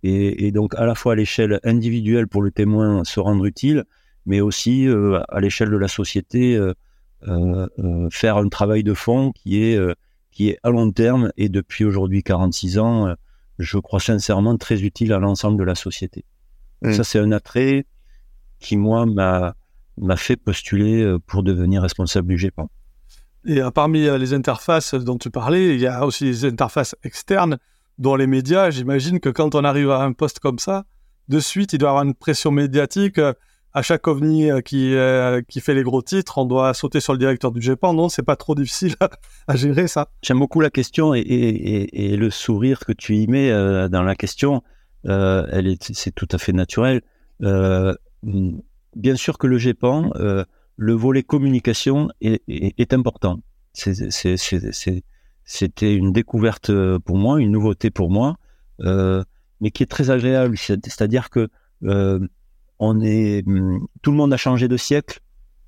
et, 0.03 0.47
et 0.47 0.53
donc 0.53 0.75
à 0.75 0.85
la 0.85 0.94
fois 0.94 1.12
à 1.12 1.16
l'échelle 1.16 1.59
individuelle 1.64 2.29
pour 2.29 2.42
le 2.42 2.51
témoin 2.51 3.03
se 3.05 3.18
rendre 3.18 3.44
utile, 3.44 3.85
mais 4.27 4.40
aussi 4.40 4.87
euh, 4.87 5.21
à 5.29 5.40
l'échelle 5.40 5.71
de 5.71 5.77
la 5.77 5.88
société 5.88 6.59
faire 8.11 8.37
un 8.37 8.49
travail 8.49 8.85
de 8.85 8.94
fond 8.94 9.33
qui 9.33 9.62
est 9.62 9.79
qui 10.31 10.51
est 10.51 10.59
à 10.62 10.71
long 10.71 10.92
terme 10.92 11.33
et 11.37 11.49
depuis 11.49 11.85
aujourd'hui 11.85 12.23
46 12.23 12.79
ans 12.79 13.16
je 13.59 13.79
crois 13.79 14.01
sincèrement, 14.01 14.57
très 14.57 14.83
utile 14.83 15.12
à 15.12 15.18
l'ensemble 15.18 15.59
de 15.59 15.64
la 15.64 15.75
société. 15.75 16.25
Mm. 16.83 16.92
Ça, 16.92 17.05
c'est 17.05 17.18
un 17.18 17.33
attrait 17.33 17.87
qui, 18.61 18.77
moi, 18.77 19.07
m'a, 19.07 19.55
m'a 19.97 20.16
fait 20.16 20.37
postuler 20.37 21.03
euh, 21.03 21.18
pour 21.18 21.42
devenir 21.42 21.83
responsable 21.83 22.29
du 22.29 22.38
GEPAN. 22.38 22.68
Et 23.47 23.61
euh, 23.61 23.71
parmi 23.71 24.07
euh, 24.07 24.18
les 24.18 24.35
interfaces 24.35 24.94
dont 24.94 25.16
tu 25.16 25.31
parlais, 25.31 25.75
il 25.75 25.81
y 25.81 25.87
a 25.87 26.05
aussi 26.05 26.25
les 26.25 26.44
interfaces 26.44 26.94
externes, 27.03 27.59
dont 27.99 28.14
les 28.14 28.27
médias. 28.27 28.71
J'imagine 28.71 29.21
que 29.21 29.29
quand 29.29 29.55
on 29.55 29.64
arrive 29.64 29.90
à 29.90 30.03
un 30.03 30.12
poste 30.12 30.38
comme 30.40 30.59
ça, 30.59 30.85
de 31.29 31.40
suite, 31.40 31.73
il 31.73 31.79
doit 31.79 31.88
y 31.88 31.90
avoir 31.90 32.05
une 32.05 32.14
pression 32.14 32.51
médiatique 32.51 33.21
à 33.75 33.83
chaque 33.83 34.07
ovni 34.07 34.51
qui, 34.64 34.94
euh, 34.94 35.42
qui 35.47 35.61
fait 35.61 35.75
les 35.75 35.83
gros 35.83 36.03
titres, 36.03 36.38
on 36.38 36.47
doit 36.47 36.73
sauter 36.75 37.01
sur 37.01 37.12
le 37.12 37.18
directeur 37.18 37.53
du 37.53 37.61
GEPAN. 37.61 37.92
Non, 37.92 38.09
c'est 38.09 38.23
pas 38.23 38.37
trop 38.37 38.55
difficile 38.55 38.94
à, 39.47 39.57
gérer 39.57 39.88
ça. 39.88 40.09
J'aime 40.23 40.38
beaucoup 40.38 40.61
la 40.61 40.71
question 40.71 41.14
et, 41.14 41.21
et, 41.21 42.12
et, 42.12 42.16
le 42.16 42.31
sourire 42.31 42.81
que 42.81 42.92
tu 42.92 43.16
y 43.16 43.27
mets 43.27 43.51
euh, 43.51 43.88
dans 43.88 44.03
la 44.03 44.14
question. 44.14 44.62
elle 45.05 45.66
est, 45.66 45.92
c'est 45.92 46.14
tout 46.14 46.29
à 46.33 46.38
fait 46.38 46.53
naturel. 46.53 47.03
Bien 48.22 49.16
sûr 49.16 49.38
que 49.38 49.46
le 49.46 49.59
GEPAN, 49.59 50.11
le 50.76 50.92
volet 50.92 51.22
communication 51.22 52.09
est, 52.20 52.42
est 52.48 52.92
important. 52.92 53.40
c'était 55.44 55.94
une 55.94 56.12
découverte 56.12 56.70
pour 56.98 57.16
moi, 57.16 57.40
une 57.40 57.50
nouveauté 57.50 57.90
pour 57.90 58.11
moi, 58.11 58.37
mais 58.81 59.70
qui 59.72 59.83
est 59.83 59.90
très 59.90 60.11
agréable. 60.11 60.57
C'est-à-dire 60.57 61.31
que 61.31 61.48
on 62.78 63.00
est, 63.00 63.46
hum, 63.46 63.87
tout 64.02 64.11
le 64.11 64.16
monde 64.16 64.33
a 64.33 64.37
changé 64.37 64.68
de 64.68 64.76
siècle. 64.76 65.20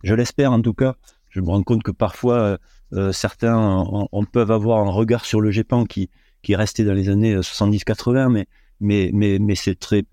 Je 0.03 0.15
l'espère 0.15 0.53
en 0.53 0.63
tout 0.63 0.75
cas. 0.75 0.97
Je 1.29 1.41
me 1.41 1.49
rends 1.49 1.63
compte 1.63 1.83
que 1.83 1.91
parfois 1.91 2.35
euh, 2.35 2.59
euh, 2.95 3.13
certains 3.13 3.85
on, 4.13 4.25
peuvent 4.25 4.51
avoir 4.51 4.79
un 4.87 4.91
regard 4.91 5.25
sur 5.25 5.41
le 5.41 5.51
GEPAN 5.51 5.85
qui 5.85 6.11
qui 6.43 6.57
restait 6.57 6.85
dans 6.85 6.95
les 6.95 7.09
années 7.11 7.37
70-80, 7.37 8.17
euh, 8.17 8.29
mais 8.29 8.47
mais 8.81 9.11
mais 9.13 9.39
mais 9.39 9.55
c'est 9.55 9.79
très 9.79 10.05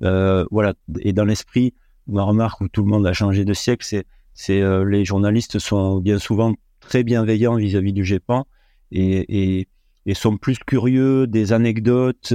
rare. 0.00 0.46
voilà. 0.50 0.74
Et 1.00 1.12
dans 1.12 1.24
l'esprit, 1.24 1.74
ma 2.06 2.22
remarque 2.22 2.60
où 2.60 2.68
tout 2.68 2.82
le 2.82 2.88
monde 2.88 3.06
a 3.06 3.12
changé 3.12 3.44
de 3.44 3.54
siècle, 3.54 3.86
c'est 3.88 4.06
c'est 4.34 4.62
les 4.84 5.04
journalistes 5.04 5.58
sont 5.58 5.98
bien 5.98 6.18
souvent 6.18 6.54
très 6.80 7.02
bienveillants 7.02 7.56
vis-à-vis 7.56 7.92
du 7.92 8.04
GEPAN 8.04 8.46
et, 8.90 9.58
et, 9.60 9.68
et, 10.06 10.14
sont 10.14 10.38
plus 10.38 10.58
curieux 10.58 11.26
des 11.26 11.52
anecdotes, 11.52 12.32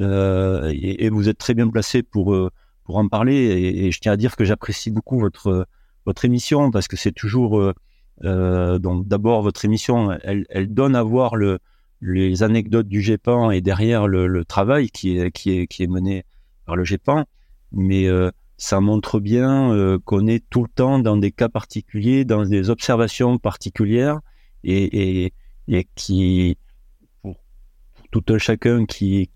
euh, 0.00 0.72
et, 0.72 1.08
vous 1.08 1.28
êtes 1.28 1.38
très 1.38 1.54
bien 1.54 1.68
placé 1.68 2.02
pour 2.02 2.34
euh, 2.34 2.50
pour 2.84 2.96
en 2.96 3.08
parler. 3.08 3.34
Et, 3.34 3.90
je 3.92 4.00
tiens 4.00 4.12
à 4.12 4.16
dire 4.16 4.36
que 4.36 4.44
j'apprécie 4.44 4.90
beaucoup 4.90 5.18
votre 5.18 5.66
votre 6.06 6.24
émission 6.24 6.70
parce 6.70 6.88
que 6.88 6.96
c'est 6.96 7.12
toujours 7.12 7.72
euh, 8.24 8.78
donc 8.78 9.06
d'abord 9.06 9.42
votre 9.42 9.64
émission, 9.64 10.12
elle, 10.22 10.46
elle, 10.50 10.72
donne 10.72 10.94
à 10.96 11.02
voir 11.02 11.36
le, 11.36 11.58
les 12.00 12.42
anecdotes 12.42 12.88
du 12.88 13.00
GEPAN 13.00 13.50
et 13.50 13.60
derrière 13.60 14.06
le, 14.06 14.26
le, 14.26 14.44
travail 14.44 14.90
qui 14.90 15.18
est, 15.18 15.30
qui 15.30 15.58
est, 15.58 15.66
qui 15.66 15.82
est 15.82 15.86
mené 15.86 16.24
par 16.66 16.76
le 16.76 16.84
GEPAN. 16.84 17.24
Mais 17.72 18.06
ça 18.56 18.80
montre 18.80 19.18
bien 19.18 19.98
qu'on 20.04 20.26
est 20.26 20.44
tout 20.48 20.62
le 20.62 20.68
temps 20.68 20.98
dans 21.00 21.16
des 21.16 21.32
cas 21.32 21.48
particuliers, 21.48 22.24
dans 22.24 22.44
des 22.44 22.70
observations 22.70 23.38
particulières 23.38 24.20
et, 24.62 25.24
et, 25.24 25.32
et 25.68 25.88
qui, 25.96 26.56
tout 28.14 28.32
un 28.32 28.38
chacun 28.38 28.86
qui, 28.86 29.28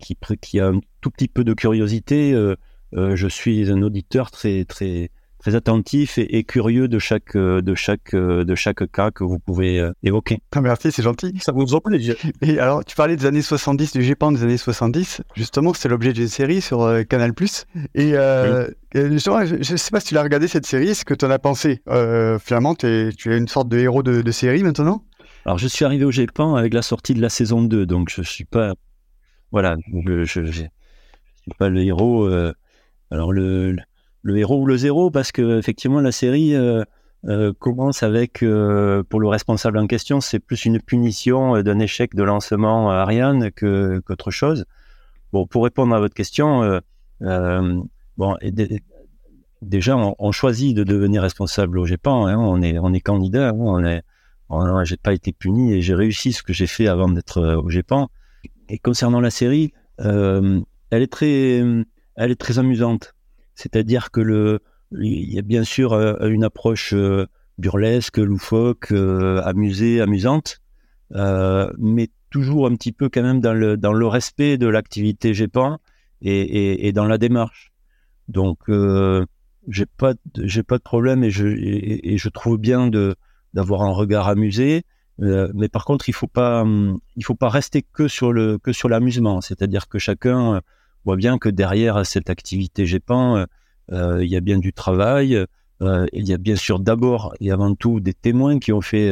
a 0.57 0.67
un 0.67 0.79
tout 1.01 1.11
petit 1.11 1.27
peu 1.27 1.43
de 1.43 1.53
curiosité, 1.53 2.31
euh, 2.31 2.55
euh, 2.95 3.17
je 3.17 3.27
suis 3.27 3.69
un 3.69 3.81
auditeur 3.81 4.31
très, 4.31 4.63
très, 4.63 5.11
très 5.39 5.55
attentif 5.55 6.17
et, 6.17 6.43
curieux 6.43 6.87
de 6.87 6.99
chaque, 6.99 7.35
de, 7.35 7.75
chaque, 7.75 8.13
de 8.13 8.55
chaque 8.55 8.91
cas 8.91 9.11
que 9.11 9.23
vous 9.23 9.39
pouvez 9.39 9.79
euh, 9.79 9.91
évoquer. 10.03 10.39
Ah, 10.53 10.61
merci, 10.61 10.91
c'est 10.91 11.01
gentil. 11.01 11.33
Ça 11.39 11.51
vous 11.51 11.73
en 11.73 11.79
plaît. 11.79 11.99
Et 12.41 12.59
alors, 12.59 12.83
tu 12.83 12.95
parlais 12.95 13.15
des 13.15 13.25
années 13.25 13.41
70, 13.41 13.93
du 13.93 14.03
GEPAN 14.03 14.31
des 14.31 14.43
années 14.43 14.57
70. 14.57 15.21
Justement, 15.35 15.73
c'est 15.73 15.89
l'objet 15.89 16.13
d'une 16.13 16.27
série 16.27 16.61
sur 16.61 16.91
Canal+. 17.07 17.33
Et 17.95 18.13
justement, 18.93 19.45
je 19.45 19.55
ne 19.55 19.77
sais 19.77 19.91
pas 19.91 19.99
si 19.99 20.07
tu 20.07 20.13
l'as 20.13 20.23
regardé 20.23 20.47
cette 20.47 20.65
série, 20.65 20.93
ce 20.93 21.05
que 21.05 21.13
tu 21.13 21.25
en 21.25 21.31
as 21.31 21.39
pensé? 21.39 21.81
finalement, 22.39 22.75
tu 22.75 22.87
es 22.87 23.37
une 23.37 23.47
sorte 23.47 23.69
de 23.69 23.77
héros 23.77 24.03
de, 24.03 24.21
de 24.21 24.31
série 24.31 24.63
maintenant? 24.63 25.03
Alors, 25.45 25.57
je 25.57 25.67
suis 25.67 25.85
arrivé 25.85 26.05
au 26.05 26.11
GEPAN 26.11 26.55
avec 26.55 26.73
la 26.73 26.81
sortie 26.81 27.13
de 27.13 27.21
la 27.21 27.29
saison 27.29 27.61
2, 27.61 27.85
donc 27.85 28.09
je 28.09 28.21
suis 28.21 28.45
pas, 28.45 28.75
voilà, 29.51 29.77
je, 30.05 30.25
je, 30.25 30.41
suis 30.51 30.69
pas 31.57 31.69
le 31.69 31.81
héros. 31.81 32.25
Euh, 32.25 32.53
alors 33.09 33.31
le, 33.31 33.71
le, 33.71 33.81
héros 34.27 34.61
ou 34.61 34.65
le 34.65 34.77
zéro, 34.77 35.11
parce 35.11 35.31
que 35.31 35.59
effectivement 35.59 36.01
la 36.01 36.11
série 36.11 36.55
euh, 36.55 36.83
euh, 37.27 37.53
commence 37.59 38.03
avec, 38.03 38.39
pour 38.39 39.19
le 39.19 39.27
responsable 39.27 39.77
en 39.77 39.87
question, 39.87 40.21
c'est 40.21 40.39
plus 40.39 40.65
une 40.65 40.79
punition 40.79 41.61
d'un 41.61 41.79
échec 41.79 42.15
de 42.15 42.23
lancement 42.23 42.91
Ariane 42.91 43.51
que 43.51 43.99
qu'autre 44.05 44.31
chose. 44.31 44.65
Bon, 45.33 45.45
pour 45.45 45.63
répondre 45.63 45.93
à 45.95 45.99
votre 45.99 46.15
question, 46.15 46.81
bon, 47.19 48.35
déjà 49.61 49.97
on, 49.97 50.31
choisit 50.31 50.75
de 50.75 50.83
devenir 50.83 51.21
responsable 51.21 51.79
au 51.79 51.85
GEPAN, 51.85 52.27
hein, 52.27 52.37
on 52.37 52.61
est 52.61 52.79
on 52.79 52.93
est 52.93 53.01
candidat, 53.01 53.49
hein, 53.49 53.57
on 53.57 53.83
est 53.83 54.01
Oh 54.49 54.83
j'ai 54.83 54.97
pas 54.97 55.13
été 55.13 55.31
puni 55.31 55.73
et 55.73 55.81
j'ai 55.81 55.93
réussi 55.93 56.33
ce 56.33 56.41
que 56.41 56.53
j'ai 56.53 56.65
fait 56.65 56.87
avant 56.87 57.07
d'être 57.07 57.37
euh, 57.37 57.61
au 57.61 57.69
GEPAN. 57.69 58.09
Et 58.67 58.79
concernant 58.79 59.21
la 59.21 59.29
série, 59.29 59.73
euh, 59.99 60.59
elle 60.89 61.03
est 61.03 61.11
très, 61.11 61.63
elle 62.15 62.31
est 62.31 62.39
très 62.39 62.57
amusante. 62.57 63.13
C'est-à-dire 63.59 64.11
que 64.11 64.21
le, 64.21 64.61
il 64.91 65.33
y 65.33 65.37
a 65.37 65.41
bien 65.41 65.63
sûr 65.63 65.93
euh, 65.93 66.29
une 66.29 66.43
approche 66.45 66.93
burlesque, 67.57 68.17
loufoque, 68.17 68.91
amusée, 69.43 69.99
amusante, 70.01 70.61
mais 71.11 72.09
toujours 72.29 72.67
un 72.67 72.75
petit 72.75 72.93
peu 72.93 73.09
quand 73.09 73.23
même 73.23 73.41
dans 73.41 73.53
le 73.53 73.75
dans 73.75 73.91
le 73.91 74.07
respect 74.07 74.57
de 74.57 74.67
l'activité 74.67 75.33
GEPAN 75.33 75.79
et, 76.21 76.87
et, 76.87 76.93
dans 76.93 77.05
la 77.05 77.17
démarche. 77.17 77.73
Donc 78.29 78.59
j'ai 79.67 79.85
pas 79.85 80.13
pas 80.67 80.77
de 80.77 80.83
problème 80.83 81.23
et 81.25 81.31
je 81.31 81.47
et 81.47 82.17
je 82.17 82.29
trouve 82.29 82.57
bien 82.57 82.89
d'avoir 83.53 83.81
un 83.81 83.91
regard 83.91 84.29
amusé. 84.29 84.85
Euh, 85.21 85.51
mais 85.53 85.67
par 85.67 85.85
contre, 85.85 86.07
il 86.09 86.13
faut 86.13 86.29
hum, 86.35 86.99
faut 87.23 87.35
pas 87.35 87.49
rester 87.49 87.81
que 87.81 88.07
sur 88.07 88.33
que 88.61 88.71
sur 88.71 88.89
l'amusement. 88.89 89.41
C'est-à-dire 89.41 89.87
que 89.87 89.99
chacun 89.99 90.55
euh, 90.55 90.59
voit 91.05 91.15
bien 91.15 91.37
que 91.37 91.49
derrière 91.49 92.05
cette 92.05 92.29
activité 92.29 92.85
GEPAN, 92.85 93.45
euh, 93.91 94.23
il 94.23 94.29
y 94.29 94.35
a 94.35 94.41
bien 94.41 94.57
du 94.57 94.73
travail. 94.73 95.45
il 95.81 96.27
y 96.27 96.33
a 96.33 96.37
bien 96.37 96.55
sûr 96.55 96.79
d'abord 96.79 97.33
et 97.39 97.51
avant 97.51 97.73
tout 97.73 97.99
des 97.99 98.13
témoins 98.13 98.59
qui 98.59 98.73
ont 98.73 98.81
fait 98.81 99.09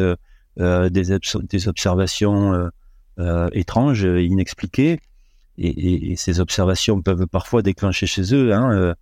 des, 0.57 1.67
observations 1.67 2.69
étranges, 3.53 4.03
inexpliquées. 4.03 4.99
Et, 5.59 6.11
et, 6.11 6.15
ces 6.15 6.39
observations 6.39 7.01
peuvent 7.01 7.25
parfois 7.25 7.61
déclencher 7.63 8.05
chez 8.05 8.33
eux 8.35 8.53
hein, 8.53 8.93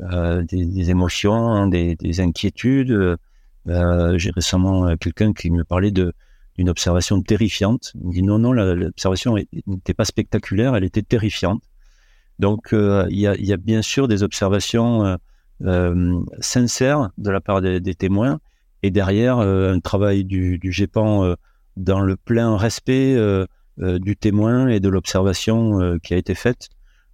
des, 0.00 0.90
émotions, 0.90 1.66
des, 1.66 1.96
des 1.96 2.20
inquiétudes. 2.20 3.18
Euh, 3.68 4.16
j'ai 4.18 4.30
récemment 4.30 4.88
euh, 4.88 4.96
quelqu'un 4.96 5.32
qui 5.32 5.50
me 5.50 5.64
parlait 5.64 5.90
d'une 5.90 6.68
observation 6.68 7.20
terrifiante. 7.22 7.92
Il 7.94 8.06
me 8.06 8.12
dit 8.12 8.22
non, 8.22 8.38
non, 8.38 8.52
l'observation 8.52 9.36
n'était 9.66 9.94
pas 9.94 10.04
spectaculaire, 10.04 10.74
elle 10.74 10.84
était 10.84 11.02
terrifiante. 11.02 11.62
Donc 12.38 12.72
euh, 12.72 13.06
il, 13.10 13.18
y 13.18 13.26
a, 13.26 13.36
y 13.36 13.52
a, 13.52 13.56
bien 13.56 13.82
sûr 13.82 14.08
des 14.08 14.22
observations 14.22 15.18
euh, 15.64 16.20
sincères 16.40 17.10
de 17.18 17.30
la 17.30 17.40
part 17.40 17.60
des, 17.60 17.80
des 17.80 17.94
témoins 17.94 18.38
et 18.82 18.90
derrière 18.90 19.38
un 19.38 19.80
travail 19.80 20.24
du, 20.24 20.58
du 20.58 20.70
GEPAN 20.70 21.34
dans 21.76 22.00
le 22.00 22.16
plein 22.16 22.56
respect 22.56 23.16
du 23.76 24.16
témoin 24.16 24.68
et 24.68 24.78
de 24.78 24.88
l'observation 24.88 25.98
qui 26.00 26.14
a 26.14 26.16
été 26.16 26.36
faite. 26.36 26.68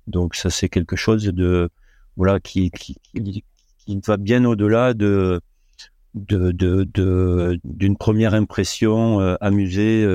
Donc 0.07 0.35
ça 0.35 0.51
c'est 0.51 0.69
quelque 0.69 0.95
chose 0.95 1.25
de 1.25 1.71
voilà 2.17 2.39
qui, 2.39 2.71
qui, 2.71 2.97
qui 3.15 4.01
va 4.07 4.19
bien 4.19 4.45
au-delà 4.45 4.93
de 4.93 5.41
de, 6.15 7.59
d'une 7.65 7.97
première 7.97 8.35
impression 8.35 9.21
amusée 9.41 10.07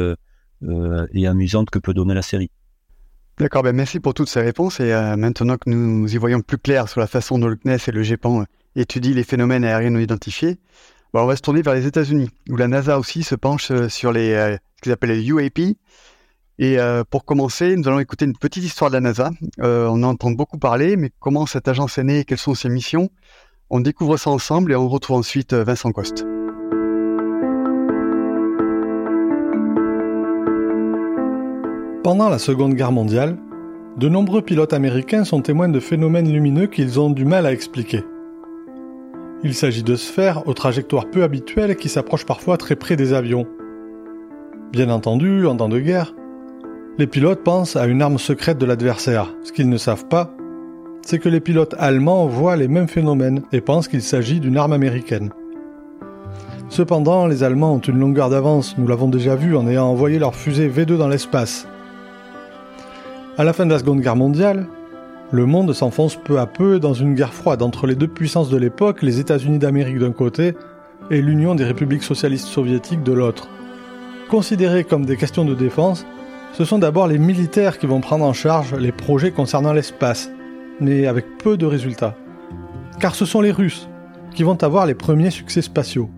et 1.14 1.28
amusante 1.28 1.72
que 1.72 1.80
peut 1.80 1.96
donner 1.96 2.14
la 2.14 2.22
série. 2.22 2.52
D'accord, 3.40 3.64
ben 3.64 3.74
merci 3.74 4.00
pour 4.00 4.14
toutes 4.14 4.30
ces 4.30 4.42
réponses. 4.42 4.80
Et 4.80 4.94
maintenant 5.18 5.58
que 5.58 5.70
nous 5.70 6.14
y 6.14 6.18
voyons 6.18 6.42
plus 6.42 6.58
clair 6.58 6.90
sur 6.90 7.00
la 7.00 7.08
façon 7.08 7.40
dont 7.40 7.48
le 7.48 7.56
CNES 7.56 7.78
et 7.88 7.92
le 7.92 8.04
GEPAN 8.04 8.44
étudient 8.76 9.14
les 9.14 9.24
phénomènes 9.24 9.64
aériens 9.64 9.92
non 9.92 10.00
identifiés, 10.00 10.60
ben, 11.14 11.22
on 11.22 11.26
va 11.26 11.36
se 11.36 11.42
tourner 11.42 11.62
vers 11.62 11.74
les 11.74 11.88
États-Unis, 11.88 12.30
où 12.50 12.58
la 12.58 12.68
NASA 12.68 13.00
aussi 13.00 13.24
se 13.24 13.36
penche 13.36 13.72
sur 13.88 14.12
les, 14.12 14.34
ce 14.34 14.82
qu'ils 14.82 14.92
appellent 14.92 15.12
les 15.12 15.26
UAP, 15.26 15.76
et 16.60 16.78
euh, 16.78 17.06
pour 17.10 17.24
commencer, 17.24 17.78
nous 17.78 17.88
allons 17.88 18.00
écouter 18.00 18.26
une 18.26 18.38
petite 18.38 18.66
histoire 18.66 18.92
de 18.92 18.96
la 18.96 19.00
NASA. 19.00 19.32
Euh, 19.62 19.88
on 19.88 20.04
en 20.04 20.10
entend 20.10 20.32
beaucoup 20.32 20.60
parler, 20.60 20.98
mais 20.98 21.10
comment 21.20 21.46
cette 21.46 21.70
agence 21.70 21.98
est 21.98 22.04
née 22.04 22.20
et 22.20 22.26
quelles 22.26 22.38
sont 22.38 22.54
ses 22.54 22.68
missions? 22.68 23.10
On 23.70 23.80
découvre 23.80 24.18
ça 24.18 24.30
ensemble 24.30 24.74
et 24.74 24.76
on 24.76 24.90
retrouve 24.90 25.18
ensuite 25.18 25.54
euh, 25.54 25.64
Vincent 25.64 25.92
Coste. 25.94 26.26
Pendant 32.10 32.30
la 32.30 32.40
Seconde 32.40 32.74
Guerre 32.74 32.92
mondiale, 32.92 33.38
de 33.98 34.10
nombreux 34.10 34.42
pilotes 34.42 34.74
américains 34.74 35.26
sont 35.26 35.42
témoins 35.42 35.70
de 35.70 35.80
phénomènes 35.80 36.34
lumineux 36.34 36.66
qu'ils 36.66 37.00
ont 37.00 37.12
du 37.12 37.24
mal 37.24 37.46
à 37.46 37.52
expliquer. 37.52 38.04
Il 39.44 39.54
s'agit 39.54 39.84
de 39.84 39.96
sphères 39.96 40.48
aux 40.48 40.56
trajectoires 40.56 41.12
peu 41.12 41.22
habituelles 41.22 41.76
qui 41.76 41.88
s'approchent 41.88 42.26
parfois 42.26 42.58
très 42.58 42.76
près 42.76 42.96
des 42.96 43.14
avions. 43.14 43.46
Bien 44.72 44.90
entendu, 44.90 45.46
en 45.46 45.56
temps 45.56 45.70
de 45.70 45.78
guerre, 45.78 46.16
les 46.98 47.06
pilotes 47.06 47.44
pensent 47.44 47.76
à 47.76 47.86
une 47.86 48.02
arme 48.02 48.18
secrète 48.18 48.58
de 48.58 48.66
l'adversaire. 48.66 49.32
Ce 49.44 49.52
qu'ils 49.52 49.70
ne 49.70 49.78
savent 49.78 50.08
pas, 50.08 50.34
c'est 51.04 51.20
que 51.20 51.30
les 51.30 51.42
pilotes 51.42 51.76
allemands 51.78 52.26
voient 52.26 52.56
les 52.56 52.68
mêmes 52.68 52.88
phénomènes 52.88 53.44
et 53.52 53.62
pensent 53.62 53.88
qu'il 53.88 54.02
s'agit 54.02 54.40
d'une 54.40 54.58
arme 54.58 54.74
américaine. 54.74 55.30
Cependant, 56.70 57.28
les 57.28 57.44
Allemands 57.44 57.76
ont 57.76 57.80
une 57.80 58.00
longueur 58.00 58.32
d'avance, 58.32 58.80
nous 58.80 58.88
l'avons 58.88 59.10
déjà 59.10 59.36
vu 59.36 59.56
en 59.56 59.68
ayant 59.68 59.86
envoyé 59.86 60.18
leur 60.18 60.34
fusée 60.34 60.70
V2 60.70 60.98
dans 60.98 61.08
l'espace. 61.08 61.68
À 63.40 63.46
la 63.46 63.54
fin 63.54 63.66
de 63.66 63.72
la 63.72 63.80
Seconde 63.80 64.02
Guerre 64.02 64.18
mondiale, 64.18 64.66
le 65.32 65.46
monde 65.46 65.72
s'enfonce 65.72 66.18
peu 66.18 66.40
à 66.40 66.46
peu 66.46 66.78
dans 66.78 66.94
une 66.94 67.16
guerre 67.16 67.34
froide 67.34 67.62
entre 67.62 67.88
les 67.88 67.96
deux 67.96 68.10
puissances 68.10 68.50
de 68.50 68.58
l'époque, 68.58 69.02
les 69.02 69.22
États-Unis 69.22 69.60
d'Amérique 69.60 69.98
d'un 69.98 70.12
côté 70.12 70.56
et 71.10 71.22
l'Union 71.22 71.56
des 71.56 71.64
républiques 71.64 72.04
socialistes 72.04 72.48
soviétiques 72.48 73.02
de 73.02 73.14
l'autre. 73.14 73.48
Considérées 74.30 74.84
comme 74.84 75.06
des 75.06 75.16
questions 75.16 75.46
de 75.46 75.56
défense, 75.56 76.06
ce 76.52 76.66
sont 76.66 76.80
d'abord 76.80 77.08
les 77.08 77.18
militaires 77.18 77.78
qui 77.78 77.86
vont 77.86 78.02
prendre 78.02 78.26
en 78.26 78.34
charge 78.34 78.76
les 78.76 78.92
projets 78.92 79.32
concernant 79.32 79.72
l'espace, 79.72 80.30
mais 80.82 81.08
avec 81.08 81.38
peu 81.38 81.56
de 81.56 81.66
résultats. 81.66 82.18
Car 83.00 83.16
ce 83.16 83.24
sont 83.24 83.40
les 83.40 83.52
Russes 83.52 83.88
qui 84.36 84.44
vont 84.44 84.62
avoir 84.62 84.86
les 84.86 84.96
premiers 84.96 85.32
succès 85.32 85.62
spatiaux. 85.62 86.10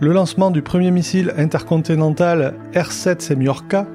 Le 0.00 0.14
lancement 0.14 0.50
du 0.50 0.62
premier 0.62 0.90
missile 0.90 1.34
intercontinental 1.36 2.54
R-7 2.74 3.20
Semyorka, 3.20 3.86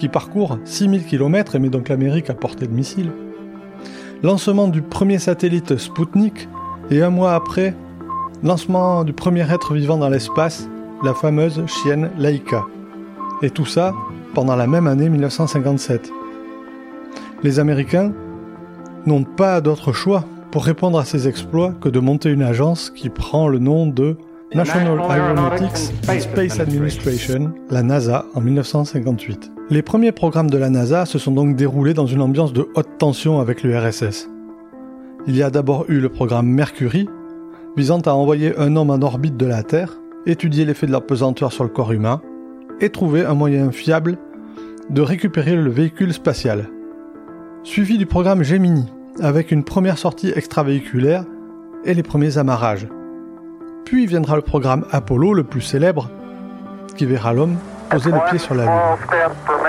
qui 0.00 0.08
parcourt 0.08 0.58
6000 0.64 1.04
km 1.04 1.54
et 1.54 1.58
met 1.60 1.68
donc 1.68 1.88
l'Amérique 1.88 2.30
à 2.30 2.34
portée 2.34 2.66
de 2.66 2.72
missile. 2.72 3.12
Lancement 4.22 4.66
du 4.66 4.82
premier 4.82 5.18
satellite 5.18 5.76
Sputnik, 5.76 6.48
et 6.90 7.02
un 7.02 7.10
mois 7.10 7.34
après, 7.34 7.74
lancement 8.42 9.04
du 9.04 9.12
premier 9.12 9.48
être 9.52 9.74
vivant 9.74 9.98
dans 9.98 10.08
l'espace, 10.08 10.68
la 11.04 11.14
fameuse 11.14 11.64
chienne 11.66 12.10
Laika. 12.18 12.64
Et 13.42 13.50
tout 13.50 13.66
ça 13.66 13.94
pendant 14.34 14.56
la 14.56 14.66
même 14.66 14.86
année 14.86 15.08
1957. 15.08 16.10
Les 17.42 17.58
Américains 17.58 18.12
n'ont 19.06 19.24
pas 19.24 19.60
d'autre 19.60 19.92
choix 19.92 20.24
pour 20.50 20.64
répondre 20.64 20.98
à 20.98 21.04
ces 21.04 21.28
exploits 21.28 21.74
que 21.80 21.88
de 21.88 22.00
monter 22.00 22.30
une 22.30 22.42
agence 22.42 22.90
qui 22.90 23.08
prend 23.08 23.48
le 23.48 23.58
nom 23.58 23.86
de 23.86 24.16
National 24.54 24.98
Aeronautics 24.98 25.92
and 26.08 26.20
Space 26.20 26.58
Administration, 26.58 27.52
la 27.70 27.82
NASA, 27.82 28.26
en 28.34 28.40
1958. 28.40 29.59
Les 29.72 29.82
premiers 29.82 30.10
programmes 30.10 30.50
de 30.50 30.58
la 30.58 30.68
NASA 30.68 31.06
se 31.06 31.20
sont 31.20 31.30
donc 31.30 31.54
déroulés 31.54 31.94
dans 31.94 32.06
une 32.06 32.22
ambiance 32.22 32.52
de 32.52 32.68
haute 32.74 32.98
tension 32.98 33.38
avec 33.38 33.62
l'URSS. 33.62 34.28
Il 35.28 35.36
y 35.36 35.44
a 35.44 35.50
d'abord 35.50 35.84
eu 35.86 36.00
le 36.00 36.08
programme 36.08 36.48
Mercury, 36.48 37.08
visant 37.76 38.00
à 38.00 38.10
envoyer 38.10 38.58
un 38.58 38.74
homme 38.74 38.90
en 38.90 39.00
orbite 39.00 39.36
de 39.36 39.46
la 39.46 39.62
Terre, 39.62 40.00
étudier 40.26 40.64
l'effet 40.64 40.88
de 40.88 40.92
la 40.92 41.00
pesanteur 41.00 41.52
sur 41.52 41.62
le 41.62 41.70
corps 41.70 41.92
humain, 41.92 42.20
et 42.80 42.90
trouver 42.90 43.24
un 43.24 43.34
moyen 43.34 43.70
fiable 43.70 44.18
de 44.88 45.02
récupérer 45.02 45.54
le 45.54 45.70
véhicule 45.70 46.12
spatial. 46.12 46.66
Suivi 47.62 47.96
du 47.96 48.06
programme 48.06 48.42
Gemini, 48.42 48.92
avec 49.20 49.52
une 49.52 49.62
première 49.62 49.98
sortie 49.98 50.32
extravéhiculaire 50.34 51.24
et 51.84 51.94
les 51.94 52.02
premiers 52.02 52.38
amarrages. 52.38 52.88
Puis 53.84 54.06
viendra 54.06 54.34
le 54.34 54.42
programme 54.42 54.84
Apollo, 54.90 55.32
le 55.32 55.44
plus 55.44 55.60
célèbre, 55.60 56.10
qui 56.96 57.06
verra 57.06 57.32
l'homme 57.32 57.56
poser 57.90 58.10
le 58.10 58.18
pied 58.30 58.38
sur 58.38 58.54
la 58.54 58.64
Lune. 58.64 59.59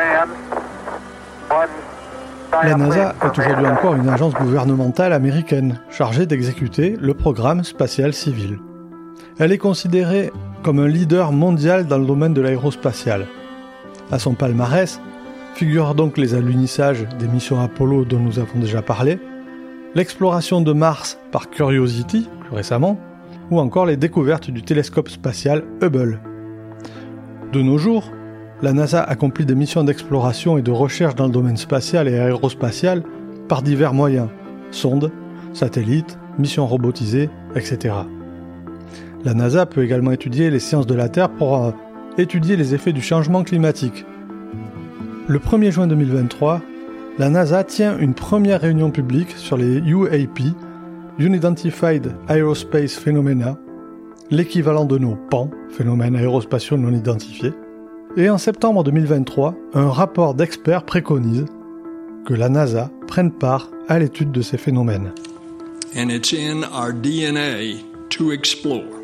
La 2.63 2.75
NASA 2.75 3.15
est 3.23 3.39
aujourd'hui 3.39 3.65
encore 3.65 3.95
une 3.95 4.07
agence 4.07 4.35
gouvernementale 4.35 5.13
américaine 5.13 5.79
chargée 5.89 6.27
d'exécuter 6.27 6.95
le 6.99 7.15
programme 7.15 7.63
spatial 7.63 8.13
civil. 8.13 8.59
Elle 9.39 9.51
est 9.51 9.57
considérée 9.57 10.31
comme 10.61 10.77
un 10.77 10.87
leader 10.87 11.31
mondial 11.31 11.87
dans 11.87 11.97
le 11.97 12.05
domaine 12.05 12.35
de 12.35 12.41
l'aérospatial. 12.41 13.25
À 14.11 14.19
son 14.19 14.35
palmarès 14.35 15.01
figurent 15.55 15.95
donc 15.95 16.19
les 16.19 16.35
alunissages 16.35 17.07
des 17.17 17.27
missions 17.27 17.59
Apollo 17.59 18.05
dont 18.05 18.19
nous 18.19 18.37
avons 18.37 18.59
déjà 18.59 18.83
parlé, 18.83 19.17
l'exploration 19.95 20.61
de 20.61 20.71
Mars 20.71 21.17
par 21.31 21.49
Curiosity, 21.49 22.29
plus 22.41 22.55
récemment, 22.55 22.99
ou 23.49 23.59
encore 23.59 23.87
les 23.87 23.97
découvertes 23.97 24.51
du 24.51 24.61
télescope 24.61 25.09
spatial 25.09 25.63
Hubble. 25.81 26.19
De 27.53 27.61
nos 27.61 27.79
jours, 27.79 28.11
la 28.61 28.73
NASA 28.73 29.01
accomplit 29.01 29.45
des 29.45 29.55
missions 29.55 29.83
d'exploration 29.83 30.57
et 30.57 30.61
de 30.61 30.71
recherche 30.71 31.15
dans 31.15 31.25
le 31.25 31.31
domaine 31.31 31.57
spatial 31.57 32.07
et 32.07 32.19
aérospatial 32.19 33.03
par 33.47 33.63
divers 33.63 33.93
moyens, 33.93 34.29
sondes, 34.69 35.11
satellites, 35.53 36.17
missions 36.37 36.67
robotisées, 36.67 37.29
etc. 37.55 37.95
La 39.25 39.33
NASA 39.33 39.65
peut 39.65 39.83
également 39.83 40.11
étudier 40.11 40.49
les 40.49 40.59
sciences 40.59 40.87
de 40.87 40.93
la 40.93 41.09
Terre 41.09 41.29
pour 41.29 41.57
euh, 41.57 41.71
étudier 42.17 42.55
les 42.55 42.73
effets 42.73 42.93
du 42.93 43.01
changement 43.01 43.43
climatique. 43.43 44.05
Le 45.27 45.39
1er 45.39 45.71
juin 45.71 45.87
2023, 45.87 46.61
la 47.17 47.29
NASA 47.29 47.63
tient 47.63 47.97
une 47.97 48.13
première 48.13 48.61
réunion 48.61 48.91
publique 48.91 49.31
sur 49.31 49.57
les 49.57 49.77
UAP, 49.77 50.39
Unidentified 51.19 52.13
Aerospace 52.29 52.95
Phenomena, 52.95 53.57
l'équivalent 54.29 54.85
de 54.85 54.97
nos 54.97 55.15
PAN, 55.15 55.49
phénomènes 55.69 56.15
aérospatiaux 56.15 56.77
non 56.77 56.91
identifiés. 56.91 57.53
Et 58.17 58.29
en 58.29 58.37
septembre 58.37 58.83
2023, 58.83 59.55
un 59.73 59.89
rapport 59.89 60.33
d'experts 60.33 60.83
préconise 60.83 61.45
que 62.25 62.33
la 62.33 62.49
NASA 62.49 62.91
prenne 63.07 63.31
part 63.31 63.71
à 63.87 63.99
l'étude 63.99 64.33
de 64.33 64.41
ces 64.41 64.57
phénomènes. 64.57 65.13
And 65.95 66.09
it's 66.09 66.33
in 66.33 66.63
our 66.73 66.91
DNA 66.91 67.81
to 68.09 68.31
explore 68.31 69.01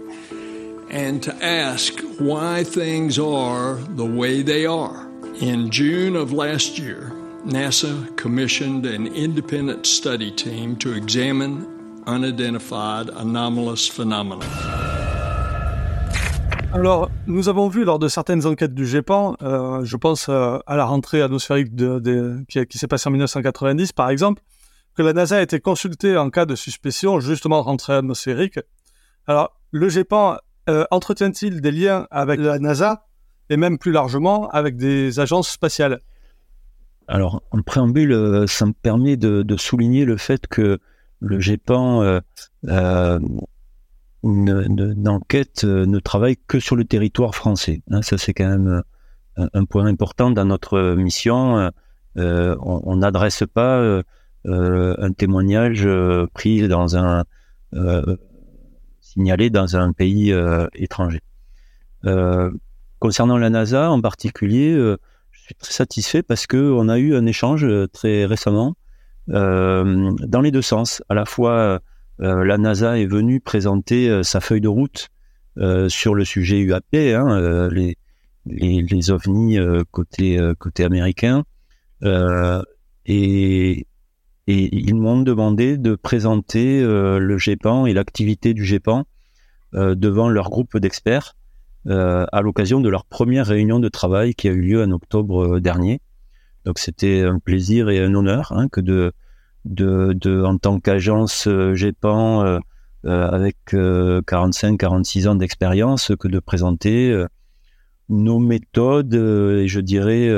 and 0.92 1.20
to 1.22 1.32
ask 1.42 2.02
why 2.20 2.64
things 2.66 3.18
are 3.18 3.78
the 3.96 4.06
way 4.06 4.44
they 4.44 4.66
are. 4.66 5.08
In 5.42 5.70
June 5.70 6.18
of 6.18 6.34
last 6.34 6.78
year, 6.78 7.14
NASA 7.46 8.14
commissioned 8.18 8.86
an 8.86 9.08
independent 9.08 9.86
study 9.86 10.32
team 10.32 10.76
to 10.78 10.94
examine 10.94 11.66
unidentified 12.08 13.10
anomalous 13.16 13.88
phenomena. 13.88 14.87
Alors, 16.78 17.10
nous 17.26 17.50
avons 17.50 17.70
vu 17.70 17.84
lors 17.84 17.98
de 17.98 18.08
certaines 18.08 18.46
enquêtes 18.46 18.76
du 18.76 18.86
GEPAN, 18.86 19.36
euh, 19.42 19.84
je 19.84 19.98
pense 19.98 20.30
euh, 20.30 20.60
à 20.68 20.76
la 20.76 20.86
rentrée 20.86 21.24
atmosphérique 21.24 21.74
de, 21.74 21.98
de, 21.98 22.46
qui, 22.48 22.78
s'est 22.78 22.88
passée 22.88 23.10
en 23.10 23.12
1990 23.14 23.94
par 23.94 24.12
exemple, 24.12 24.44
que 24.94 25.02
la 25.02 25.12
NASA 25.12 25.38
a 25.38 25.42
été 25.42 25.60
consultée 25.60 26.16
en 26.18 26.30
cas 26.30 26.46
de 26.46 26.54
suspicion, 26.54 27.20
justement 27.20 27.64
rentrée 27.64 27.94
atmosphérique. 27.94 28.60
Alors, 29.26 29.60
le 29.72 29.90
GEPAN 29.90 30.38
euh, 30.70 30.86
entretient-il 30.92 31.62
des 31.62 31.72
liens 31.72 32.08
avec 32.12 32.40
la 32.40 32.60
NASA 32.60 33.08
et 33.50 33.58
même 33.58 33.80
plus 33.80 33.92
largement 33.92 34.48
avec 34.50 34.78
des 34.78 35.20
agences 35.20 35.50
spatiales? 35.50 36.00
Alors, 37.08 37.42
en 37.50 37.64
préambule, 37.64 38.46
ça 38.48 38.68
me 38.68 38.74
permet 38.74 39.18
de, 39.18 39.58
souligner 39.58 40.06
le 40.06 40.16
fait 40.16 40.46
que 40.46 40.78
le 41.22 41.40
GEPAN 41.40 42.22
euh, 44.26 44.66
euh 45.64 45.86
ne 45.86 46.00
travaille 46.00 46.38
que 46.48 46.60
sur 46.60 46.76
le 46.76 46.86
territoire 46.86 47.36
français. 47.36 47.82
Hein. 47.92 48.02
ça, 48.02 48.18
c'est 48.18 48.34
quand 48.34 48.50
même 48.50 48.84
un, 49.38 49.66
point 49.66 49.86
important 49.86 50.32
dans 50.32 50.46
notre 50.46 50.96
mission. 50.96 51.72
on 52.16 52.96
n'adresse 52.96 53.44
pas 53.54 54.02
un 54.46 55.12
témoignage 55.14 55.88
pris 56.34 56.68
dans 56.68 56.98
un 56.98 57.24
signalé 59.18 59.50
dans 59.50 59.76
un 59.76 59.94
pays 59.94 60.32
euh, 60.32 60.68
étranger. 60.74 61.22
Euh, 62.06 62.52
concernant 63.00 63.38
la 63.38 63.50
NASA 63.50 63.90
en 63.90 64.00
particulier, 64.02 64.72
euh, 64.74 64.98
je 65.32 65.42
suis 65.42 65.56
très 65.56 65.74
satisfait 65.74 66.24
parce 66.24 66.46
que 66.46 66.72
on 66.72 66.88
a 66.88 67.00
eu 67.00 67.16
un 67.16 67.26
échange 67.26 67.66
très 67.94 68.26
récemment 68.26 68.76
dans 69.28 70.42
les 70.42 70.52
deux 70.52 70.62
sens. 70.62 71.04
À 71.10 71.14
la 71.14 71.26
fois, 71.26 71.82
la 72.20 72.58
NASA 72.58 73.00
est 73.00 73.06
venue 73.06 73.40
présenter 73.40 74.24
sa 74.24 74.40
feuille 74.40 74.62
de 74.62 74.68
route 74.68 75.10
sur 75.88 76.16
le 76.16 76.26
sujet 76.26 76.60
UAP, 76.60 76.94
hein, 76.94 77.70
les, 77.70 77.98
les, 78.46 79.12
ovnis 79.12 79.58
côté 79.92 80.40
côté 80.60 80.84
américain, 80.84 81.44
et 83.06 83.88
et 84.50 84.78
ils 84.78 84.96
m'ont 84.96 85.22
demandé 85.22 85.78
de 85.78 85.96
présenter 85.96 86.82
le 86.82 87.38
GEPAN 87.38 87.86
et 87.86 87.94
l'activité 87.94 88.54
du 88.54 88.66
GEPAN 88.66 89.06
devant 89.74 90.30
leur 90.30 90.50
groupe 90.50 90.78
d'experts 90.78 91.36
à 91.88 92.42
l'occasion 92.42 92.80
de 92.80 92.90
leur 92.90 93.06
première 93.06 93.46
réunion 93.46 93.80
de 93.80 93.90
travail 93.90 94.34
qui 94.36 94.48
a 94.48 94.52
eu 94.52 94.62
lieu 94.62 94.84
en 94.84 94.92
octobre 94.92 95.60
dernier. 95.60 96.02
Donc 96.66 96.80
c'était 96.80 97.22
un 97.22 97.40
plaisir 97.40 97.90
et 97.90 98.00
un 98.00 98.14
honneur 98.14 98.52
hein, 98.52 98.68
que 98.68 98.82
de, 98.82 99.14
de, 99.68 100.14
de, 100.14 100.44
en 100.44 100.58
tant 100.58 100.80
qu'agence 100.80 101.48
euh, 101.48 101.76
GEPAN 101.76 102.44
euh, 102.44 102.60
euh, 103.06 103.30
avec 103.30 103.58
45-46 103.74 105.28
ans 105.28 105.36
d'expérience, 105.36 106.12
que 106.20 106.28
de 106.28 106.40
présenter 106.40 107.26
nos 108.10 108.40
méthodes 108.40 109.14
et 109.14 109.68
je 109.68 109.80
dirais 109.80 110.30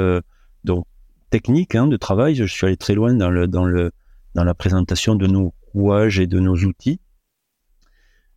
donc 0.65 0.85
techniques 1.29 1.73
hein, 1.75 1.87
de 1.87 1.97
travail. 1.97 2.35
Je 2.35 2.43
suis 2.45 2.67
allé 2.67 2.77
très 2.77 2.93
loin 2.93 3.13
dans 3.13 3.29
le 3.29 3.47
dans 3.47 3.65
le 3.65 3.91
dans 4.35 4.43
la 4.43 4.53
présentation 4.53 5.15
de 5.15 5.25
nos 5.25 5.53
rouages 5.73 6.19
et 6.19 6.27
de 6.27 6.39
nos 6.39 6.57
outils, 6.57 6.99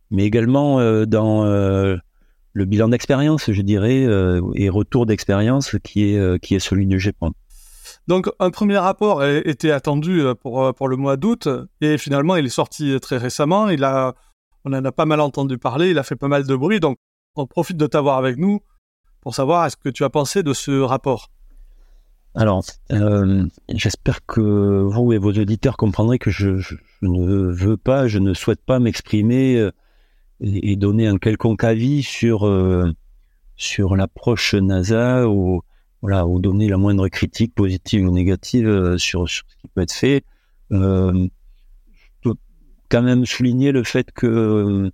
mais 0.09 0.23
également 0.23 0.77
dans 1.05 1.43
le 1.43 2.65
bilan 2.65 2.87
d'expérience, 2.87 3.51
je 3.51 3.61
dirais, 3.61 4.07
et 4.55 4.69
retour 4.69 5.05
d'expérience 5.05 5.75
qui 5.83 6.05
est 6.05 6.39
qui 6.39 6.55
est 6.55 6.59
celui 6.59 6.87
de 6.87 6.97
GEPAN. 6.97 7.33
Donc 8.07 8.29
un 8.39 8.49
premier 8.49 8.77
rapport 8.77 9.23
était 9.23 9.71
attendu 9.71 10.21
euh, 10.21 10.35
pour, 10.35 10.63
euh, 10.63 10.73
pour 10.73 10.89
le 10.89 10.97
mois 10.97 11.15
d'août 11.15 11.47
et 11.79 11.97
finalement 11.97 12.35
il 12.35 12.45
est 12.45 12.49
sorti 12.49 12.97
très 12.99 13.17
récemment. 13.17 13.69
Il 13.69 13.83
a, 13.83 14.13
on 14.65 14.73
en 14.73 14.83
a 14.83 14.91
pas 14.91 15.05
mal 15.05 15.21
entendu 15.21 15.57
parler, 15.57 15.91
il 15.91 15.97
a 15.97 16.03
fait 16.03 16.15
pas 16.15 16.27
mal 16.27 16.45
de 16.45 16.55
bruit. 16.55 16.79
Donc 16.79 16.97
on 17.35 17.47
profite 17.47 17.77
de 17.77 17.87
t'avoir 17.87 18.17
avec 18.17 18.37
nous 18.37 18.59
pour 19.21 19.33
savoir 19.33 19.69
ce 19.71 19.77
que 19.77 19.89
tu 19.89 20.03
as 20.03 20.09
pensé 20.09 20.43
de 20.43 20.53
ce 20.53 20.81
rapport? 20.81 21.29
Alors, 22.35 22.63
euh, 22.91 23.45
j'espère 23.69 24.25
que 24.25 24.81
vous 24.81 25.13
et 25.13 25.19
vos 25.19 25.31
auditeurs 25.31 25.77
comprendrez 25.77 26.17
que 26.17 26.31
je, 26.31 26.75
ne 27.03 27.51
veux 27.51 27.77
pas, 27.77 28.07
je 28.07 28.17
ne 28.17 28.33
souhaite 28.33 28.65
pas 28.65 28.79
m'exprimer 28.79 29.69
et, 30.41 30.75
donner 30.75 31.07
un 31.07 31.19
quelconque 31.19 31.63
avis 31.63 32.01
sur, 32.01 32.51
sur 33.55 33.95
l'approche 33.95 34.55
NASA 34.55 35.29
ou 35.29 35.61
voilà, 36.03 36.27
ou 36.27 36.41
donner 36.41 36.67
la 36.67 36.75
moindre 36.75 37.07
critique 37.07 37.55
positive 37.55 38.05
ou 38.05 38.11
négative 38.11 38.67
euh, 38.67 38.97
sur, 38.97 39.29
ce 39.29 39.41
qui 39.61 39.69
peut 39.73 39.81
être 39.81 39.93
fait. 39.93 40.25
Euh, 40.73 41.27
je 41.93 42.09
peux 42.21 42.35
quand 42.89 43.01
même 43.01 43.25
souligner 43.25 43.71
le 43.71 43.85
fait 43.85 44.11
que 44.11 44.27
euh, 44.27 44.91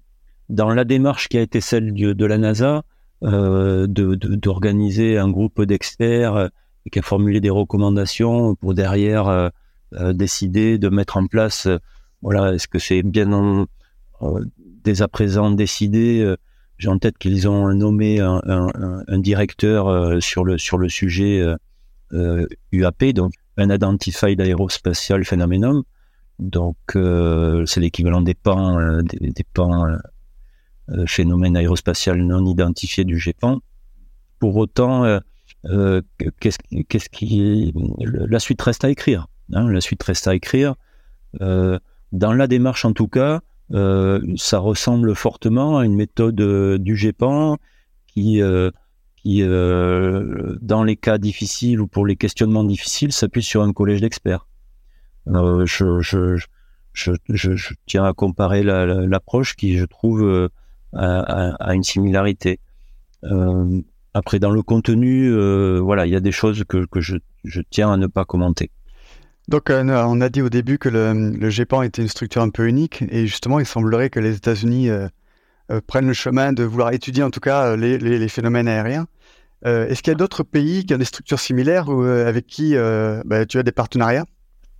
dans 0.49 0.69
la 0.69 0.83
démarche 0.83 1.27
qui 1.27 1.39
a 1.39 1.41
été 1.41 1.61
celle 1.61 1.93
de, 1.93 2.25
la 2.25 2.37
NASA, 2.37 2.83
euh, 3.23 3.87
d'organiser 3.87 5.17
un 5.17 5.31
groupe 5.31 5.63
d'experts 5.63 6.51
qui 6.91 6.99
a 6.99 7.01
formulé 7.01 7.41
des 7.41 7.49
recommandations 7.49 8.53
pour 8.53 8.75
derrière 8.75 9.51
décider 10.13 10.77
de 10.77 10.89
mettre 10.89 11.17
en 11.17 11.25
place, 11.25 11.67
voilà, 12.21 12.53
est-ce 12.53 12.67
que 12.67 12.79
c'est 12.79 13.03
bien 13.03 13.67
dès 14.83 15.01
à 15.01 15.07
présent 15.07 15.51
décidé 15.51 16.35
j'ai 16.79 16.87
en 16.87 16.97
tête 16.97 17.17
qu'ils 17.17 17.47
ont 17.47 17.71
nommé 17.73 18.21
un, 18.21 18.41
un, 18.45 19.03
un 19.07 19.19
directeur 19.19 19.87
euh, 19.87 20.19
sur 20.21 20.45
le 20.45 20.57
sur 20.57 20.77
le 20.77 20.89
sujet 20.89 21.45
euh, 22.13 22.47
UAP, 22.71 23.03
euh, 23.03 23.13
donc 23.13 23.33
un 23.57 23.69
Identified 23.69 24.39
Aerospatial 24.39 25.25
Phenomenon. 25.25 25.83
Donc 26.39 26.77
euh, 26.95 27.65
c'est 27.65 27.81
l'équivalent 27.81 28.21
des 28.21 28.33
pans 28.33 29.01
des, 29.03 29.31
des 29.31 29.45
pans 29.53 29.85
phénomènes 31.05 31.57
aérospatial 31.57 32.17
non 32.23 32.45
identifiés 32.45 33.03
du 33.03 33.19
GEPAN. 33.19 33.59
Pour 34.39 34.55
autant, 34.55 35.19
qu'est-ce 36.39 36.57
qu'est-ce 36.87 37.09
qui 37.09 37.73
la 38.05 38.39
suite 38.39 38.61
reste 38.61 38.85
à 38.85 38.89
écrire. 38.89 39.27
Hein, 39.53 39.69
la 39.69 39.81
suite 39.81 40.01
reste 40.01 40.27
à 40.27 40.33
écrire. 40.33 40.75
dans 41.39 42.33
la 42.33 42.47
démarche 42.47 42.85
en 42.85 42.93
tout 42.93 43.09
cas, 43.09 43.35
euh, 43.35 43.39
ça 43.71 44.59
ressemble 44.59 45.15
fortement 45.15 45.77
à 45.77 45.85
une 45.85 45.95
méthode 45.95 46.39
euh, 46.41 46.77
du 46.77 46.95
GEPAN 46.95 47.57
qui, 48.07 48.41
euh, 48.41 48.71
qui 49.15 49.41
dans 49.41 50.83
les 50.83 50.95
cas 50.95 51.17
difficiles 51.17 51.79
ou 51.81 51.87
pour 51.87 52.05
les 52.05 52.15
questionnements 52.15 52.63
difficiles, 52.63 53.11
s'appuie 53.11 53.43
sur 53.43 53.61
un 53.61 53.73
collège 53.73 54.01
d'experts. 54.01 54.47
Je, 55.27 55.99
je, 56.01 56.37
je, 56.93 57.13
je, 57.29 57.73
tiens 57.85 58.05
à 58.05 58.13
comparer 58.13 58.63
l'approche 58.63 59.55
qui, 59.55 59.77
je 59.77 59.85
trouve, 59.85 60.49
a, 60.93 61.75
une 61.75 61.83
similarité. 61.83 62.59
après, 64.13 64.39
dans 64.39 64.51
le 64.51 64.63
contenu, 64.63 65.31
voilà, 65.79 66.07
il 66.07 66.11
y 66.11 66.15
a 66.15 66.21
des 66.21 66.31
choses 66.31 66.63
que, 66.67 66.87
je 66.99 67.61
tiens 67.69 67.91
à 67.91 67.97
ne 67.97 68.07
pas 68.07 68.25
commenter. 68.25 68.71
Donc, 69.49 69.71
euh, 69.71 69.83
on 70.05 70.21
a 70.21 70.29
dit 70.29 70.43
au 70.43 70.49
début 70.49 70.77
que 70.77 70.89
le, 70.89 71.11
le, 71.11 71.49
GEPAN 71.49 71.81
était 71.81 72.03
une 72.03 72.07
structure 72.07 72.43
un 72.43 72.51
peu 72.51 72.67
unique, 72.67 73.03
et 73.09 73.25
justement, 73.25 73.59
il 73.59 73.65
semblerait 73.65 74.11
que 74.11 74.19
les 74.19 74.35
États-Unis 74.35 74.91
euh, 74.91 75.07
euh, 75.71 75.81
prennent 75.87 76.05
le 76.05 76.13
chemin 76.13 76.53
de 76.53 76.63
vouloir 76.63 76.93
étudier 76.93 77.23
en 77.23 77.31
tout 77.31 77.39
cas 77.39 77.75
les, 77.75 78.27
phénomènes 78.27 78.67
aériens. 78.67 79.07
Est-ce 79.65 80.03
qu'il 80.03 80.11
y 80.11 80.15
a 80.15 80.17
d'autres 80.17 80.43
pays 80.43 80.85
qui 80.85 80.93
ont 80.93 80.99
des 80.99 81.05
structures 81.05 81.39
similaires 81.39 81.89
ou 81.89 82.03
avec 82.03 82.45
qui 82.45 82.75
bah, 83.25 83.45
tu 83.45 83.57
as 83.57 83.63
des 83.63 83.73
partenariats? 83.73 84.25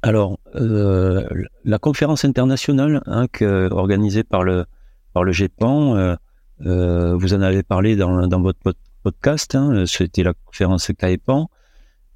Alors, 0.03 0.39
la 0.53 1.79
conférence 1.79 2.23
internationale 2.23 3.01
hein, 3.07 3.25
organisée 3.71 4.23
par 4.23 4.43
le, 4.43 4.65
par 5.13 5.29
GEPAN, 5.31 6.15
vous 6.59 7.33
en 7.33 7.41
avez 7.41 7.63
parlé 7.63 7.97
dans, 7.97 8.25
dans 8.27 8.41
votre 8.41 8.59
podcast, 9.03 9.55
hein, 9.55 9.83
c'était 9.85 10.23
la 10.23 10.33
conférence 10.45 10.91
CAEPAN. 10.97 11.49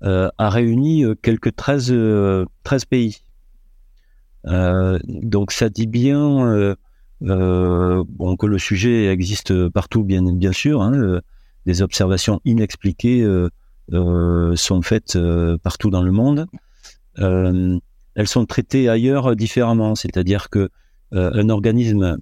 Euh, 0.06 0.30
a 0.38 0.50
réuni 0.50 1.06
euh, 1.06 1.16
quelques 1.16 1.56
13, 1.56 1.86
13 1.86 1.92
euh, 1.94 2.46
pays. 2.90 3.24
donc 4.44 5.54
ça 5.54 5.70
dit 5.70 5.88
bien 5.88 6.76
bon, 7.22 8.36
que 8.38 8.46
le 8.46 8.58
sujet 8.58 9.06
existe 9.08 9.70
partout, 9.70 10.04
bien, 10.04 10.22
bien 10.34 10.52
sûr. 10.52 10.82
Hein, 10.82 11.22
des 11.66 11.82
observations 11.82 12.42
inexpliquées 12.44 13.26
sont 13.90 14.82
faites 14.82 15.18
partout 15.64 15.90
dans 15.90 16.04
le 16.04 16.12
monde. 16.12 16.48
elles 17.18 18.28
sont 18.28 18.46
traitées 18.46 18.90
ailleurs 18.90 19.38
différemment, 19.38 19.96
c'est-à-dire 19.96 20.50
que 20.50 20.70
un 21.14 21.48
organisme 21.48 22.18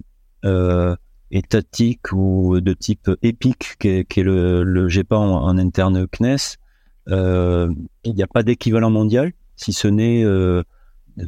étatique 1.32 2.12
ou 2.12 2.60
de 2.60 2.72
type 2.72 3.10
épique, 3.22 3.74
qui 3.80 3.88
est, 3.88 4.16
le, 4.18 4.62
le 4.62 4.88
GEPAN 4.88 5.42
en 5.42 5.58
interne 5.58 6.06
CNES, 6.06 6.58
il 7.08 8.14
n'y 8.14 8.22
a 8.22 8.26
pas 8.26 8.42
d'équivalent 8.42 8.90
mondial, 8.90 9.32
si 9.56 9.72
ce 9.72 9.88
n'est 9.88 10.24
euh, 10.24 10.62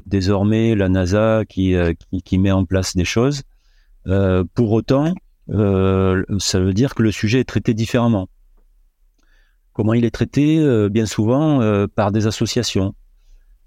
désormais 0.07 0.75
la 0.75 0.89
NASA 0.89 1.45
qui, 1.49 1.75
euh, 1.75 1.93
qui, 2.25 2.39
met 2.39 2.51
en 2.51 2.65
place 2.65 2.97
des 2.97 3.05
choses. 3.05 3.43
pour 4.55 4.73
autant, 4.73 5.15
ça 5.49 6.61
veut 6.61 6.75
dire 6.75 6.95
que 6.95 7.03
le 7.03 7.11
sujet 7.11 7.41
est 7.41 7.49
traité 7.49 7.75
différemment. 7.75 8.29
Comment 9.73 9.95
il 9.95 10.05
est 10.05 10.11
traité? 10.11 10.89
Bien 10.91 11.07
souvent 11.07 11.87
par 11.95 12.13
des 12.13 12.27
associations. 12.27 12.95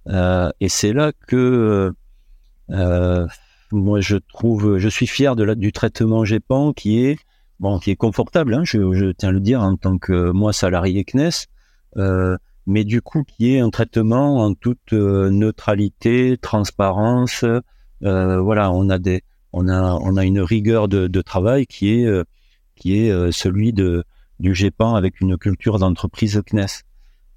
et 0.07 0.69
c'est 0.69 0.93
là 0.93 1.11
que 1.27 1.93
moi 3.71 3.99
je 3.99 4.15
trouve, 4.15 4.77
je 4.77 4.89
suis 4.89 5.07
fier 5.07 5.35
du 5.35 5.71
traitement 5.71 6.23
GEPAN 6.23 6.73
qui 6.73 7.03
est 7.03 7.17
bon, 7.59 7.79
qui 7.79 7.91
est 7.91 7.95
confortable. 7.95 8.53
Hein, 8.53 8.63
je, 8.63 8.93
je, 8.93 9.11
tiens 9.11 9.29
à 9.29 9.31
le 9.31 9.39
dire 9.39 9.61
en 9.61 9.75
tant 9.75 9.97
que 9.97 10.31
moi 10.31 10.53
salarié 10.53 11.03
CNES, 11.03 11.23
euh, 11.25 11.29
mais 12.67 12.83
du 12.83 13.01
coup 13.01 13.23
qui 13.23 13.55
est 13.55 13.59
un 13.59 13.69
traitement 13.69 14.43
en 14.43 14.53
toute 14.53 14.93
euh, 14.93 15.29
neutralité, 15.31 16.37
transparence. 16.39 17.43
Euh, 18.03 18.39
voilà, 18.39 18.71
on 18.71 18.89
a 18.89 18.99
des, 18.99 19.23
on 19.53 19.67
a, 19.69 19.93
on 19.93 20.17
a 20.17 20.25
une 20.25 20.41
rigueur 20.41 20.87
de, 20.89 21.07
de 21.07 21.21
travail 21.21 21.65
qui 21.65 21.89
est, 21.93 22.23
qui 22.75 22.99
est 22.99 23.31
celui 23.31 23.73
de 23.73 24.03
du 24.39 24.53
GEPAN 24.53 24.93
avec 24.93 25.19
une 25.19 25.35
culture 25.35 25.79
d'entreprise 25.79 26.39
CNES. 26.45 26.83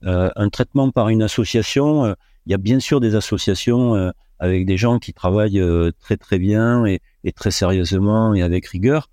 un 0.02 0.48
traitement 0.50 0.90
par 0.90 1.08
une 1.08 1.22
association, 1.22 2.14
il 2.44 2.52
y 2.52 2.54
a 2.54 2.58
bien 2.58 2.78
sûr 2.78 3.00
des 3.00 3.14
associations 3.14 4.12
avec 4.38 4.66
des 4.66 4.76
gens 4.76 4.98
qui 4.98 5.14
travaillent 5.14 5.64
très 5.98 6.18
très 6.18 6.38
bien 6.38 6.84
et, 6.84 7.00
et, 7.24 7.32
très 7.32 7.52
sérieusement 7.52 8.34
et 8.34 8.42
avec 8.42 8.66
rigueur. 8.66 9.08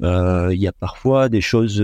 il 0.00 0.58
y 0.58 0.66
a 0.66 0.72
parfois 0.72 1.28
des 1.28 1.42
choses 1.42 1.82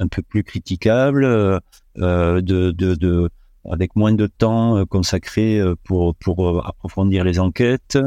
un 0.00 0.08
peu 0.08 0.22
plus 0.22 0.42
critiquables, 0.42 1.24
euh, 1.24 1.60
de, 1.96 2.40
de, 2.40 2.94
de, 2.94 3.30
avec 3.68 3.96
moins 3.96 4.12
de 4.12 4.26
temps 4.26 4.78
euh, 4.78 4.84
consacré 4.84 5.58
euh, 5.58 5.74
pour, 5.84 6.14
pour 6.16 6.66
approfondir 6.66 7.24
les 7.24 7.38
enquêtes, 7.38 7.98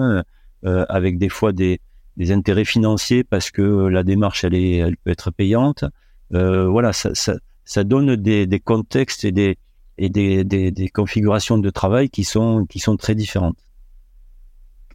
avec 0.65 1.17
des 1.17 1.27
fois 1.27 1.51
des, 1.51 1.81
des 2.15 2.31
intérêts 2.31 2.63
financiers 2.63 3.25
parce 3.25 3.51
que 3.51 3.61
la 3.61 4.03
démarche 4.03 4.45
elle, 4.45 4.55
est, 4.55 4.77
elle 4.77 4.95
peut 4.95 5.11
être 5.11 5.29
payante. 5.29 5.83
voilà, 6.31 6.93
ça, 6.93 7.13
ça, 7.15 7.35
ça 7.65 7.83
donne 7.83 8.15
des, 8.15 8.47
des, 8.47 8.59
contextes 8.61 9.25
et 9.25 9.33
des 9.33 9.57
et 9.97 10.07
des, 10.09 10.45
des, 10.45 10.71
des, 10.71 10.87
configurations 10.87 11.57
de 11.57 11.69
travail 11.69 12.09
qui 12.09 12.23
sont 12.23 12.65
qui 12.65 12.79
sont 12.79 12.95
très 12.95 13.13
différentes. 13.13 13.57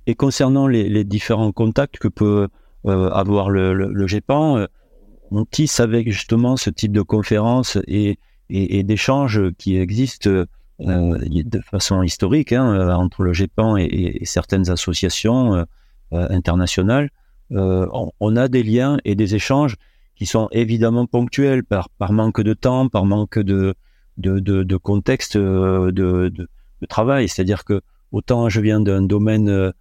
Et 0.06 0.14
concernant 0.14 0.66
les, 0.66 0.88
les 0.88 1.04
différents 1.04 1.52
contacts 1.52 1.98
que 1.98 2.08
peut 2.08 2.48
avoir 2.84 3.50
le, 3.50 3.74
le, 3.74 3.92
le 3.92 4.06
GEPAN, 4.06 4.66
on 5.30 5.44
tisse 5.44 5.80
avec 5.80 6.10
justement 6.10 6.56
ce 6.56 6.70
type 6.70 6.92
de 6.92 7.02
conférences 7.02 7.76
et, 7.86 8.18
et, 8.50 8.82
d'échanges 8.82 9.40
qui 9.58 9.76
existent 9.76 10.30
euh, 10.30 10.46
de 10.80 11.60
façon 11.60 12.02
historique 12.02 12.52
hein, 12.52 12.94
entre 12.96 13.22
le 13.22 13.32
GEPAN 13.32 13.76
et, 13.76 14.20
certaines 14.24 14.70
associations 14.70 15.54
euh, 15.54 15.64
internationales. 16.12 17.10
On, 17.50 18.36
a 18.36 18.48
des 18.48 18.62
liens 18.62 18.98
et 19.04 19.14
des 19.14 19.34
échanges 19.34 19.76
qui 20.16 20.26
sont 20.26 20.48
évidemment 20.52 21.06
ponctuels 21.06 21.64
par, 21.64 21.88
par 21.90 22.12
manque 22.12 22.40
de 22.40 22.52
temps, 22.52 22.88
par 22.88 23.06
manque 23.06 23.38
de, 23.38 23.74
de, 24.18 24.38
de, 24.38 24.76
contexte 24.76 25.36
de, 25.36 25.90
de, 25.90 26.48
travail. 26.88 27.28
C'est-à-dire 27.28 27.64
que 27.64 27.80
autant 28.12 28.48
je 28.48 28.60
viens 28.60 28.80
d'un 28.80 29.02
domaine 29.02 29.72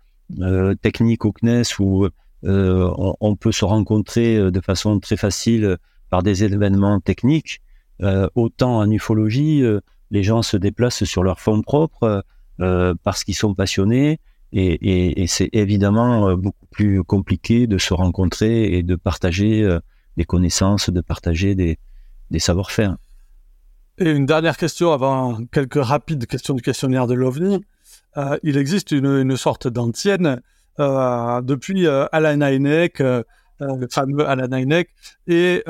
technique 0.82 1.26
au 1.26 1.34
CNES 1.34 1.80
où 1.80 2.08
euh, 2.44 2.94
on, 3.20 3.36
peut 3.36 3.52
se 3.52 3.66
rencontrer 3.66 4.38
euh, 4.38 4.52
de 4.52 4.62
façon 4.62 5.00
très 5.00 5.18
facile 5.18 5.78
par 6.10 6.22
des 6.22 6.44
événements 6.44 7.00
techniques. 7.00 7.62
Euh, 8.02 8.28
autant 8.36 8.78
en 8.78 8.90
ufologie, 8.90 9.64
les 10.12 10.24
gens 10.24 10.42
se 10.42 10.58
déplacent 10.58 11.04
sur 11.04 11.24
leur 11.24 11.40
fonds 11.40 11.62
propre 11.62 12.24
parce 12.58 13.24
qu'ils 13.24 13.36
sont 13.36 13.54
passionnés 13.54 14.20
et, 14.54 15.26
c'est 15.28 15.50
évidemment 15.54 16.36
beaucoup 16.36 16.66
plus 16.72 17.04
compliqué 17.04 17.68
de 17.68 17.78
se 17.78 17.94
rencontrer 17.94 18.74
et 18.78 18.84
de 18.84 18.96
partager 18.96 19.68
des 20.16 20.26
connaissances, 20.26 20.90
de 20.90 21.02
partager 21.02 21.54
des, 21.56 21.78
savoir-faire. 22.40 22.98
Et 24.00 24.10
une 24.10 24.26
dernière 24.26 24.58
question 24.58 24.92
avant 24.92 25.40
quelques 25.52 25.84
rapides 25.84 26.26
questions 26.26 26.54
du 26.54 26.62
questionnaire 26.62 27.08
de 27.08 27.14
l'OVNI. 27.14 27.64
il 28.44 28.58
existe 28.58 28.92
une, 28.92 29.36
sorte 29.38 29.68
d'antienne 29.68 30.42
euh, 30.80 31.42
depuis 31.42 31.88
euh, 31.88 32.06
Alan 32.12 32.40
euh, 32.42 33.24
le 33.60 33.88
fameux 33.90 34.28
Alan 34.28 34.56
Hynek, 34.56 34.90
et, 35.28 35.64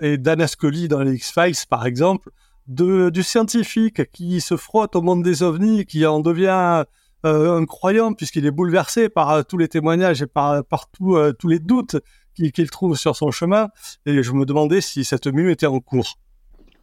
et 0.00 0.18
Dan 0.18 0.46
Scully 0.46 0.88
dans 0.88 1.00
les 1.00 1.14
X-Files, 1.14 1.66
par 1.68 1.86
exemple, 1.86 2.30
de, 2.66 3.10
du 3.10 3.22
scientifique 3.22 4.10
qui 4.12 4.40
se 4.40 4.56
frotte 4.56 4.96
au 4.96 5.02
monde 5.02 5.22
des 5.22 5.42
ovnis, 5.42 5.84
qui 5.84 6.06
en 6.06 6.20
devient 6.20 6.84
un 7.24 7.64
croyant 7.64 8.12
puisqu'il 8.12 8.44
est 8.44 8.50
bouleversé 8.50 9.08
par 9.08 9.46
tous 9.46 9.56
les 9.56 9.68
témoignages 9.68 10.20
et 10.20 10.26
par, 10.26 10.62
par 10.64 10.88
tous 10.90 11.48
les 11.48 11.58
doutes 11.58 11.96
qu'il 12.34 12.70
trouve 12.70 12.96
sur 12.96 13.16
son 13.16 13.30
chemin. 13.30 13.68
Et 14.06 14.22
je 14.22 14.32
me 14.32 14.44
demandais 14.44 14.80
si 14.80 15.04
cette 15.04 15.26
mue 15.26 15.50
était 15.50 15.66
en 15.66 15.80
cours. 15.80 16.18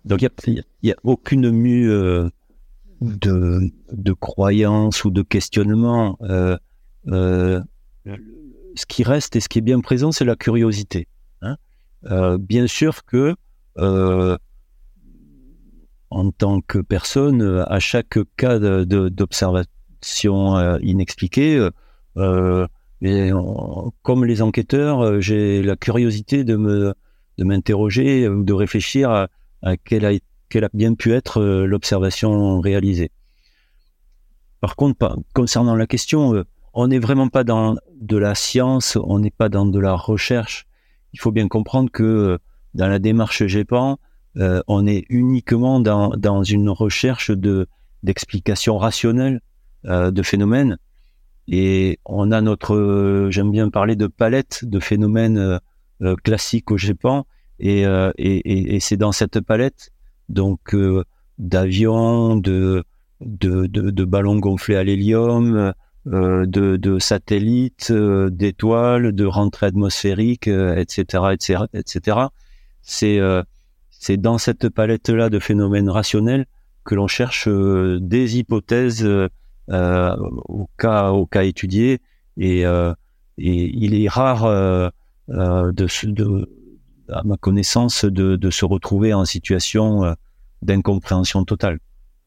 Donc 0.05 0.21
il 0.21 0.63
n'y 0.83 0.91
a, 0.91 0.95
aucune 1.03 1.51
mue 1.51 1.87
de, 3.01 3.71
de 3.91 4.13
croyance 4.13 5.03
ou 5.05 5.11
de 5.11 5.21
questionnement. 5.21 6.17
Euh, 7.07 7.61
ce 8.75 8.85
qui 8.85 9.03
reste 9.03 9.35
et 9.35 9.39
ce 9.39 9.49
qui 9.49 9.59
est 9.59 9.63
bien 9.63 9.79
présent, 9.81 10.11
c'est 10.11 10.25
la 10.25 10.35
curiosité. 10.35 11.07
Hein. 11.41 11.57
Euh, 12.05 12.37
bien 12.37 12.67
sûr 12.67 13.05
que 13.05 13.35
euh, 13.77 14.37
en 16.09 16.31
tant 16.31 16.61
que 16.61 16.79
personne, 16.79 17.63
à 17.67 17.79
chaque 17.79 18.17
cas 18.37 18.59
d'observation 18.59 20.77
inexpliquée, 20.79 21.69
et 23.03 23.31
comme 24.03 24.25
les 24.25 24.41
enquêteurs, 24.41 25.21
j'ai 25.21 25.63
la 25.63 25.75
curiosité 25.75 26.43
de 26.43 26.55
me 26.57 26.93
de 27.37 27.45
m'interroger 27.45 28.27
ou 28.27 28.43
de 28.43 28.53
réfléchir 28.53 29.09
à, 29.09 29.29
à 29.63 29.77
quelle, 29.77 30.05
a, 30.05 30.11
quelle, 30.49 30.65
a, 30.65 30.69
bien 30.73 30.93
pu 30.93 31.13
être 31.13 31.41
l'observation 31.41 32.59
réalisée. 32.59 33.09
Par 34.59 34.75
contre, 34.75 35.17
concernant 35.33 35.75
la 35.75 35.87
question, 35.87 36.43
on 36.73 36.87
n'est 36.87 36.99
vraiment 36.99 37.27
pas 37.27 37.43
dans 37.43 37.75
de 37.99 38.17
la 38.17 38.35
science, 38.35 38.97
on 39.03 39.19
n'est 39.19 39.31
pas 39.31 39.49
dans 39.49 39.65
de 39.65 39.79
la 39.79 39.93
recherche. 39.93 40.65
Il 41.13 41.19
faut 41.19 41.31
bien 41.31 41.47
comprendre 41.47 41.91
que 41.91 42.03
euh, 42.03 42.37
dans 42.73 42.87
la 42.87 42.99
démarche 42.99 43.45
GEPAN, 43.45 43.99
euh, 44.37 44.61
on 44.67 44.87
est 44.87 45.05
uniquement 45.09 45.79
dans, 45.79 46.09
dans 46.09 46.43
une 46.43 46.69
recherche 46.69 47.31
de 47.31 47.67
d'explication 48.03 48.77
rationnelle 48.77 49.41
euh, 49.85 50.09
de 50.09 50.23
phénomènes. 50.23 50.77
Et 51.47 51.99
on 52.05 52.31
a 52.31 52.41
notre, 52.41 53.27
j'aime 53.29 53.51
bien 53.51 53.69
parler 53.69 53.95
de 53.95 54.07
palette 54.07 54.63
de 54.63 54.79
phénomènes 54.79 55.59
classiques 56.23 56.71
au 56.71 56.77
GEPAN. 56.77 57.25
Et, 57.59 57.81
et, 57.81 58.75
et, 58.75 58.79
c'est 58.79 58.97
dans 58.97 59.11
cette 59.11 59.41
palette, 59.41 59.91
donc 60.29 60.75
d'avions, 61.37 62.37
de, 62.37 62.83
de, 63.19 63.67
de, 63.67 63.89
de, 63.91 64.05
ballons 64.05 64.37
gonflés 64.37 64.77
à 64.77 64.83
l'hélium, 64.83 65.73
euh, 66.07 66.47
de, 66.47 66.97
satellites, 66.97 67.91
euh, 67.91 68.31
d'étoiles, 68.31 69.11
de 69.11 69.23
rentrées 69.23 69.67
atmosphériques, 69.67 70.47
etc., 70.47 71.25
etc., 71.31 71.63
etc. 71.75 72.17
C'est 72.81 73.19
euh, 73.19 73.43
c'est 73.91 74.17
dans 74.17 74.39
cette 74.39 74.69
palette-là 74.69 75.29
de 75.29 75.37
phénomènes 75.37 75.89
rationnels 75.89 76.47
que 76.85 76.95
l'on 76.95 77.05
cherche 77.05 77.47
des 77.47 78.39
hypothèses 78.39 79.07
au 79.67 80.69
cas 80.79 81.11
au 81.11 81.27
cas 81.27 81.43
étudié 81.43 81.99
et, 82.37 82.61
et 82.61 82.91
il 83.37 83.93
est 83.93 84.09
rare 84.09 84.45
de, 85.27 85.71
de, 85.71 86.49
à 87.09 87.21
ma 87.23 87.37
connaissance 87.37 88.05
de, 88.05 88.37
de 88.37 88.49
se 88.49 88.65
retrouver 88.65 89.13
en 89.13 89.25
situation 89.25 90.15
d'incompréhension 90.63 91.45
totale. 91.45 91.77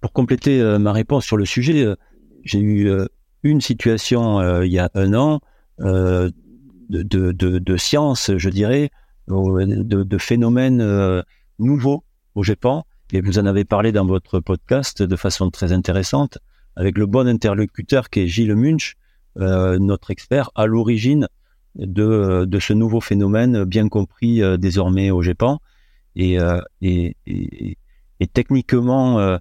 Pour 0.01 0.13
compléter 0.13 0.63
ma 0.79 0.93
réponse 0.93 1.25
sur 1.25 1.37
le 1.37 1.45
sujet, 1.45 1.93
j'ai 2.45 2.61
eu 2.61 2.89
une 3.45 3.61
situation 3.61 4.41
euh, 4.41 4.67
il 4.67 4.73
y 4.73 4.79
a 4.81 4.91
un 4.95 5.15
an 5.15 5.41
euh, 5.81 6.31
de, 6.89 7.33
de, 7.33 7.77
science, 7.77 8.31
je 8.37 8.49
dirais, 8.49 8.91
de, 9.29 10.19
phénomènes 10.19 10.81
euh, 10.81 11.23
nouveaux 11.59 12.05
au 12.35 12.43
Japon. 12.43 12.83
Et 13.13 13.21
vous 13.21 13.39
en 13.39 13.47
avez 13.47 13.65
parlé 13.65 13.93
dans 13.93 14.07
votre 14.07 14.41
podcast 14.41 15.03
de 15.03 15.17
façon 15.17 15.51
très 15.51 15.73
intéressante, 15.73 16.39
avec 16.75 16.99
le 16.99 17.07
bon 17.07 17.29
interlocuteur 17.29 18.11
qui 18.11 18.21
est 18.21 18.27
Gilles 18.27 18.57
Munch, 18.57 18.97
notre 19.37 20.11
expert 20.11 20.51
à 20.55 20.67
l'origine 20.67 21.29
de, 21.77 22.45
de 22.45 22.59
ce 22.59 22.73
nouveau 22.73 23.01
phénomène 23.01 23.65
bien 23.65 23.89
compris 23.89 24.41
désormais 24.59 25.11
au 25.11 25.23
Japon. 25.23 25.59
Et, 26.17 26.39
et, 26.81 27.17
et, 27.27 28.27
techniquement, 28.27 29.39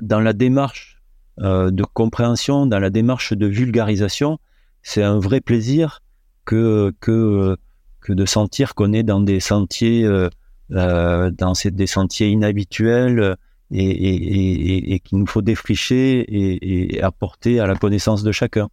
dans 0.00 0.20
la 0.20 0.32
démarche 0.32 0.95
de 1.38 1.84
compréhension, 1.84 2.66
dans 2.66 2.78
la 2.78 2.90
démarche 2.90 3.32
de 3.32 3.46
vulgarisation, 3.46 4.38
c'est 4.82 5.02
un 5.02 5.18
vrai 5.18 5.40
plaisir 5.40 6.00
que, 6.44 6.94
que, 7.00 7.56
que 8.00 8.12
de 8.12 8.24
sentir 8.24 8.74
qu'on 8.74 8.92
est 8.92 9.02
dans 9.02 9.20
des 9.20 9.40
sentiers, 9.40 10.04
euh, 10.04 10.30
euh 10.70 11.30
dans 11.30 11.52
des 11.64 11.86
sentiers 11.86 12.28
inhabituels 12.28 13.36
et, 13.72 13.84
et, 13.84 14.14
et, 14.14 14.94
et 14.94 15.00
qu'il 15.00 15.18
nous 15.18 15.26
faut 15.26 15.42
défricher 15.42 16.24
et, 16.28 17.02
apporter 17.02 17.58
à 17.60 17.66
la 17.66 17.74
connaissance 17.74 18.22
de 18.22 18.32
chacun. 18.32 18.68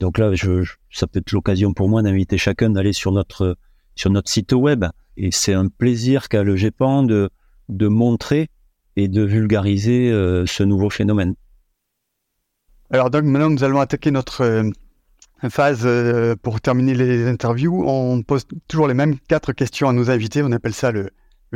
Donc 0.00 0.18
là, 0.18 0.34
je, 0.34 0.64
ça 0.90 1.06
peut 1.06 1.20
être 1.20 1.32
l'occasion 1.32 1.74
pour 1.74 1.88
moi 1.88 2.02
d'inviter 2.02 2.38
chacun 2.38 2.70
d'aller 2.70 2.94
sur 2.94 3.12
notre 3.12 3.56
sur 3.94 4.10
notre 4.10 4.30
site 4.30 4.52
web. 4.52 4.86
Et 5.18 5.30
c'est 5.30 5.52
un 5.52 5.68
plaisir 5.68 6.30
qu'a 6.30 6.42
le 6.42 6.56
GEPAN 6.56 7.02
de, 7.02 7.28
de 7.68 7.88
montrer 7.88 8.48
et 8.96 9.08
de 9.08 9.22
vulgariser 9.22 10.10
euh, 10.10 10.46
ce 10.46 10.62
nouveau 10.62 10.88
phénomène. 10.88 11.34
Alors 12.92 13.08
donc 13.08 13.24
maintenant 13.24 13.48
nous 13.48 13.64
allons 13.64 13.80
attaquer 13.80 14.10
notre 14.10 14.42
euh, 14.42 14.70
phase 15.48 15.80
euh, 15.86 16.36
pour 16.40 16.60
terminer 16.60 16.94
les 16.94 17.26
interviews. 17.26 17.82
On 17.88 18.22
pose 18.22 18.44
toujours 18.68 18.86
les 18.86 18.92
mêmes 18.92 19.18
quatre 19.18 19.54
questions 19.54 19.88
à 19.88 19.94
nos 19.94 20.10
invités. 20.10 20.42
On 20.42 20.52
appelle 20.52 20.74
ça 20.74 20.92
le, 20.92 21.08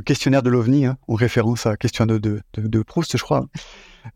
questionnaire 0.06 0.42
de 0.42 0.48
l'OVNI, 0.48 0.86
hein, 0.86 0.96
en 1.08 1.14
référence 1.14 1.66
à 1.66 1.76
question 1.76 2.06
de, 2.06 2.18
de, 2.18 2.82
Proust, 2.82 3.18
je 3.18 3.22
crois. 3.22 3.46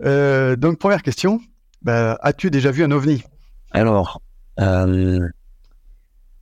Euh, 0.02 0.56
donc 0.56 0.78
première 0.78 1.02
question, 1.02 1.42
bah, 1.82 2.18
as-tu 2.22 2.50
déjà 2.50 2.70
vu 2.70 2.84
un 2.84 2.90
OVNI? 2.90 3.22
Alors, 3.70 4.22
euh, 4.58 5.28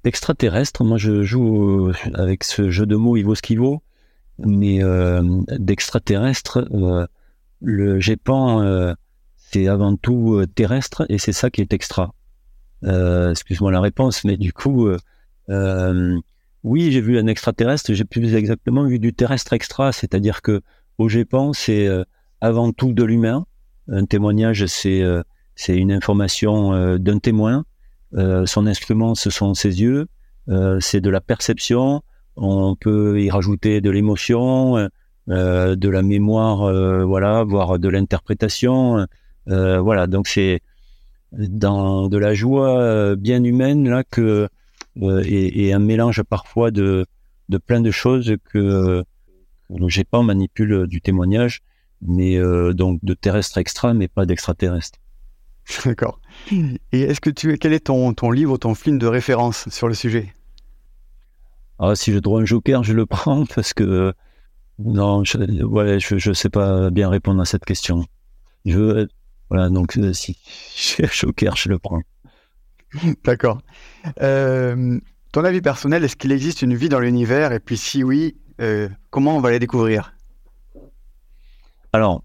d'extraterrestre, 0.05 0.85
moi 0.85 0.97
je 0.97 1.25
joue 1.25 1.91
avec 2.15 2.45
ce 2.45 2.71
jeu 2.71 2.87
de 2.87 2.95
mots 2.95 3.17
Ivo 3.17 3.35
Skivo, 3.35 3.83
mais 4.39 4.81
d'extraterrestre, 5.59 6.69
le 7.61 7.99
GEPAN 7.99 8.95
c'est 9.51 9.69
avant 9.69 9.97
tout 9.97 10.35
euh, 10.35 10.47
terrestre 10.47 11.07
et 11.09 11.19
c'est 11.19 11.33
ça 11.33 11.51
qui 11.51 11.61
est 11.61 11.73
extra. 11.73 12.13
Euh, 12.85 13.31
excuse-moi 13.31 13.73
la 13.73 13.81
réponse, 13.81 14.25
mais 14.25 14.37
du 14.37 14.53
coup, 14.53 14.89
euh, 15.49 16.19
oui, 16.65 16.93
j'ai 16.93 17.01
vu 17.01 17.19
un 17.19 17.27
extraterrestre, 17.27 17.93
j'ai 17.95 18.05
plus 18.05 18.35
exactement 18.35 18.85
vu 18.85 18.99
du 18.99 19.15
terrestre 19.15 19.53
extra, 19.55 19.93
c'est-à-dire 19.93 20.43
que 20.43 20.61
au 20.99 21.09
Japon, 21.09 21.53
c'est 21.53 21.89
avant 22.41 22.73
tout 22.73 22.93
de 22.93 23.05
l'humain. 23.05 23.47
Un 23.89 24.05
témoignage, 24.05 24.67
c'est 24.67 25.03
c'est 25.55 25.77
une 25.77 25.93
information 25.93 26.99
d'un 26.99 27.19
témoin. 27.21 27.65
son 28.13 28.67
instrument, 28.67 29.15
ce 29.15 29.31
sont 29.31 29.55
ses 29.55 29.81
yeux. 29.81 30.09
c'est 30.81 31.01
de 31.01 31.11
la 31.11 31.21
perception. 31.21 32.03
On 32.37 32.75
peut 32.75 33.21
y 33.23 33.31
rajouter 33.31 33.81
de 33.81 33.91
l'émotion, 33.91 34.89
de 35.29 35.89
la 35.89 36.03
mémoire, 36.03 37.07
voilà, 37.07 37.45
voire 37.45 37.79
de 37.79 37.89
l'interprétation. 37.89 39.07
Euh, 39.49 39.81
voilà, 39.81 40.07
donc 40.07 40.29
c'est 40.29 40.61
dans 41.33 42.09
de 42.09 42.17
la 42.17 42.35
joie 42.35 42.81
euh, 42.81 43.17
bien 43.17 43.43
humaine 43.45 43.89
là 43.89 44.03
que 44.05 44.49
euh, 45.03 45.23
et, 45.27 45.73
un 45.73 45.79
mélange 45.79 46.23
parfois 46.23 46.71
de 46.71 47.07
de 47.49 47.59
plein 47.59 47.81
de 47.81 47.91
choses 47.91 48.35
que, 48.45 49.05
le 49.71 49.89
GEPAN 49.89 50.23
manipule 50.23 50.87
du 50.87 51.03
témoignage, 51.03 51.61
mais 52.01 52.39
donc 52.73 53.01
de 53.03 53.15
terrestre 53.15 53.59
extra, 53.59 53.93
mais 53.93 54.09
pas 54.09 54.25
d'extraterrestre. 54.25 54.99
D'accord. 55.85 56.21
Et 56.51 57.03
est-ce 57.03 57.21
que 57.21 57.29
tu, 57.29 57.59
quel 57.59 57.75
est 57.75 57.87
ton, 57.87 58.15
ton 58.15 58.31
livre, 58.31 58.57
ton 58.57 58.75
film 58.75 58.99
de 58.99 59.07
référence 59.07 59.69
sur 59.69 59.89
le 59.89 59.95
sujet? 59.95 60.33
Ah, 61.79 61.95
si 61.95 62.13
je 62.13 62.19
trouve 62.19 62.41
un 62.41 62.45
joker, 62.47 62.83
je 62.83 62.95
le 62.95 63.05
prends 63.05 63.45
parce 63.55 63.75
que 63.75 64.15
non, 64.79 65.25
je, 65.25 65.65
ouais, 65.65 65.99
je, 66.01 66.33
sais 66.33 66.51
pas 66.51 66.91
bien 66.91 67.09
répondre 67.09 67.41
à 67.41 67.45
cette 67.45 67.65
question. 67.65 68.07
Je, 68.65 69.07
voilà, 69.51 69.71
donc 69.71 69.97
euh, 69.97 70.13
si 70.13 70.37
j'ai 70.77 71.05
un 71.05 71.09
joker, 71.09 71.57
je 71.57 71.69
le 71.69 71.79
prends. 71.79 72.03
D'accord. 73.25 73.61
Euh, 74.23 74.99
ton 75.33 75.45
avis 75.45 75.61
personnel, 75.61 76.05
est-ce 76.05 76.17
qu'il 76.17 76.33
existe 76.33 76.63
une 76.63 76.75
vie 76.75 76.89
dans 76.89 77.01
l'univers? 77.01 77.53
Et 77.53 77.61
puis 77.61 77.77
si 77.77 78.03
oui, 78.03 78.37
euh, 78.61 78.89
comment 79.11 79.37
on 79.37 79.41
va 79.41 79.51
la 79.51 79.59
découvrir? 79.59 80.15
Alors, 81.93 82.23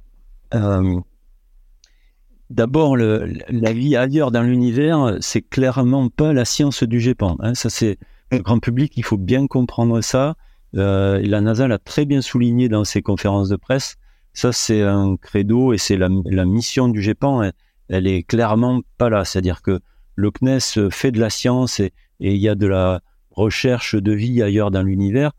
d'abord, 2.49 2.97
la 2.97 3.73
vie 3.73 3.95
ailleurs 3.95 4.31
dans 4.31 4.43
l'univers, 4.43 5.17
c'est 5.21 5.41
clairement 5.41 6.09
pas 6.09 6.33
la 6.33 6.45
science 6.45 6.83
du 6.83 6.99
GEPAN. 6.99 7.37
Hein. 7.39 7.55
ça, 7.55 7.69
c'est 7.69 7.97
le 8.31 8.39
grand 8.39 8.59
public, 8.59 8.93
il 8.97 9.03
faut 9.03 9.17
bien 9.17 9.47
comprendre 9.47 10.01
ça. 10.01 10.35
La 10.73 11.41
NASA 11.41 11.67
l'a 11.67 11.79
très 11.79 12.05
bien 12.05 12.21
souligné 12.21 12.67
dans 12.67 12.83
ses 12.83 13.01
conférences 13.01 13.49
de 13.49 13.55
presse. 13.55 13.95
Ça, 14.33 14.51
c'est 14.51 14.81
un 14.81 15.15
credo 15.15 15.73
et 15.73 15.77
c'est 15.77 15.97
la, 15.97 16.09
mission 16.45 16.87
du 16.87 17.01
GEPAN. 17.01 17.51
Elle, 17.89 18.07
est 18.07 18.23
clairement 18.23 18.81
pas 18.97 19.09
là. 19.09 19.25
C'est-à-dire 19.25 19.61
que 19.61 19.79
le 20.15 20.31
CNES 20.31 20.89
fait 20.91 21.11
de 21.11 21.19
la 21.19 21.29
science 21.29 21.79
et, 21.79 21.93
il 22.19 22.37
y 22.37 22.47
a 22.47 22.55
de 22.55 22.67
la 22.67 23.01
recherche 23.31 23.95
de 23.95 24.11
vie 24.11 24.41
ailleurs 24.41 24.71
dans 24.71 24.83
l'univers. 24.83 25.31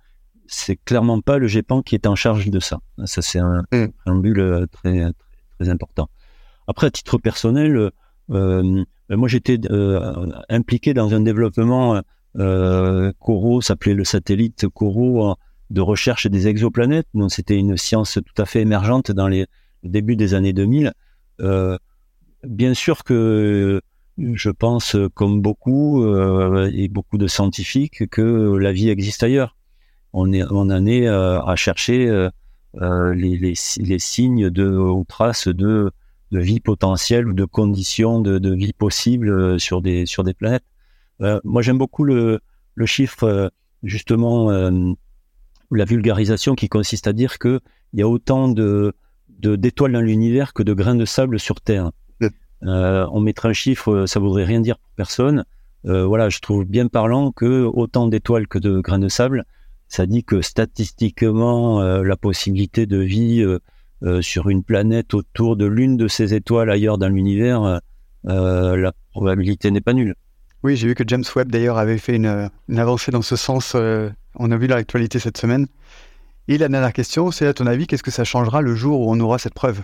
C'est 0.47 0.77
clairement 0.77 1.21
pas 1.21 1.39
le 1.39 1.47
GEPAN 1.47 1.83
qui 1.83 1.95
est 1.95 2.07
en 2.07 2.15
charge 2.15 2.51
de 2.51 2.61
ça. 2.61 2.81
Ça, 3.05 3.23
c'est 3.23 3.39
un, 3.39 3.65
mm. 3.73 3.87
un 4.07 4.17
but 4.17 4.39
euh, 4.39 4.67
très, 4.67 5.07
très, 5.59 5.69
important. 5.69 6.09
Après, 6.67 6.89
à 6.89 6.91
titre 6.91 7.19
personnel, 7.19 7.91
euh, 8.31 8.85
moi, 9.11 9.29
j'étais 9.29 9.59
impliqué 10.49 10.95
dans 10.95 11.15
un 11.15 11.21
développement 11.21 12.03
euh, 12.39 13.13
Coro 13.21 13.61
s'appelait 13.61 13.95
le 13.95 14.05
satellite 14.05 14.67
Coro 14.69 15.31
euh, 15.31 15.35
de 15.71 15.81
recherche 15.81 16.27
des 16.27 16.49
exoplanètes. 16.49 17.07
Donc 17.15 17.33
c'était 17.33 17.57
une 17.57 17.77
science 17.77 18.19
tout 18.25 18.43
à 18.43 18.47
fait 18.47 18.61
émergente 18.61 19.11
dans 19.11 19.29
les 19.29 19.47
débuts 19.83 20.17
des 20.17 20.35
années 20.35 20.53
2000. 20.53 20.93
Euh, 21.41 21.79
bien 22.45 22.75
sûr 22.75 23.05
que 23.05 23.81
je 24.17 24.51
pense, 24.51 24.97
comme 25.15 25.41
beaucoup 25.41 26.05
euh, 26.05 26.71
et 26.73 26.89
beaucoup 26.89 27.19
de 27.19 27.27
scientifiques, 27.27 28.09
que 28.09 28.57
la 28.57 28.73
vie 28.73 28.89
existe 28.89 29.23
ailleurs. 29.23 29.57
On, 30.13 30.33
est, 30.33 30.45
on 30.45 30.71
en 30.71 30.87
est 30.87 31.09
euh, 31.09 31.43
à 31.43 31.57
chercher 31.57 32.09
euh, 32.09 33.15
les, 33.15 33.37
les, 33.37 33.55
les, 33.79 33.99
signes 33.99 34.51
de, 34.51 34.69
ou 34.69 35.05
traces 35.05 35.49
de, 35.49 35.91
de 36.31 36.39
vie 36.39 36.61
potentielle 36.61 37.27
ou 37.27 37.33
de 37.33 37.45
conditions 37.45 38.21
de, 38.21 38.39
de 38.39 38.55
vie 38.55 38.73
possible 38.73 39.59
sur 39.59 39.83
des, 39.83 40.07
sur 40.07 40.23
des 40.23 40.35
planètes. 40.35 40.65
Euh, 41.21 41.41
moi, 41.45 41.63
j'aime 41.63 41.79
beaucoup 41.79 42.05
le, 42.05 42.41
le 42.75 42.87
chiffre, 42.87 43.25
euh, 43.25 43.49
justement, 43.83 44.51
euh, 44.51 44.93
la 45.77 45.85
vulgarisation 45.85 46.55
qui 46.55 46.69
consiste 46.69 47.07
à 47.07 47.13
dire 47.13 47.39
qu'il 47.39 47.61
y 47.95 48.03
a 48.03 48.09
autant 48.09 48.49
de 48.49 48.95
d'étoiles 49.41 49.93
dans 49.93 50.01
l'univers 50.01 50.55
que 50.55 50.63
de 50.63 50.73
grains 50.73 50.95
de 50.95 51.05
sable 51.05 51.39
sur 51.39 51.61
Terre. 51.61 51.91
on 52.63 53.21
mettra 53.21 53.51
un 53.51 53.53
chiffre, 53.53 54.07
ça 54.07 54.21
voudrait 54.21 54.45
rien 54.45 54.61
dire 54.61 54.79
pour 54.79 54.91
personne. 54.97 55.45
voilà, 55.85 56.31
je 56.31 56.39
trouve 56.39 56.65
bien 56.65 56.87
parlant 56.89 57.31
que 57.31 57.65
autant 57.65 58.07
d'étoiles 58.07 58.47
que 58.47 58.59
de 58.59 58.81
grains 58.81 58.99
de 58.99 59.09
sable, 59.09 59.45
ça 59.89 60.07
dit 60.07 60.25
que 60.25 60.41
statistiquement, 60.41 61.83
la 61.83 62.17
possibilité 62.17 62.87
de 62.87 62.99
vie 62.99 63.45
sur 64.23 64.49
une 64.49 64.65
planète 64.65 65.13
autour 65.13 65.57
de 65.57 65.67
l'une 65.67 65.99
de 65.99 66.09
ces 66.09 66.33
étoiles 66.33 66.71
ailleurs 66.71 66.97
dans 66.97 67.09
l'univers, 67.09 67.81
la 68.25 68.93
probabilité 69.11 69.71
n'est 69.71 69.83
pas 69.83 69.93
nulle. 69.93 70.15
Oui, 70.63 70.77
j'ai 70.77 70.89
vu 70.89 70.95
que 70.95 71.05
James 71.07 71.25
Webb 71.37 71.51
d'ailleurs 71.51 71.77
avait 71.77 71.99
fait 71.99 72.17
une, 72.17 72.51
avancée 72.79 73.11
dans 73.11 73.21
ce 73.21 73.37
sens. 73.37 73.77
Euh, 74.35 74.39
on 74.39 74.51
a 74.51 74.57
vu 74.57 74.67
l'actualité 74.67 75.19
cette 75.19 75.39
semaine. 75.39 75.67
Et 76.49 76.59
la 76.59 76.69
dernière 76.69 76.93
question, 76.93 77.31
c'est 77.31 77.47
à 77.47 77.55
ton 77.55 77.67
avis, 77.67 77.87
qu'est-ce 77.87 78.03
que 78.03 78.11
ça 78.11 78.25
changera 78.25 78.61
le 78.61 78.75
jour 78.75 79.01
où 79.01 79.11
on 79.11 79.19
aura 79.21 79.39
cette 79.39 79.55
preuve? 79.55 79.83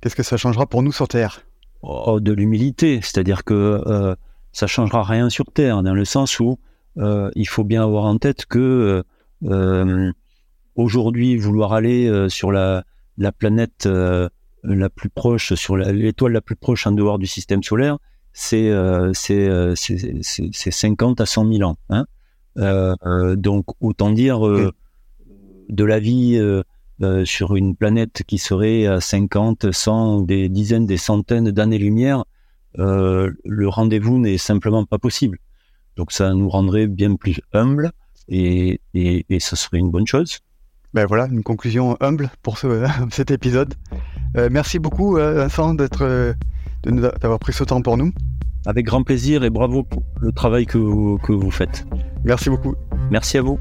Qu'est-ce 0.00 0.16
que 0.16 0.22
ça 0.22 0.36
changera 0.36 0.66
pour 0.66 0.82
nous 0.82 0.92
sur 0.92 1.08
Terre? 1.08 1.42
Oh, 1.82 2.20
De 2.20 2.32
l'humilité, 2.32 3.00
c'est-à-dire 3.02 3.44
que 3.44 3.82
euh, 3.86 4.14
ça 4.52 4.66
changera 4.66 5.02
rien 5.02 5.30
sur 5.30 5.46
Terre, 5.46 5.82
dans 5.82 5.94
le 5.94 6.04
sens 6.04 6.38
où 6.38 6.58
euh, 6.98 7.30
il 7.34 7.48
faut 7.48 7.64
bien 7.64 7.82
avoir 7.82 8.04
en 8.04 8.18
tête 8.18 8.46
que 8.46 9.02
euh, 9.44 10.12
aujourd'hui, 10.76 11.36
vouloir 11.36 11.72
aller 11.72 12.28
sur 12.28 12.52
la, 12.52 12.84
la 13.18 13.32
planète 13.32 13.88
la 14.62 14.90
plus 14.90 15.08
proche, 15.08 15.54
sur 15.54 15.76
l'étoile 15.76 16.32
la 16.32 16.40
plus 16.40 16.56
proche 16.56 16.86
en 16.86 16.92
dehors 16.92 17.18
du 17.18 17.26
système 17.26 17.64
solaire, 17.64 17.98
c'est 18.32 18.70
euh, 18.70 19.12
c'est 19.14 20.70
50 20.70 21.20
euh, 21.20 21.22
à 21.22 21.26
100 21.26 21.52
000 21.52 21.62
ans. 21.68 21.76
Hein 21.90 22.00
euh, 22.00 22.04
donc 22.56 23.64
autant 23.80 24.10
dire 24.10 24.40
de 25.68 25.84
la 25.84 25.98
vie 25.98 26.40
sur 27.24 27.56
une 27.56 27.76
planète 27.76 28.22
qui 28.26 28.38
serait 28.38 28.86
à 28.86 29.00
50, 29.00 29.72
100, 29.72 30.22
des 30.22 30.48
dizaines, 30.48 30.86
des 30.86 30.96
centaines 30.96 31.50
d'années-lumière, 31.50 32.24
le 32.76 33.66
rendez-vous 33.66 34.18
n'est 34.18 34.38
simplement 34.38 34.84
pas 34.84 34.98
possible. 34.98 35.38
Donc 35.96 36.12
ça 36.12 36.32
nous 36.32 36.48
rendrait 36.48 36.86
bien 36.86 37.16
plus 37.16 37.40
humbles 37.52 37.92
et, 38.28 38.80
et, 38.94 39.26
et 39.28 39.40
ça 39.40 39.56
serait 39.56 39.78
une 39.78 39.90
bonne 39.90 40.06
chose. 40.06 40.38
Ben 40.94 41.06
voilà, 41.06 41.26
une 41.26 41.42
conclusion 41.42 41.96
humble 42.00 42.30
pour 42.42 42.58
ce, 42.58 42.86
cet 43.10 43.30
épisode. 43.30 43.74
merci 44.50 44.78
beaucoup 44.78 45.16
Vincent 45.16 45.74
d'être 45.74 46.34
d'avoir 46.84 47.38
pris 47.38 47.52
ce 47.52 47.64
temps 47.64 47.82
pour 47.82 47.96
nous. 47.96 48.12
Avec 48.64 48.86
grand 48.86 49.02
plaisir 49.02 49.42
et 49.44 49.50
bravo 49.50 49.82
pour 49.82 50.02
le 50.20 50.32
travail 50.32 50.66
que 50.66 50.78
vous, 50.78 51.18
que 51.18 51.32
vous 51.32 51.50
faites. 51.50 51.84
Merci 52.24 52.48
beaucoup. 52.48 52.74
Merci 53.10 53.38
à 53.38 53.42
vous. 53.42 53.58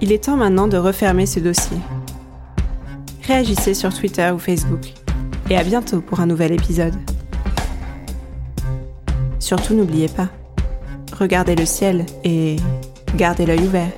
Il 0.00 0.12
est 0.12 0.24
temps 0.24 0.36
maintenant 0.36 0.68
de 0.68 0.76
refermer 0.76 1.26
ce 1.26 1.40
dossier. 1.40 1.76
Réagissez 3.26 3.74
sur 3.74 3.92
Twitter 3.92 4.30
ou 4.32 4.38
Facebook. 4.38 4.94
Et 5.50 5.56
à 5.56 5.64
bientôt 5.64 6.00
pour 6.00 6.20
un 6.20 6.26
nouvel 6.26 6.52
épisode. 6.52 6.94
Surtout 9.38 9.74
n'oubliez 9.74 10.08
pas, 10.08 10.28
regardez 11.16 11.54
le 11.54 11.66
ciel 11.66 12.04
et 12.24 12.56
gardez 13.16 13.46
l'œil 13.46 13.60
ouvert. 13.60 13.92